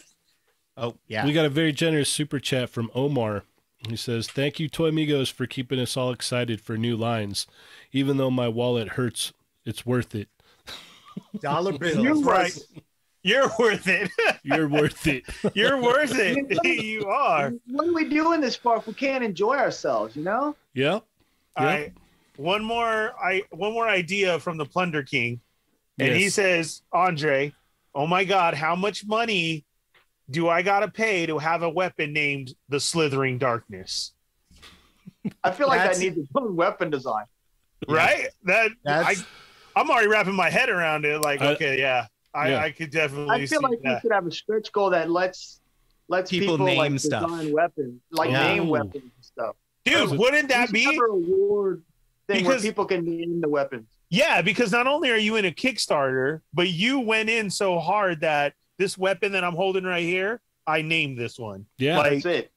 [0.76, 1.26] Oh yeah.
[1.26, 3.42] We got a very generous super chat from Omar.
[3.88, 7.46] He says, "Thank you, Toy Migos, for keeping us all excited for new lines.
[7.92, 9.32] Even though my wallet hurts,
[9.64, 10.28] it's worth it.
[11.40, 12.04] Dollar bills.
[12.04, 12.56] You're right.
[13.22, 14.10] You're worth it.
[14.42, 15.24] You're worth it."
[15.54, 16.64] You're worth it.
[16.82, 17.52] you are.
[17.68, 20.14] What are we doing this for if we can't enjoy ourselves?
[20.14, 20.56] You know?
[20.74, 21.00] Yeah.
[21.56, 21.92] All right.
[22.36, 25.40] One more I one more idea from the Plunder King.
[25.98, 27.52] And he says, Andre,
[27.94, 29.64] oh my God, how much money
[30.30, 34.12] do I gotta pay to have a weapon named the Slithering Darkness?
[35.44, 37.24] I feel like That's- that needs its own weapon design.
[37.88, 37.94] Yeah.
[37.96, 38.28] Right?
[38.44, 39.24] That I, That's
[39.76, 41.20] I'm already wrapping my head around it.
[41.22, 42.60] Like, I- okay, yeah, I, Yeah.
[42.62, 44.02] I could definitely I feel see like we that.
[44.02, 45.60] should have a stretch goal that lets
[46.08, 47.22] lets People people, name like stuff.
[47.30, 48.54] design weapons, like Yeah.
[48.54, 49.56] name weapons and stuff.
[49.84, 50.82] Dude, wouldn't that be?
[50.84, 51.82] have a reward
[52.26, 53.86] thing Because- where people can name the weapons?
[54.10, 58.20] Yeah, because not only are you in a Kickstarter, but you went in so hard
[58.22, 61.66] that this weapon that I'm holding right here, I named this one.
[61.78, 61.98] Yeah.
[61.98, 62.52] Like- That's it.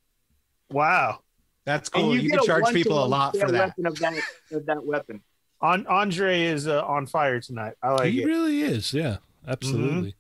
[0.71, 1.19] Wow.
[1.65, 2.15] that's And cool.
[2.17, 3.73] You, get can charge people a lot for that.
[3.85, 4.13] Of that
[4.51, 5.21] of that weapon.
[5.61, 7.73] On Andre is uh, on fire tonight.
[7.83, 8.25] I like he it.
[8.25, 8.91] really is.
[8.93, 9.17] Yeah.
[9.47, 10.15] Absolutely.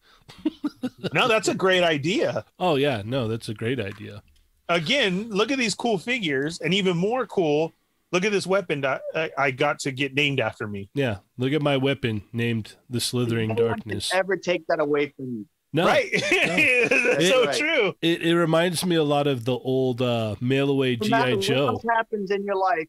[1.13, 2.45] No, that's a great idea.
[2.59, 3.01] Oh yeah.
[3.05, 4.21] No, that's a great idea.
[4.69, 7.73] Again, look at these cool figures, and even more cool,
[8.11, 10.89] look at this weapon that I, I got to get named after me.
[10.93, 11.17] Yeah.
[11.37, 14.11] Look at my weapon named the Slithering No Darkness.
[14.13, 15.45] Ever take that away from you?
[15.75, 15.85] No.
[15.87, 16.07] right?
[16.29, 17.57] that's so Right.
[17.57, 17.93] true.
[18.01, 21.35] It, it reminds me a lot of the old uh, mail away No matter GI
[21.35, 21.67] what Joe.
[21.69, 22.87] else happens in your life,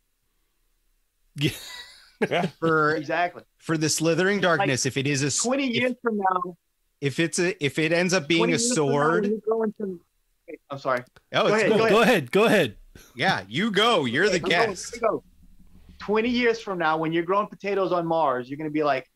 [1.36, 2.46] Yeah.
[2.60, 3.42] For exactly.
[3.58, 6.56] for the slithering darkness, if it is a Twenty if, years from now,
[7.00, 9.42] if it's a if it ends up being a years from now, when sword, you
[9.48, 10.00] go into-
[10.48, 11.02] Wait, I'm sorry.
[11.34, 11.78] oh, Go it's ahead, cool.
[11.78, 12.30] Go, go ahead.
[12.30, 12.76] Go ahead.
[13.16, 14.04] yeah, you go.
[14.04, 14.94] You're the I'm going- guest.
[14.94, 15.22] here go.
[15.98, 19.10] Twenty years from now, when you're growing potatoes on Mars, you're gonna be like,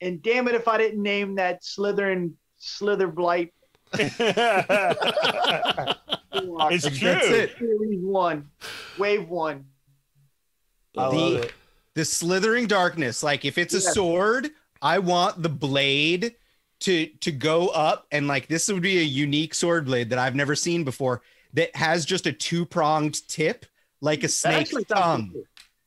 [0.00, 3.52] and damn it, if I didn't name that Slytherin Slither Blight
[3.94, 4.18] it's
[6.32, 7.08] Like, true.
[7.08, 7.56] That's it.
[7.58, 8.48] Series One,
[8.98, 9.64] Wave One.
[10.96, 11.52] I love The- it.
[11.94, 13.94] the slithering darkness like if it's a Yes.
[13.94, 14.50] sword
[14.82, 16.34] i want the blade
[16.80, 20.34] to to go up and like this would be a unique sword blade that i've
[20.34, 21.22] never seen before
[21.52, 23.66] that has just a two-pronged tip
[24.00, 25.42] like a That snake's tongue cool.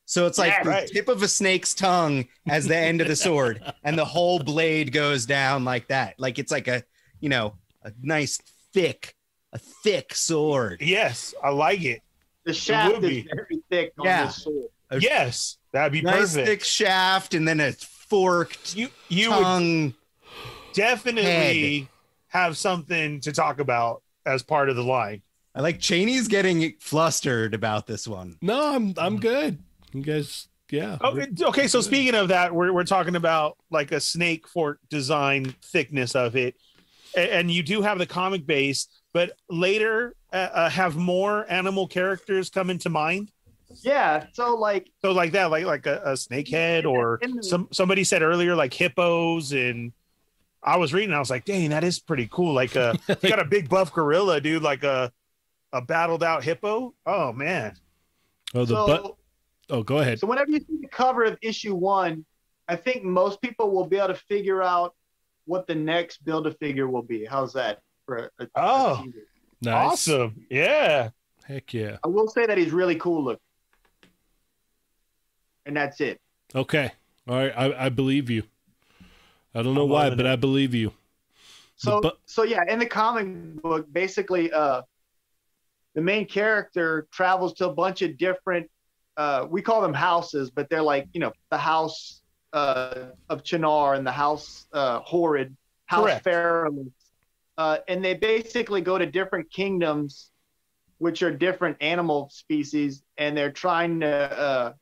[0.06, 3.16] So it's like Yeah, the tip of a snake's tongue as the end of the
[3.16, 6.84] sword and the whole blade goes down like that like it's like a
[7.20, 8.40] you know a nice
[8.74, 9.16] thick
[9.54, 12.02] a thick sword Yes, I like it.
[12.46, 13.28] The shaft would is be.
[13.34, 14.28] very thick on Yeah.
[14.30, 14.70] sword.
[14.90, 16.48] A Yes, that'd be nice perfect.
[16.48, 19.94] thick shaft and then a forked You you would tongue
[20.74, 21.88] definitely
[22.28, 25.22] have something to talk about as part of the line.
[25.56, 28.38] I like Cheney's getting flustered about this one.
[28.42, 29.22] No, I'm I'm mm.
[29.22, 29.60] good.
[29.94, 30.98] You guys, yeah.
[31.02, 31.68] Oh, okay.
[31.68, 36.36] So speaking of that, we're we're talking about like a snake fork design thickness of
[36.36, 36.56] it,
[37.15, 41.88] A- and you do have the comic base, but later uh, uh, have more animal
[41.88, 43.32] characters come into mind.
[43.82, 44.26] Yeah.
[44.34, 48.03] So like So like that, like like a, a snake head, or the- some somebody
[48.03, 49.91] said earlier, like hippos, and
[50.64, 52.53] I was reading, I was like, dang, that is pretty cool.
[52.53, 55.11] Like uh, you got a big buff gorilla, dude, like a
[55.72, 56.94] a battled out hippo.
[57.06, 57.76] Oh man,
[58.56, 59.15] oh, the so, butt.
[59.69, 60.19] Oh, go ahead.
[60.19, 62.26] so whenever you see the cover of issue one,
[62.68, 64.94] I think most people will be able to figure out
[65.45, 67.26] what the next build a figure will be.
[67.26, 69.02] How's that for a, a- a Oh.
[69.03, 69.18] teaser?
[69.61, 69.94] Nice.
[69.94, 71.10] awesome, yeah.
[71.45, 71.98] Heck yeah.
[72.03, 73.40] I will say that he's really cool looking.
[75.65, 76.19] And that's it.
[76.53, 76.91] Okay.
[77.27, 77.53] All right.
[77.56, 78.44] I, I believe you.
[79.56, 80.26] I don't know I'm why, but it.
[80.26, 80.91] I believe you.
[81.76, 84.81] So bu- so yeah, in the comic book, basically uh
[85.95, 88.69] the main character travels to a bunch of different
[89.18, 92.22] uh we call them houses, but they're like, you know, the house
[92.53, 96.22] uh of Chinar and the house uh Horrid, House.
[96.22, 96.88] Fairless.
[97.57, 100.31] Uh and they basically go to different kingdoms
[100.99, 104.73] which are different animal species and they're trying to uh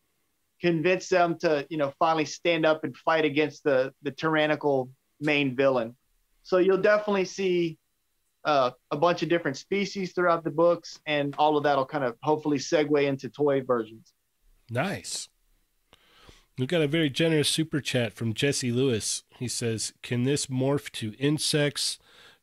[0.62, 4.90] convince them to you know finally stand up and fight against the the tyrannical
[5.20, 5.96] main villain.
[6.44, 7.78] So you'll definitely see
[8.44, 12.16] uh, a bunch of different species throughout the books, and all of that'll kind of
[12.24, 14.14] hopefully segue into toy versions.
[14.72, 15.28] Nice.
[16.58, 19.24] We got a very generous super chat from Jesse Lewis.
[19.38, 22.00] He says, "Can this morph to insects,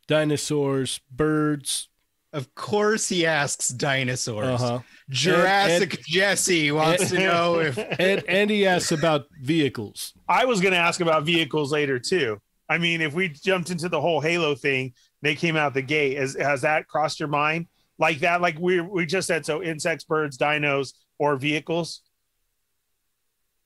[0.07, 1.89] dinosaurs, birds?"
[2.33, 4.61] Of course, he asks dinosaurs.
[4.61, 4.81] Uh-huh.
[5.09, 10.13] Jurassic And- Jesse wants to know if And and he asks about vehicles.
[10.29, 12.39] I was going to ask about vehicles later too.
[12.69, 14.93] I mean, if we jumped into the whole Halo thing,
[15.23, 16.19] they came out the gate.
[16.19, 17.67] Has, has that crossed your mind
[17.99, 18.43] like that?
[18.43, 22.03] Like we we just said, so insects, birds, dinos, or vehicles.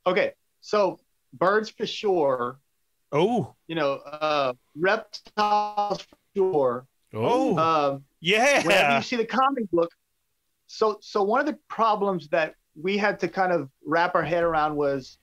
[0.06, 0.98] Okay, so
[1.32, 2.58] birds for sure.
[3.12, 6.86] Oh, You know, uh, reptiles for sure.
[7.14, 7.56] Oh.
[7.58, 8.04] Um,
[8.64, 8.96] whenever yeah.
[8.96, 9.90] you see the comic book
[10.66, 14.42] so so one of the problems that we had to kind of wrap our head
[14.42, 15.18] around was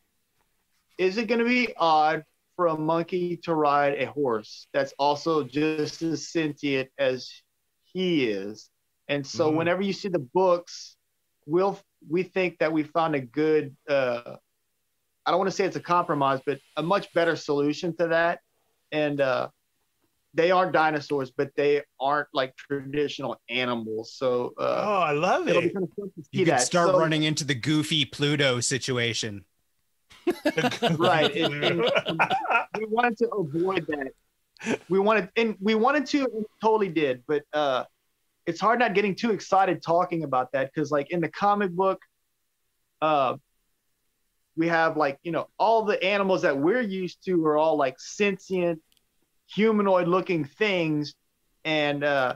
[1.00, 2.24] is it going to be odd
[2.56, 7.32] for a monkey to ride a horse that's also just as sentient as
[7.84, 8.70] he is
[9.08, 9.56] and so Mhm.
[9.56, 10.96] whenever you see the books
[11.48, 14.36] we'll we think that we found a good uh
[15.30, 18.40] i don't want to say it's a compromise but a much better solution to that
[18.92, 19.48] and uh
[20.36, 24.14] they aren't dinosaurs, but they aren't like traditional animals.
[24.14, 26.62] So Oh, uh, I love it'll be kind of fun to see you could that.
[26.62, 29.44] start So- running into the goofy Pluto situation.
[30.98, 31.80] Right, and- and-
[32.78, 34.78] we wanted to avoid that.
[34.88, 37.86] We wanted, and we wanted to, and totally did, but uh,
[38.46, 42.00] it's hard not getting too excited talking about that because, like in the comic book,
[43.02, 43.36] uh,
[44.60, 47.98] we have like you know all the animals that we're used to are all like
[47.98, 48.82] sentient,
[49.48, 51.16] humanoid-looking things,
[51.64, 52.36] and uh,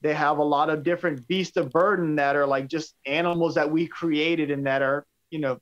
[0.00, 3.68] they have a lot of different beasts of burden that are like just animals that
[3.68, 5.58] we created and that are you know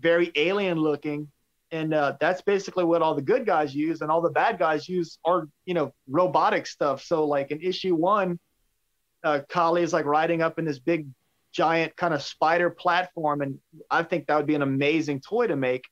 [0.00, 1.30] very alien looking.
[1.72, 4.88] And uh, that's basically what all the good guys use and all the bad guys
[4.88, 7.04] use are you know robotic stuff.
[7.04, 8.40] So like in issue one
[9.22, 11.06] uh, Kali is like riding up in this big
[11.52, 13.58] giant kind of spider platform and
[13.90, 15.84] i think that would be an amazing toy to make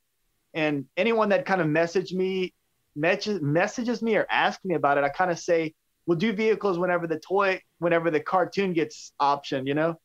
[0.55, 2.55] and anyone that kind of message me
[2.95, 5.75] messages, messages me or asks me about it i kind of say
[6.07, 9.99] we'll do vehicles whenever the toy whenever the cartoon gets optioned you know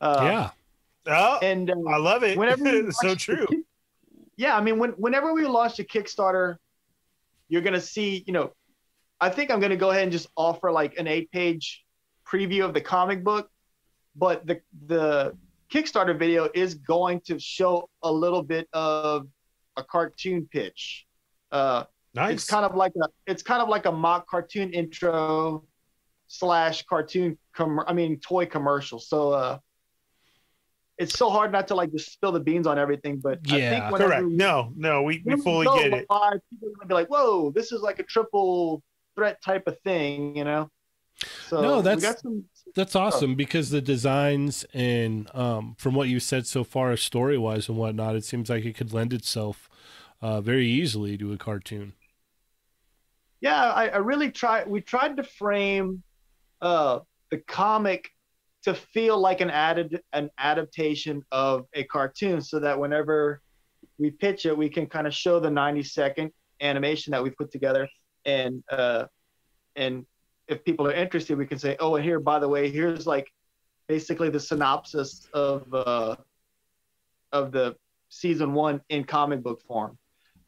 [0.00, 0.50] uh, yeah.
[1.08, 2.38] oh, and uh, I love it.
[2.38, 3.64] whenever it's so watch the true.
[4.36, 6.56] Yeah, I mean, when, whenever we launch a Kickstarter,
[7.48, 8.52] you're gonna see, you know,
[9.20, 11.84] I think I'm gonna go ahead and just offer like an eight-page
[12.26, 13.50] preview of the comic book,
[14.16, 15.36] but the the
[15.72, 19.28] Kickstarter video is going to show a little bit of
[19.76, 21.06] a cartoon pitch.
[21.52, 22.32] Uh, Nice.
[22.34, 25.64] It's kind of like a it's kind of like a mock cartoon intro
[26.26, 28.98] slash cartoon com- I mean toy commercial.
[28.98, 29.58] So uh
[30.98, 33.70] it's so hard not to like just spill the beans on everything, but I Yeah,
[33.70, 34.26] think whenever Correct.
[34.26, 36.06] we- No, no, we, we fully go get it.
[36.10, 38.82] live, people are gonna be like, "Whoa, this is like a triple
[39.14, 40.68] threat type of thing," you know.
[41.48, 42.44] So No, we that's- got some.
[42.74, 47.68] That's awesome because the designs and um, from what you said so far, story wise
[47.68, 49.68] and whatnot, it seems like it could lend itself
[50.22, 51.94] uh, very easily to a cartoon.
[53.40, 54.68] Yeah, I, I really tried.
[54.68, 56.02] We tried to frame
[56.60, 58.10] uh, the comic
[58.62, 63.40] to feel like an added an adaptation of a cartoon, so that whenever
[63.98, 66.30] we pitch it, we can kind of show the 90 second
[66.60, 67.88] animation that we put together,
[68.26, 69.06] and uh,
[69.74, 70.04] and
[70.50, 73.32] if people are interested, we can say, oh, and here, by the way, here's like
[73.86, 76.16] basically the synopsis of uh,
[77.32, 77.76] of the
[78.08, 79.96] season one in comic book form.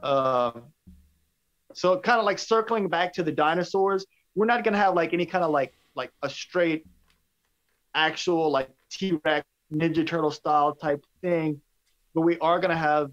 [0.03, 0.65] Um,
[1.73, 4.05] so kind of like circling back to the dinosaurs,
[4.35, 6.85] we're not gonna have like any kind of like like a straight
[7.95, 11.61] actual like T-Rex Ninja Turtle style type thing,
[12.15, 13.11] but we are gonna have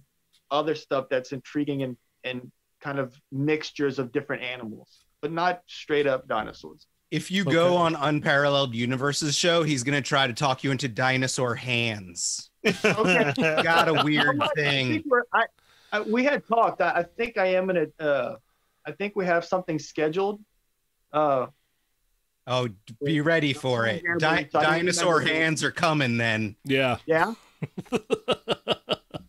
[0.50, 2.52] other stuff that's intriguing and and
[2.82, 6.88] kind of mixtures of different animals, but not straight up dinosaurs.
[7.12, 7.52] If you Okay.
[7.52, 12.52] go on Unparalleled Universes show, he's gonna try to talk you into dinosaur hands.
[12.66, 13.34] Okay.
[13.38, 15.04] Got a weird I thing.
[15.08, 15.46] we're, I,
[15.92, 16.82] I, we had talked.
[16.82, 17.88] I, I think I am gonna.
[18.00, 18.36] Uh,
[18.86, 20.40] I think we have something scheduled.
[21.12, 21.48] Uh,
[22.52, 22.68] Oh,
[23.06, 24.02] be ready for it.
[24.18, 26.56] Di- dinosaur hands are coming then.
[26.64, 26.98] Yeah.
[27.06, 27.36] Yeah.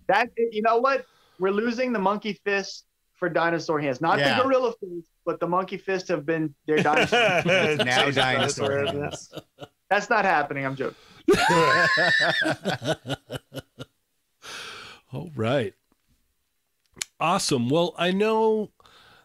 [0.08, 1.04] that you know what?
[1.38, 2.86] We're losing the monkey fist
[3.16, 4.00] for dinosaur hands.
[4.00, 4.38] Not Yeah.
[4.38, 7.18] the gorilla fist, but the monkey fist have been their dinosaur.
[7.46, 9.34] It's now Chase dinosaur dinosaur, hands.
[9.88, 10.64] That's not happening.
[10.66, 10.96] I'm joking.
[15.12, 15.74] All right.
[17.18, 17.68] Awesome.
[17.68, 18.70] Well, I know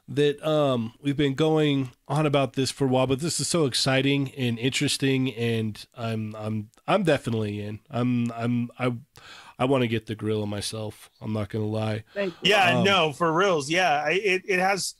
[0.08, 3.66] that um, we've been going on about this for a while, but this is so
[3.66, 7.80] exciting and interesting, and I'm I'm I'm definitely in.
[7.90, 8.94] I'm I'm I
[9.58, 11.10] I want to get the gorilla myself.
[11.22, 12.04] I'm not gonna lie.
[12.14, 12.50] Thank you.
[12.52, 13.70] Yeah, Um, no, for reals.
[13.70, 14.96] Yeah, I- it it has.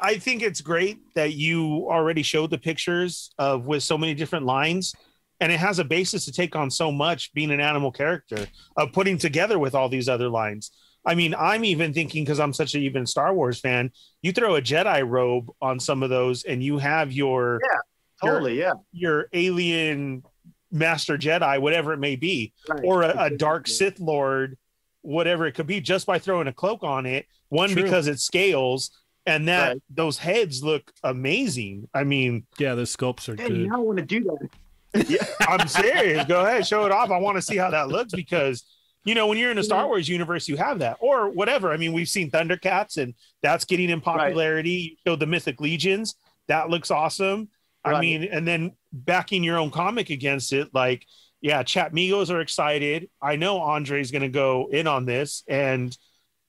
[0.00, 4.44] I think it's great that you already showed the pictures of with so many different
[4.44, 4.94] lines,
[5.40, 8.46] and it has a basis to take on so much being an animal character
[8.76, 10.72] of putting together with all these other lines.
[11.06, 13.92] I mean, I'm even thinking because I'm such an even Star Wars fan.
[14.20, 18.58] You throw a Jedi robe on some of those, and you have your yeah, Totally,
[18.58, 18.72] yeah.
[18.92, 20.24] your alien
[20.72, 22.80] master Jedi, whatever it may be Right.
[22.84, 24.58] or a, a dark Sith Lord,
[25.02, 27.26] whatever it could be, just by throwing a cloak on it.
[27.48, 27.84] One True.
[27.84, 28.90] because it scales,
[29.28, 29.82] and that Right.
[29.90, 31.88] those heads look amazing.
[31.94, 33.68] I mean, Yeah, the sculpts are Dang, good.
[33.68, 35.28] now I want to do that.
[35.48, 36.24] I'm serious.
[36.26, 37.10] Go ahead, show it off.
[37.10, 38.64] I want to see how that looks because
[39.04, 41.72] you know when you're in the Star Wars universe, you have that or whatever.
[41.72, 44.70] I mean, we've seen Thundercats, and that's getting in popularity.
[44.70, 46.14] You showed the Mythic Legions.
[46.48, 47.48] That looks awesome.
[47.84, 51.06] I mean, and then backing your own comic against it, like,
[51.40, 53.08] yeah, Chat Migos are excited.
[53.22, 55.96] I know Andre's going to go in on this, and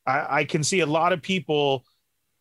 [0.06, 1.86] I, I can see a lot of people,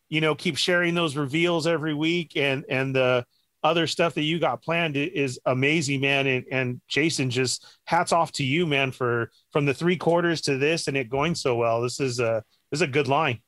[0.09, 3.25] you know, keep sharing those reveals every week, and and the
[3.63, 6.25] other stuff that you got planned is amazing, man.
[6.27, 10.57] And, and Jason, just hats off to you, man, for from the three quarters to
[10.57, 11.81] this and it going so well.
[11.81, 13.41] This is a this is a good line,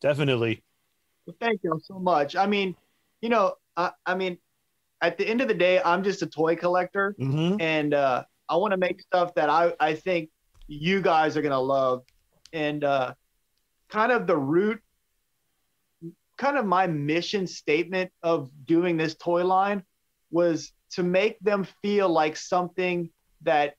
[0.00, 0.62] definitely.
[1.26, 2.36] Well, thank you so much.
[2.36, 2.76] I mean,
[3.20, 4.38] you know, I, I mean,
[5.02, 7.60] at the end of the day, I'm just a toy collector, Mm-hmm.
[7.60, 10.30] and uh, I want to make stuff that I I think
[10.68, 12.04] you guys are gonna love,
[12.52, 13.14] and uh,
[13.88, 14.80] kind of the root,
[16.38, 19.82] kind of my mission statement of doing this toy line
[20.30, 23.10] was to make them feel like something
[23.42, 23.74] that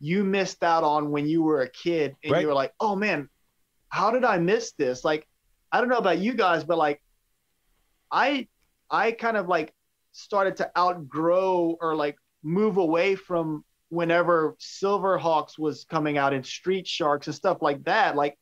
[0.00, 2.40] you missed out on when you were a kid and Right.
[2.42, 3.28] you were like, oh man,
[3.88, 5.04] how did I miss this?
[5.04, 5.26] Like,
[5.72, 7.00] I don't know about you guys, but like,
[8.10, 8.48] I
[8.90, 9.72] I kind of like
[10.12, 16.86] started to outgrow or like move away from whenever Silverhawks was coming out and Street
[16.86, 18.14] Sharks and stuff like that.
[18.16, 18.38] Like,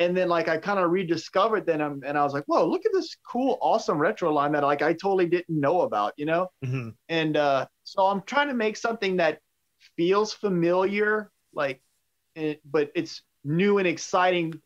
[0.00, 2.92] and then like I kind of rediscovered them and I was like, whoa, look at
[2.92, 6.48] this cool, awesome retro line that like I totally didn't know about, you know?
[6.64, 6.88] Mm-hmm.
[7.10, 9.40] And uh, so I'm trying to make something that
[9.98, 11.82] feels familiar, like,
[12.34, 14.58] it, but it's new and exciting,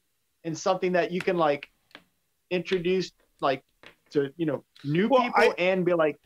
[0.45, 1.69] and something that you can like
[2.51, 3.63] introduce, like,
[4.11, 6.17] to you know new Well, people I- and be like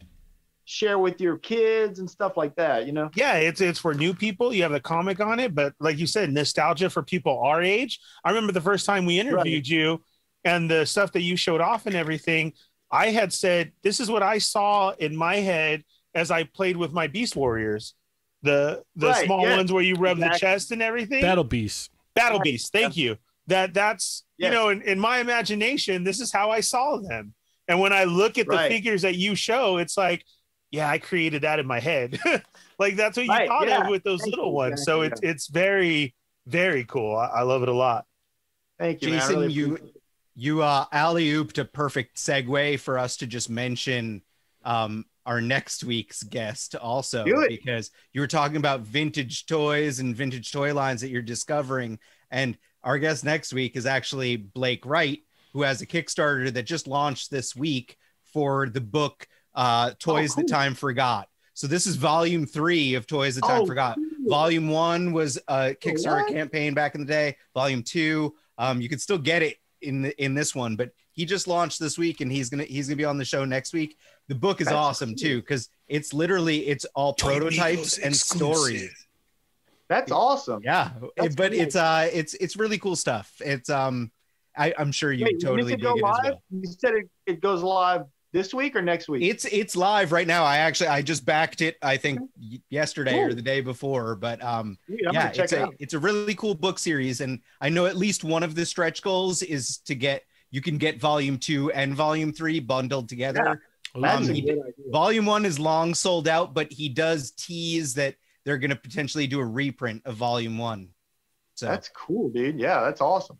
[0.68, 2.86] share with your kids and stuff like that.
[2.86, 4.52] You know, yeah, it's it's for new people.
[4.52, 7.98] You have the comic on it, but like you said, nostalgia for people our age.
[8.22, 10.02] I remember the first time we interviewed you
[10.44, 12.52] and the stuff that you showed off and everything.
[12.90, 15.84] I had said, "This is what I saw in my head
[16.14, 17.94] as I played with my Beast Warriors,
[18.42, 21.90] the the Right, small yeah, ones where you rub the chest and everything." Battle Beast.
[22.14, 22.72] Battle Beast.
[22.72, 23.16] Thank you.
[23.46, 27.32] That that's you know in, in my imagination, this is how I saw them.
[27.68, 28.70] And when I look at the Right.
[28.70, 30.24] figures that you show, it's like,
[30.70, 32.18] yeah, I created that in my head.
[32.78, 33.82] like that's what you Right, thought yeah.
[33.82, 34.84] of with those Thank little you, ones.
[34.84, 36.14] So it's it's very
[36.46, 37.16] very cool.
[37.16, 38.04] I, I love it a lot.
[38.78, 39.78] thank you, Jason, really you-
[40.34, 44.22] You uh alley ooped a perfect segue for us to just mention
[44.64, 50.50] um our next week's guest also because you were talking about vintage toys and vintage
[50.52, 51.98] toy lines that you're discovering.
[52.30, 55.18] And our guest next week is actually Blake Wright,
[55.52, 57.98] who has a Kickstarter that just launched this week
[58.32, 59.26] for the book
[59.58, 60.44] uh Toys cool.
[60.44, 61.28] That Time Forgot.
[61.54, 63.96] So this is volume three of Toys That Time Oh, Forgot.
[63.96, 64.30] cool.
[64.30, 66.32] Volume one was a Kickstarter what?
[66.32, 67.36] campaign back in the day.
[67.54, 71.24] Volume two, um, you can still get it in the, in this one, but he
[71.24, 73.98] just launched this week, and he's gonna he's gonna be on the show next week.
[74.28, 75.16] The book is That's awesome cool.
[75.16, 78.92] too because it's literally it's all prototypes and stories.
[79.88, 80.60] That's awesome.
[80.62, 81.60] Yeah, That's but cool.
[81.60, 83.32] it's uh it's it's really cool stuff.
[83.44, 84.12] It's um
[84.56, 86.24] I, I'm sure you Wait, totally it dig go it as live?
[86.24, 86.42] well.
[86.50, 88.02] You said it, it goes live
[88.32, 89.22] this week or next week?
[89.22, 90.44] It's it's live right now.
[90.44, 91.76] I actually I just backed it.
[91.82, 95.62] I think y- yesterday or the day before, but um Dude, yeah, it's it a
[95.64, 95.74] out.
[95.78, 99.02] it's a really cool book series, and I know at least one of the stretch
[99.02, 103.60] goals is to get you can get volume two and volume three bundled together.
[103.94, 104.90] That's um, he good did- idea.
[104.90, 108.14] Volume one is long sold out, but he does tease that
[108.44, 110.88] they're going to potentially do a reprint of volume one.
[111.54, 112.58] So That's cool, dude.
[112.60, 113.38] Yeah, that's awesome.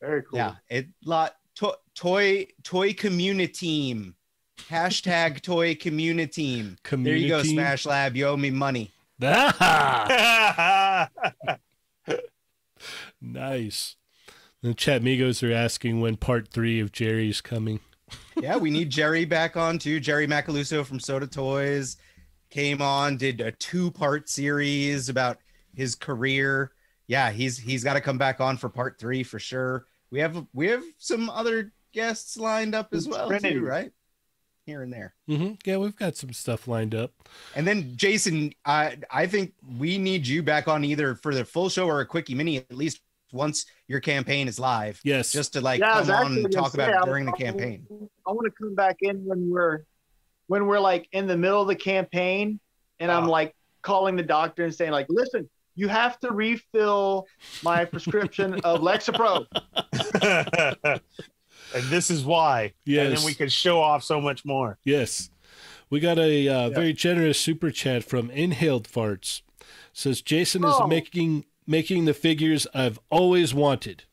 [0.00, 0.38] Very cool.
[0.38, 4.14] yeah, it lot to, toy toy community team.
[4.70, 6.76] Hashtag toy community team.
[6.90, 7.48] There you go, Community.
[7.54, 8.16] Smash Lab.
[8.16, 8.90] You owe me money.
[9.22, 11.08] Ah,
[13.20, 13.96] nice.
[14.62, 17.80] The chat Migos are asking when part three of Jerry's coming.
[18.40, 20.00] yeah, we need Jerry back on too.
[20.00, 21.96] Jerry Macaluso from SOTA Toys
[22.50, 25.38] came on, did a two-part series about
[25.74, 26.72] his career.
[27.08, 29.86] Yeah, he's he's got to come back on for part three for sure.
[30.10, 33.54] We have we have some other guests lined up as well Trinity.
[33.54, 33.92] too, right?
[34.66, 35.14] Here and there.
[35.30, 35.54] Mm-hmm.
[35.64, 37.12] Yeah, we've got some stuff lined up.
[37.54, 41.68] And then Jason, I I think we need you back on either for the full
[41.68, 43.00] show or a quickie mini at least
[43.32, 45.32] once your campaign is live, Yes.
[45.32, 47.32] just to like Yeah, come on and gonna talk about say, it I- during the
[47.32, 47.86] campaign.
[48.26, 49.84] I want to come back in when we're
[50.48, 52.58] when we're like in the middle of the campaign,
[53.00, 57.26] and I'm like calling the doctor and saying like, listen, you have to refill
[57.62, 59.46] my prescription of Lexapro.
[61.76, 62.72] and this is why.
[62.84, 63.06] Yes.
[63.08, 64.78] And then we could show off so much more.
[64.84, 65.30] Yes.
[65.90, 69.42] We got a uh, very generous super chat from Inhaled Farts.
[69.92, 70.86] Says Jason is Oh.
[70.86, 74.04] making making the figures I've always wanted.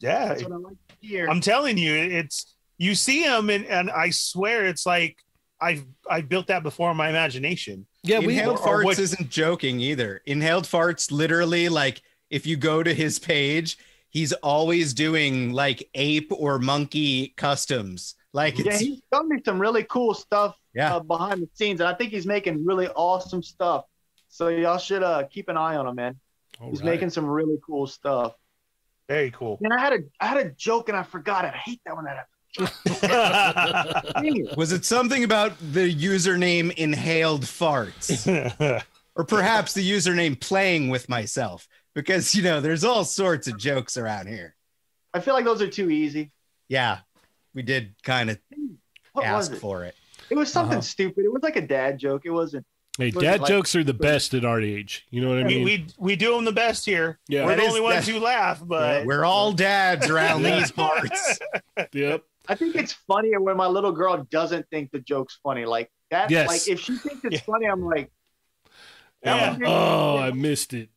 [0.00, 0.28] Yeah.
[0.28, 1.28] That's what I like to hear.
[1.28, 5.18] I'm telling you, it's you see them and, and I swear it's like
[5.60, 7.86] I've I built that before in my imagination.
[8.02, 10.22] Yeah, we Inhaled or farts what- isn't joking either.
[10.26, 12.00] Inhaled farts literally like
[12.30, 13.76] if you go to his page,
[14.10, 18.14] he's always doing like ape or monkey customs.
[18.32, 20.96] Like yeah, he's done me some really cool stuff yeah.
[20.96, 23.86] uh, behind the scenes, and I think he's making really awesome stuff.
[24.28, 26.16] So y'all should uh, keep an eye on him, man.
[26.60, 26.90] All He's right.
[26.90, 28.34] making some really cool stuff.
[29.08, 29.58] Very cool.
[29.62, 31.52] And I had a I had a joke and I forgot it.
[31.54, 32.26] I hate that when that happens.
[34.22, 34.56] It.
[34.56, 38.26] Was it something about the username inhaled farts?
[39.16, 41.66] or perhaps the username playing with myself?
[41.94, 44.54] Because you know, there's all sorts of jokes around here.
[45.12, 46.30] I feel like those are too easy.
[46.68, 46.98] Yeah.
[47.54, 48.38] We did kind of
[49.12, 49.56] What was ask it?
[49.58, 49.94] for it.
[50.30, 50.82] It was something Uh-huh.
[50.82, 51.24] stupid.
[51.24, 52.22] It was like a dad joke.
[52.24, 52.64] It wasn't.
[52.96, 55.06] Hey, Was it dad like- jokes are the best at our age.
[55.10, 55.64] You know what I mean?
[55.64, 57.18] we we do them the best here.
[57.28, 57.44] Yeah.
[57.44, 61.38] We're That the only ones that- who laugh, but We're all dads around these parts.
[61.92, 62.22] yep.
[62.48, 65.64] I think it's funnier when my little girl doesn't think the joke's funny.
[65.64, 66.30] Like that.
[66.30, 66.48] Yes.
[66.48, 67.40] Like if she thinks it's Yeah.
[67.40, 68.10] funny, I'm like,
[69.24, 69.36] Yeah.
[69.54, 70.88] that one Oh, didn't- I missed it.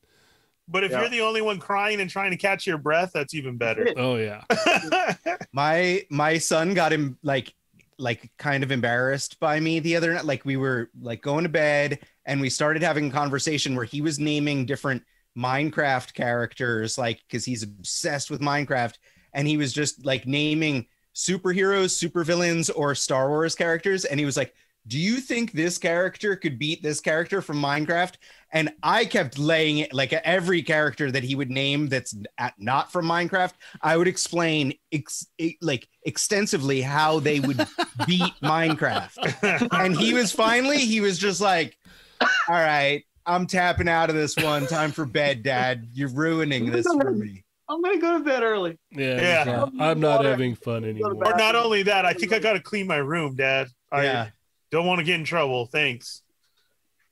[0.67, 1.01] But if Yeah.
[1.01, 3.87] you're the only one crying and trying to catch your breath, that's even better.
[3.97, 4.43] Oh yeah.
[5.53, 7.53] my my son got him like
[7.99, 11.49] like kind of embarrassed by me the other night like we were like going to
[11.49, 15.03] bed and we started having a conversation where he was naming different
[15.37, 18.95] minecraft characters like because he's obsessed with minecraft
[19.33, 24.35] and he was just like naming superheroes supervillains or star wars characters and he was
[24.37, 24.53] like
[24.87, 28.15] do you think this character could beat this character from minecraft
[28.51, 32.91] and i kept laying it like every character that he would name that's at, not
[32.91, 35.27] from minecraft I would explain ex-
[35.61, 37.57] like extensively how they would
[38.07, 39.67] beat Minecraft.
[39.71, 41.77] And he was finally, he was just like,
[42.21, 44.67] all right, I'm tapping out of this one.
[44.67, 45.87] Time for bed, dad.
[45.93, 47.43] You're ruining this for me.
[47.69, 48.77] I'm gonna go to bed early.
[48.91, 49.45] Yeah.
[49.45, 49.65] Yeah.
[49.79, 51.15] I'm not having fun anymore.
[51.25, 53.67] or not only that, I think I got to clean my room, Dad.
[53.91, 54.29] I Yeah.
[54.73, 55.67] Don't want to get in trouble.
[55.67, 56.23] Thanks.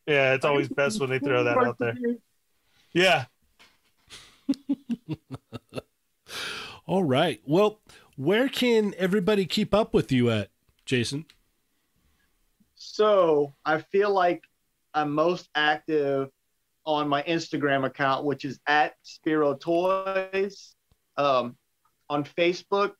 [0.07, 1.95] Yeah, it's always best when they throw that out there.
[2.91, 3.25] Yeah.
[6.87, 7.39] All right.
[7.45, 7.79] Well,
[8.17, 10.49] where can everybody keep up with you at,
[10.85, 11.25] Jason?
[12.73, 14.43] So I feel like
[14.95, 16.31] I'm most active
[16.83, 20.75] on my Instagram account, which is at Spiro Toys.
[21.15, 21.55] Um,
[22.09, 22.93] on Facebook,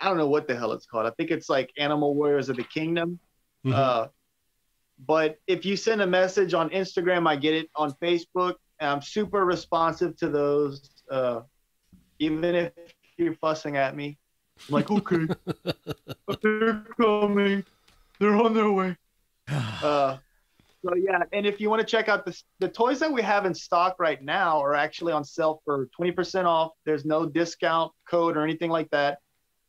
[0.00, 1.04] I don't know what the hell it's called.
[1.04, 3.20] I think it's like Animal Warriors of the Kingdom.
[3.64, 3.72] Mhm.
[3.74, 4.08] Uh,
[5.06, 8.54] but if you send a message on Instagram, I get it on Facebook.
[8.80, 10.90] I'm super responsive to those.
[11.10, 11.42] Uh,
[12.18, 12.72] even if
[13.16, 14.18] you're fussing at me,
[14.68, 15.26] I'm like, okay,
[16.42, 17.64] they're coming,
[18.18, 18.96] they're on their way.
[19.82, 20.18] Uh,
[20.84, 23.46] so yeah, and if you want to check out the the toys that we have
[23.46, 26.72] in stock right now are actually on sale for 20% off.
[26.84, 29.18] There's no discount code or anything like that.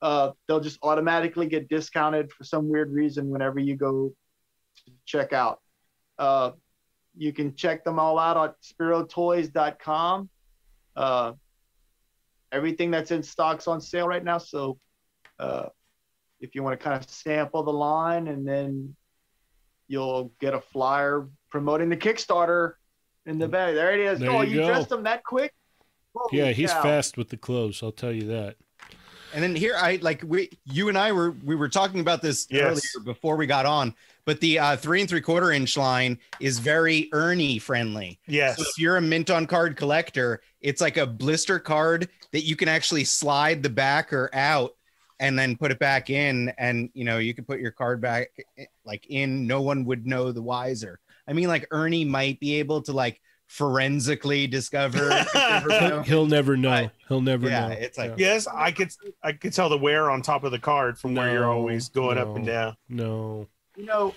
[0.02, 4.14] Uh, they'll just automatically get discounted for some weird reason whenever you go
[4.78, 5.60] to check out.
[6.18, 6.52] Uh,
[7.16, 10.30] you can check them all out on spirotoys.com.
[10.96, 11.34] Uh,
[12.52, 14.38] everything that's in stock's on sale right now.
[14.38, 14.80] So
[15.38, 15.68] uh,
[16.40, 18.96] if you want to kind of sample the line and then
[19.88, 22.74] you'll get a flyer promoting the Kickstarter
[23.26, 23.76] in the bag.
[23.76, 24.20] There it is.
[24.20, 25.54] There oh, you you, dressed them that quick?
[26.16, 26.84] Holy Yeah, he's cow.
[26.84, 27.82] fast with the clothes.
[27.84, 28.56] I'll tell you that.
[29.34, 32.48] And then here, I like we, you and I were we were talking about this
[32.50, 32.64] Yes.
[32.64, 33.94] earlier before we got on.
[34.26, 38.20] But the uh, three and three quarter inch line is very Ernie friendly.
[38.28, 38.58] Yes.
[38.58, 42.56] So if you're a mint on card collector, it's like a blister card that you
[42.56, 44.76] can actually slide the backer out
[45.20, 48.30] and then put it back in and you know you can put your card back
[48.86, 50.98] like in no one would know the wiser
[51.28, 53.20] i mean like ernie might be able to like
[53.50, 56.02] forensically discover if you ever He'll, know.
[56.04, 56.70] he'll never know.
[56.70, 56.92] Right.
[57.08, 57.74] He'll never Yeah, know.
[57.74, 58.90] it's like- Yes, I could
[59.24, 62.18] I could tell the wear on top of the card from where you're always going
[62.20, 62.78] up and down.
[62.88, 63.48] no.
[63.76, 64.14] you know,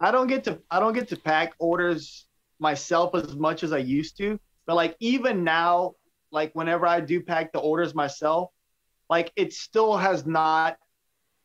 [0.00, 2.26] I don't get to I don't get to pack orders
[2.58, 4.38] myself as much as I used to.
[4.66, 5.94] But like even now,
[6.32, 8.50] like whenever I do pack the orders myself,
[9.08, 10.76] like it still has not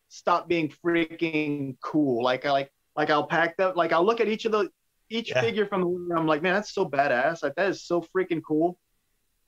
[0.10, 2.24] stopped being freaking cool.
[2.24, 3.74] Like I like like I'll pack them.
[3.76, 4.70] Like I'll look at each of the
[5.10, 5.42] each Yeah.
[5.42, 6.12] figure from the room.
[6.18, 7.44] I'm like, man, that's so badass.
[7.44, 8.78] Like that is so freaking cool.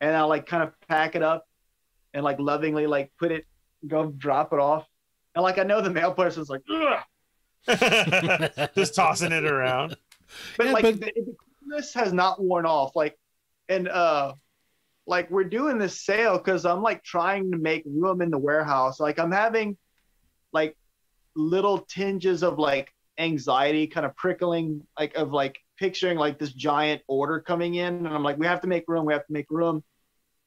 [0.01, 1.45] And I'll like kind of pack it up
[2.13, 3.45] and like lovingly like put it,
[3.88, 4.85] go drop it off.
[5.35, 6.99] And like I know the mail person's like, Ugh.
[8.75, 9.95] just tossing it around.
[10.57, 12.95] but Yeah, like but- the, the coolness has not worn off.
[12.95, 13.17] Like,
[13.69, 14.34] and uh,
[15.05, 18.99] like we're doing this sale because I'm like trying to make room in the warehouse.
[18.99, 19.77] Like I'm having
[20.53, 20.77] like
[21.35, 27.02] little tinges of like anxiety, kind of prickling, like of like picturing like this giant
[27.07, 29.06] order coming in, and I'm like, we have to make room.
[29.06, 29.84] We have to make room.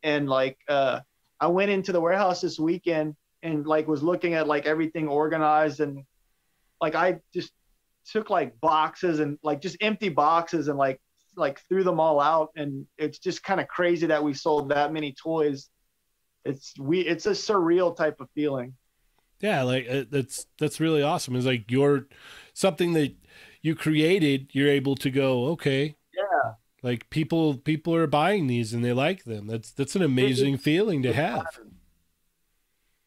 [0.03, 1.01] And like, uh,
[1.41, 5.81] I went into the warehouse this weekend and like was looking at like everything organized
[5.81, 6.05] and
[6.81, 7.53] like I just
[8.11, 11.01] took like boxes and like just empty boxes and like
[11.37, 14.93] like threw them all out and it's just kind of crazy that we sold that
[14.93, 15.69] many toys
[16.45, 18.75] it's we it's a surreal type of feeling
[19.41, 21.37] Yeah, like uh, that's that's really awesome.
[21.37, 22.07] It's like you're
[22.53, 23.15] something that
[23.63, 24.49] you created.
[24.53, 26.53] You're able to go, okay, yeah
[26.83, 29.47] like people people are buying these and they like them.
[29.47, 31.47] That's that's an amazing feeling to have.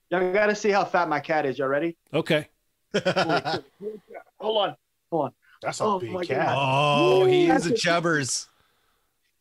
[0.10, 2.48] y'all gotta see how fat my cat is y'all ready Okay,
[2.94, 4.76] hold on
[5.12, 6.56] hold on That's a Oh big my cat.
[6.56, 8.48] Oh, he is a chubbers.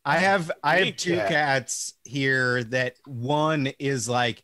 [0.05, 1.29] I have I have two cat.
[1.29, 4.43] cats here that one is like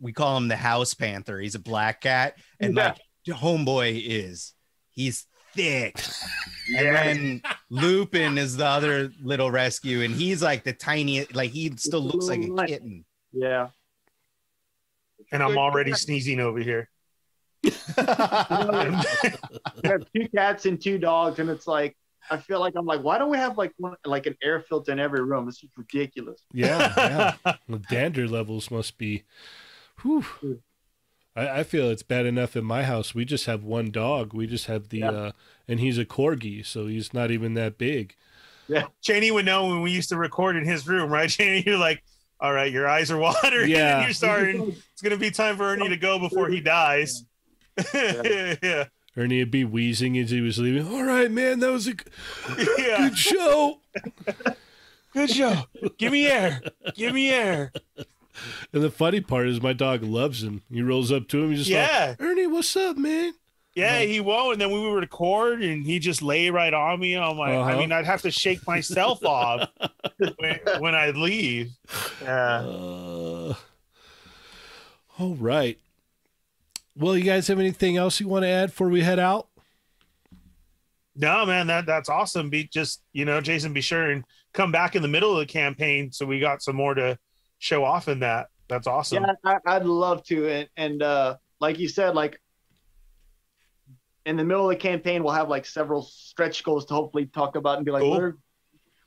[0.00, 1.38] we call him the house panther.
[1.40, 2.94] He's a black cat, and Yeah.
[3.26, 4.54] like homeboy is
[4.90, 6.00] he's thick.
[6.76, 11.72] And then Lupin is the other little rescue, and he's like the tiniest, like he
[11.76, 13.04] still looks like a kitten.
[13.32, 13.68] yeah
[15.32, 16.88] And I'm already sneezing over here.
[17.64, 17.70] we
[19.84, 21.96] have two cats and two dogs and it's like
[22.30, 24.92] i feel like i'm like why don't we have like one like an air filter
[24.92, 27.54] in every room it's just ridiculous yeah, yeah.
[27.68, 29.24] the dander levels must be.
[30.02, 30.24] Whew.
[31.36, 33.14] I, I feel it's bad enough in my house.
[33.14, 34.32] We just have one dog.
[34.34, 35.10] We just have the, Yeah.
[35.10, 35.32] uh,
[35.66, 38.14] and he's a corgi, so he's not even that big.
[38.68, 41.28] Yeah, Cheney would know when we used to record in his room, right?
[41.30, 42.02] Cheney, you're like,
[42.40, 43.70] all right, your eyes are watering.
[43.70, 44.02] Yeah.
[44.04, 44.76] you're starting.
[44.92, 47.24] It's gonna be time for Ernie to go before he dies.
[47.94, 48.84] yeah.
[49.16, 50.86] Ernie would be wheezing as he was leaving.
[50.86, 52.04] All right, man, that was a g-
[52.78, 53.08] Yeah.
[53.08, 53.80] good show.
[55.12, 55.64] Good show.
[55.96, 56.60] Give me air.
[56.94, 57.72] Give me air.
[58.72, 60.62] And the funny part is my dog loves him.
[60.70, 61.50] He rolls up to him.
[61.50, 62.08] He's just Yeah.
[62.18, 63.34] like, Ernie, what's up, man?
[63.74, 64.54] Yeah, he won't.
[64.54, 67.14] And then we would record and he just lay right on me.
[67.16, 67.70] I'm like, Uh-huh.
[67.70, 69.68] I mean, I'd have to shake myself off
[70.38, 71.70] when, when I leave.
[72.22, 72.58] Yeah.
[72.66, 73.54] Uh,
[75.18, 75.78] all right.
[76.96, 79.46] Well, you guys have anything else you want to add before we head out?
[81.14, 82.48] No, man, that that's awesome.
[82.50, 85.52] Be just, you know, Jason, be sure and come back in the middle of the
[85.52, 87.18] campaign so we got some more to
[87.58, 88.48] show off in that.
[88.68, 89.24] That's awesome.
[89.24, 90.48] Yeah, I, I'd love to.
[90.48, 92.40] And, and uh, like you said, like
[94.26, 97.56] in the middle of the campaign, we'll have like several stretch goals to hopefully talk
[97.56, 98.18] about and be like, Cool.
[98.18, 98.34] we're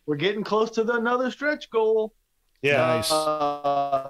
[0.08, 2.14] we're getting close to the another stretch goal.
[2.62, 2.78] Yeah.
[2.78, 3.12] Nice.
[3.12, 4.10] Uh,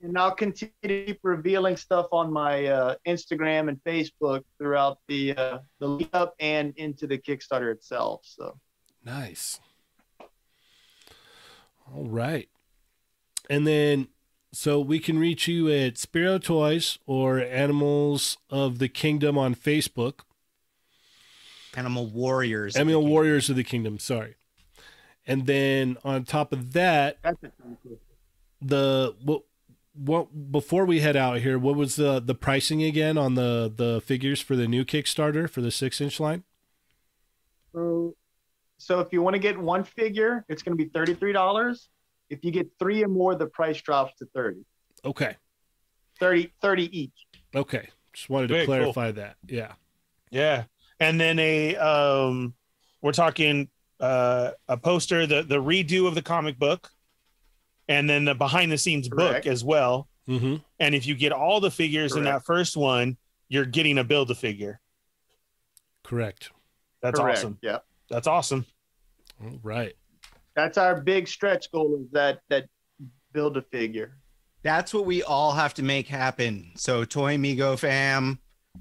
[0.00, 5.36] and I'll continue to keep revealing stuff on my uh, Instagram and Facebook throughout the
[5.36, 8.20] uh, the lead up and into the Kickstarter itself.
[8.24, 8.58] So
[9.04, 9.60] Nice.
[11.94, 12.48] All right.
[13.48, 14.08] And then,
[14.52, 20.20] so we can reach you at Spiro Toys or Animals of the Kingdom on Facebook.
[21.76, 22.74] Animal warriors.
[22.74, 24.36] Animal Warriors of the Kingdom, sorry.
[25.26, 27.52] And then on top of that, that's it.
[27.62, 27.98] Thank you.
[28.62, 29.42] the what
[29.92, 34.00] what before we head out here, what was the the pricing again on the the
[34.00, 36.44] figures for the new Kickstarter for the six inch line?
[37.72, 38.14] So,
[38.78, 41.88] so if you want to get one figure, it's going to be thirty-three dollars.
[42.30, 44.64] If you get three or more, the price drops to 30.
[45.04, 45.36] Okay,
[46.20, 47.12] 30, 30 each.
[47.54, 47.88] okay.
[48.12, 48.76] Just wanted to Very cool.
[48.76, 49.36] clarify that.
[49.46, 49.72] Yeah.
[50.30, 50.64] Yeah.
[50.98, 52.54] And then a um
[53.02, 53.68] we're talking
[54.00, 56.90] uh a poster, the the redo of the comic book,
[57.88, 59.44] and then the behind the scenes Correct.
[59.44, 60.08] book as well.
[60.26, 60.56] Mm-hmm.
[60.80, 63.18] And if you get all the figures in that first one,
[63.50, 64.80] you're getting a build a figure.
[66.02, 66.50] Correct.
[67.02, 67.38] That's Correct.
[67.38, 67.58] awesome.
[67.62, 67.78] Yeah.
[68.08, 68.64] That's awesome.
[69.44, 69.94] All right.
[70.56, 72.64] That's our big stretch goal is that that
[73.32, 74.16] build a figure.
[74.62, 76.72] That's what we all have to make happen.
[76.76, 78.40] So Toy Migo fam,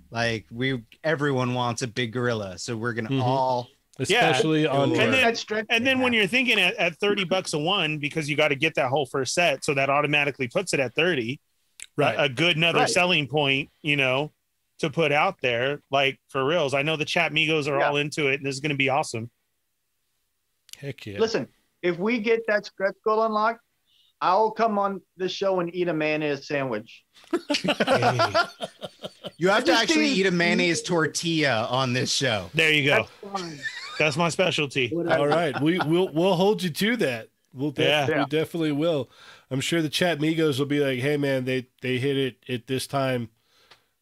[0.10, 2.58] like we everyone wants a big gorilla.
[2.58, 3.22] So we're gonna Mhm.
[3.22, 6.98] all Especially on And And then- that stretch And then when you're thinking at, at
[6.98, 9.90] 30 bucks a one, because you got to get that whole first set, so that
[9.90, 11.40] automatically puts it at 30.
[11.96, 12.16] right.
[12.20, 12.90] A, a good another Right.
[12.90, 14.34] selling point, you know,
[14.80, 15.82] to put out there.
[15.92, 16.74] Like for reals.
[16.74, 17.88] I know the chat Migos are Yeah.
[17.88, 19.32] all into it and this is gonna be awesome.
[20.78, 21.18] Heck yeah.
[21.20, 21.48] listen,
[21.86, 23.62] if we get that stretch goal unlocked,
[24.22, 27.04] I'll come on the show and eat a mayonnaise sandwich.
[29.38, 32.50] You have to actually eat a mayonnaise tortilla on this show.
[32.54, 33.06] There you go.
[33.22, 33.60] That's.
[34.00, 34.94] That's my specialty.
[34.96, 37.30] All right, we we'll we'll hold you to that.
[37.54, 38.08] We'll def- Yeah.
[38.08, 38.26] we Yeah.
[38.30, 39.10] definitely will.
[39.52, 42.68] I'm sure the chat Migos will be like, "Hey man, they they hit it at
[42.68, 43.30] this time."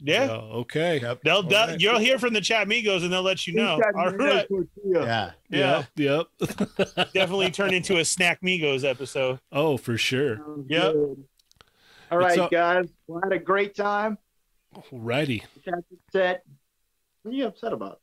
[0.06, 0.26] Yeah.
[0.26, 1.00] Uh, okay.
[1.02, 1.22] Yep.
[1.24, 1.80] They'll, they'll right.
[1.80, 3.78] you'll hear from the chat Migos and they'll let you know.
[3.78, 4.48] Eat that All mayonnaise right.
[4.50, 5.06] tortilla.
[5.06, 5.32] Yeah.
[5.50, 5.84] Yeah.
[5.96, 6.28] Yep.
[6.38, 6.88] Yep.
[7.14, 9.40] Definitely turn into a snack Migos episode.
[9.54, 10.38] oh, for sure.
[10.38, 10.94] Sounds Yep.
[10.94, 11.24] good.
[12.12, 12.90] All right, all- guys.
[13.08, 14.18] We had a great time.
[14.92, 15.44] Alrighty.
[15.64, 15.76] Chat
[16.12, 16.44] set.
[17.24, 18.02] What are you upset about?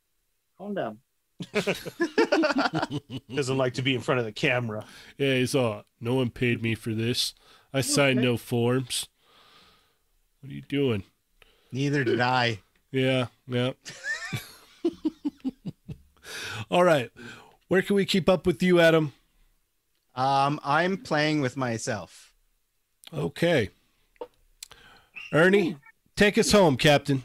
[0.57, 0.97] Calm down.
[3.35, 4.85] Doesn't like to be in front of the camera.
[5.17, 5.83] Yeah, he's all.
[5.99, 7.33] No one paid me for this.
[7.73, 9.07] I signed no forms.
[10.41, 11.03] What are you doing?
[11.71, 12.59] Neither did I.
[12.91, 13.27] Yeah.
[13.47, 13.71] Yeah.
[16.71, 17.09] All right.
[17.67, 19.13] Where can we keep up with you, Adam?
[20.15, 22.33] Um, I'm playing with myself.
[23.13, 23.69] Okay.
[25.33, 25.77] Ernie,
[26.15, 27.23] take us home, Captain.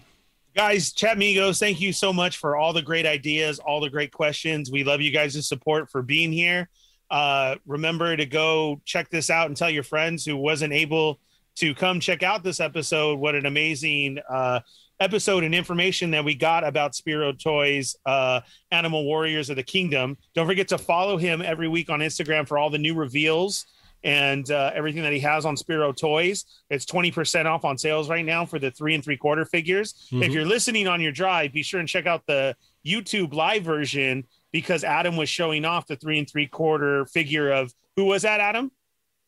[0.54, 4.12] Guys, chat Migos, thank you so much for all the great ideas, all the great
[4.12, 4.70] questions.
[4.70, 6.68] We love you guys' support for being here.
[7.10, 11.20] Uh, remember to go check this out and tell your friends who wasn't able
[11.56, 13.18] to come check out this episode.
[13.18, 14.60] What an amazing uh,
[15.00, 20.16] episode and information that we got about Spiro Toys, uh, Animal Warriors of the Kingdom.
[20.34, 23.66] Don't forget to follow him every week on Instagram for all the new reveals
[24.04, 26.44] and uh, everything that he has on Spiro Toys.
[26.70, 30.08] It's 20% off on sales right now for the three and three quarter figures.
[30.12, 30.32] If Mhm.
[30.32, 32.54] you're listening on your drive, be sure and check out the
[32.86, 37.72] YouTube live version because Adam was showing off the three and three quarter figure of
[37.96, 38.70] who was that, Adam?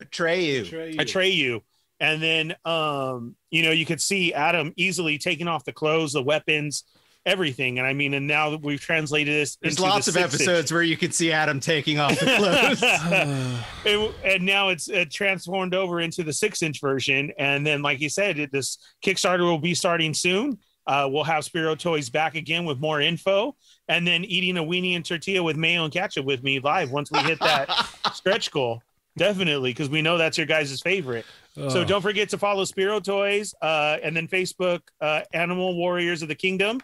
[0.01, 0.95] Atreyu.
[0.95, 1.61] Atreyu.
[1.99, 6.23] And then, um, you know, you could see Adam easily taking off the clothes, the
[6.23, 6.85] weapons,
[7.25, 7.77] everything.
[7.77, 10.25] And I mean, and now that we've translated this, There's into the lots of six
[10.25, 12.83] inch- episodes where you can see Adam taking off the clothes.
[13.85, 17.31] and, and now it's uh, transformed over into the six inch version.
[17.37, 20.57] And then, like you said, it, this Kickstarter will be starting soon.
[20.87, 23.55] Uh, we'll have Spiro Toys back again with more info,
[23.89, 27.11] and then eating a weenie and tortilla with mayo and ketchup with me live once
[27.11, 27.69] we hit that
[28.13, 28.81] stretch goal.
[29.15, 31.27] Definitely, because we know that's your guys' favorite.
[31.67, 36.29] So don't forget to follow Spiro Toys uh, and then Facebook uh, Animal Warriors of
[36.29, 36.79] the Kingdom.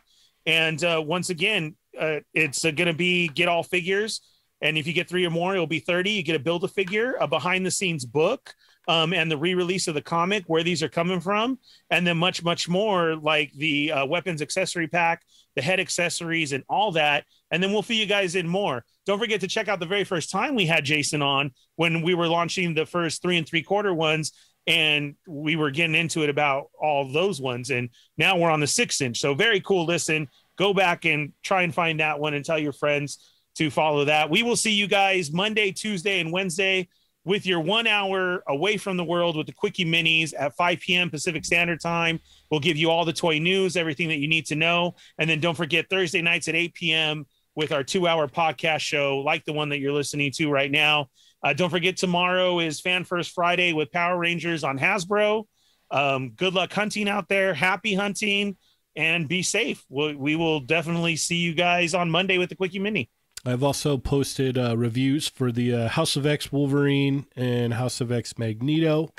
[0.46, 4.22] And uh, once again, uh, it's uh, going to be get all figures.
[4.62, 6.12] And if you get three or more, it'll be 30.
[6.12, 8.54] You get a build a figure, a behind the scenes book,
[8.88, 11.60] um, and the re release of the comic, where these are coming from.
[11.90, 15.24] And then much, much more like the uh, weapons accessory pack,
[15.56, 17.26] the head accessories, and all that.
[17.52, 18.84] And then we'll fill you guys in more.
[19.06, 22.14] Don't forget to check out the very first time we had Jason on when we
[22.14, 24.32] were launching the first three and three quarter ones
[24.68, 27.70] and we were getting into it about all those ones.
[27.70, 29.20] And now we're on the six inch.
[29.20, 29.86] So very cool.
[29.86, 30.28] Listen
[30.58, 34.30] go back and try and find that one and tell your friends to follow that.
[34.30, 36.88] We will see you guys monday tuesday and wednesday
[37.24, 41.10] with your one hour away from the world with the quickie minis at 5 p.m
[41.10, 42.20] pacific standard time.
[42.50, 44.96] We'll give you all the toy news everything that you need to know.
[45.18, 47.26] And then don't forget thursday nights at 8 p.m
[47.56, 51.10] with our two hour podcast show like the one that you're listening to right now
[51.46, 55.44] uh, don't forget, tomorrow is Fan First Friday with Power Rangers on Hasbro.
[55.92, 57.54] Um, good luck hunting out there.
[57.54, 58.58] Happy hunting
[58.96, 59.86] and be safe.
[59.88, 63.12] We'll, we will definitely see you guys on Monday with the Quickie Mini.
[63.46, 68.12] I've also posted uh, reviews for the uh, House of X Wolverine and House of
[68.12, 69.14] X Magneto,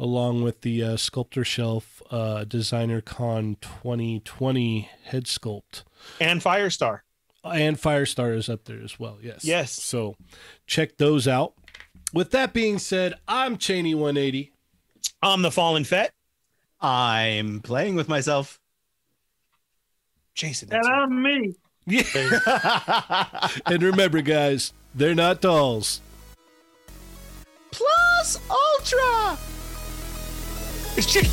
[0.00, 5.84] along with the uh, Sculptor Shelf uh, Designer Con 2020 head sculpt.
[6.20, 7.02] And Firestar.
[7.44, 9.18] And Firestar is up there as well.
[9.20, 9.44] Yes.
[9.44, 9.72] Yes.
[9.72, 10.16] So
[10.66, 11.54] check those out.
[12.12, 14.52] With that being said, I'm Cheney 180.
[15.22, 16.12] I'm the Fallen Fett.
[16.80, 18.58] I'm playing with myself.
[20.34, 20.68] Jason.
[20.72, 21.54] And I'm me.
[21.86, 23.48] Yeah.
[23.66, 26.00] and remember, guys, they're not dolls.
[27.70, 29.38] Plus Ultra.
[30.96, 31.30] it's chicken.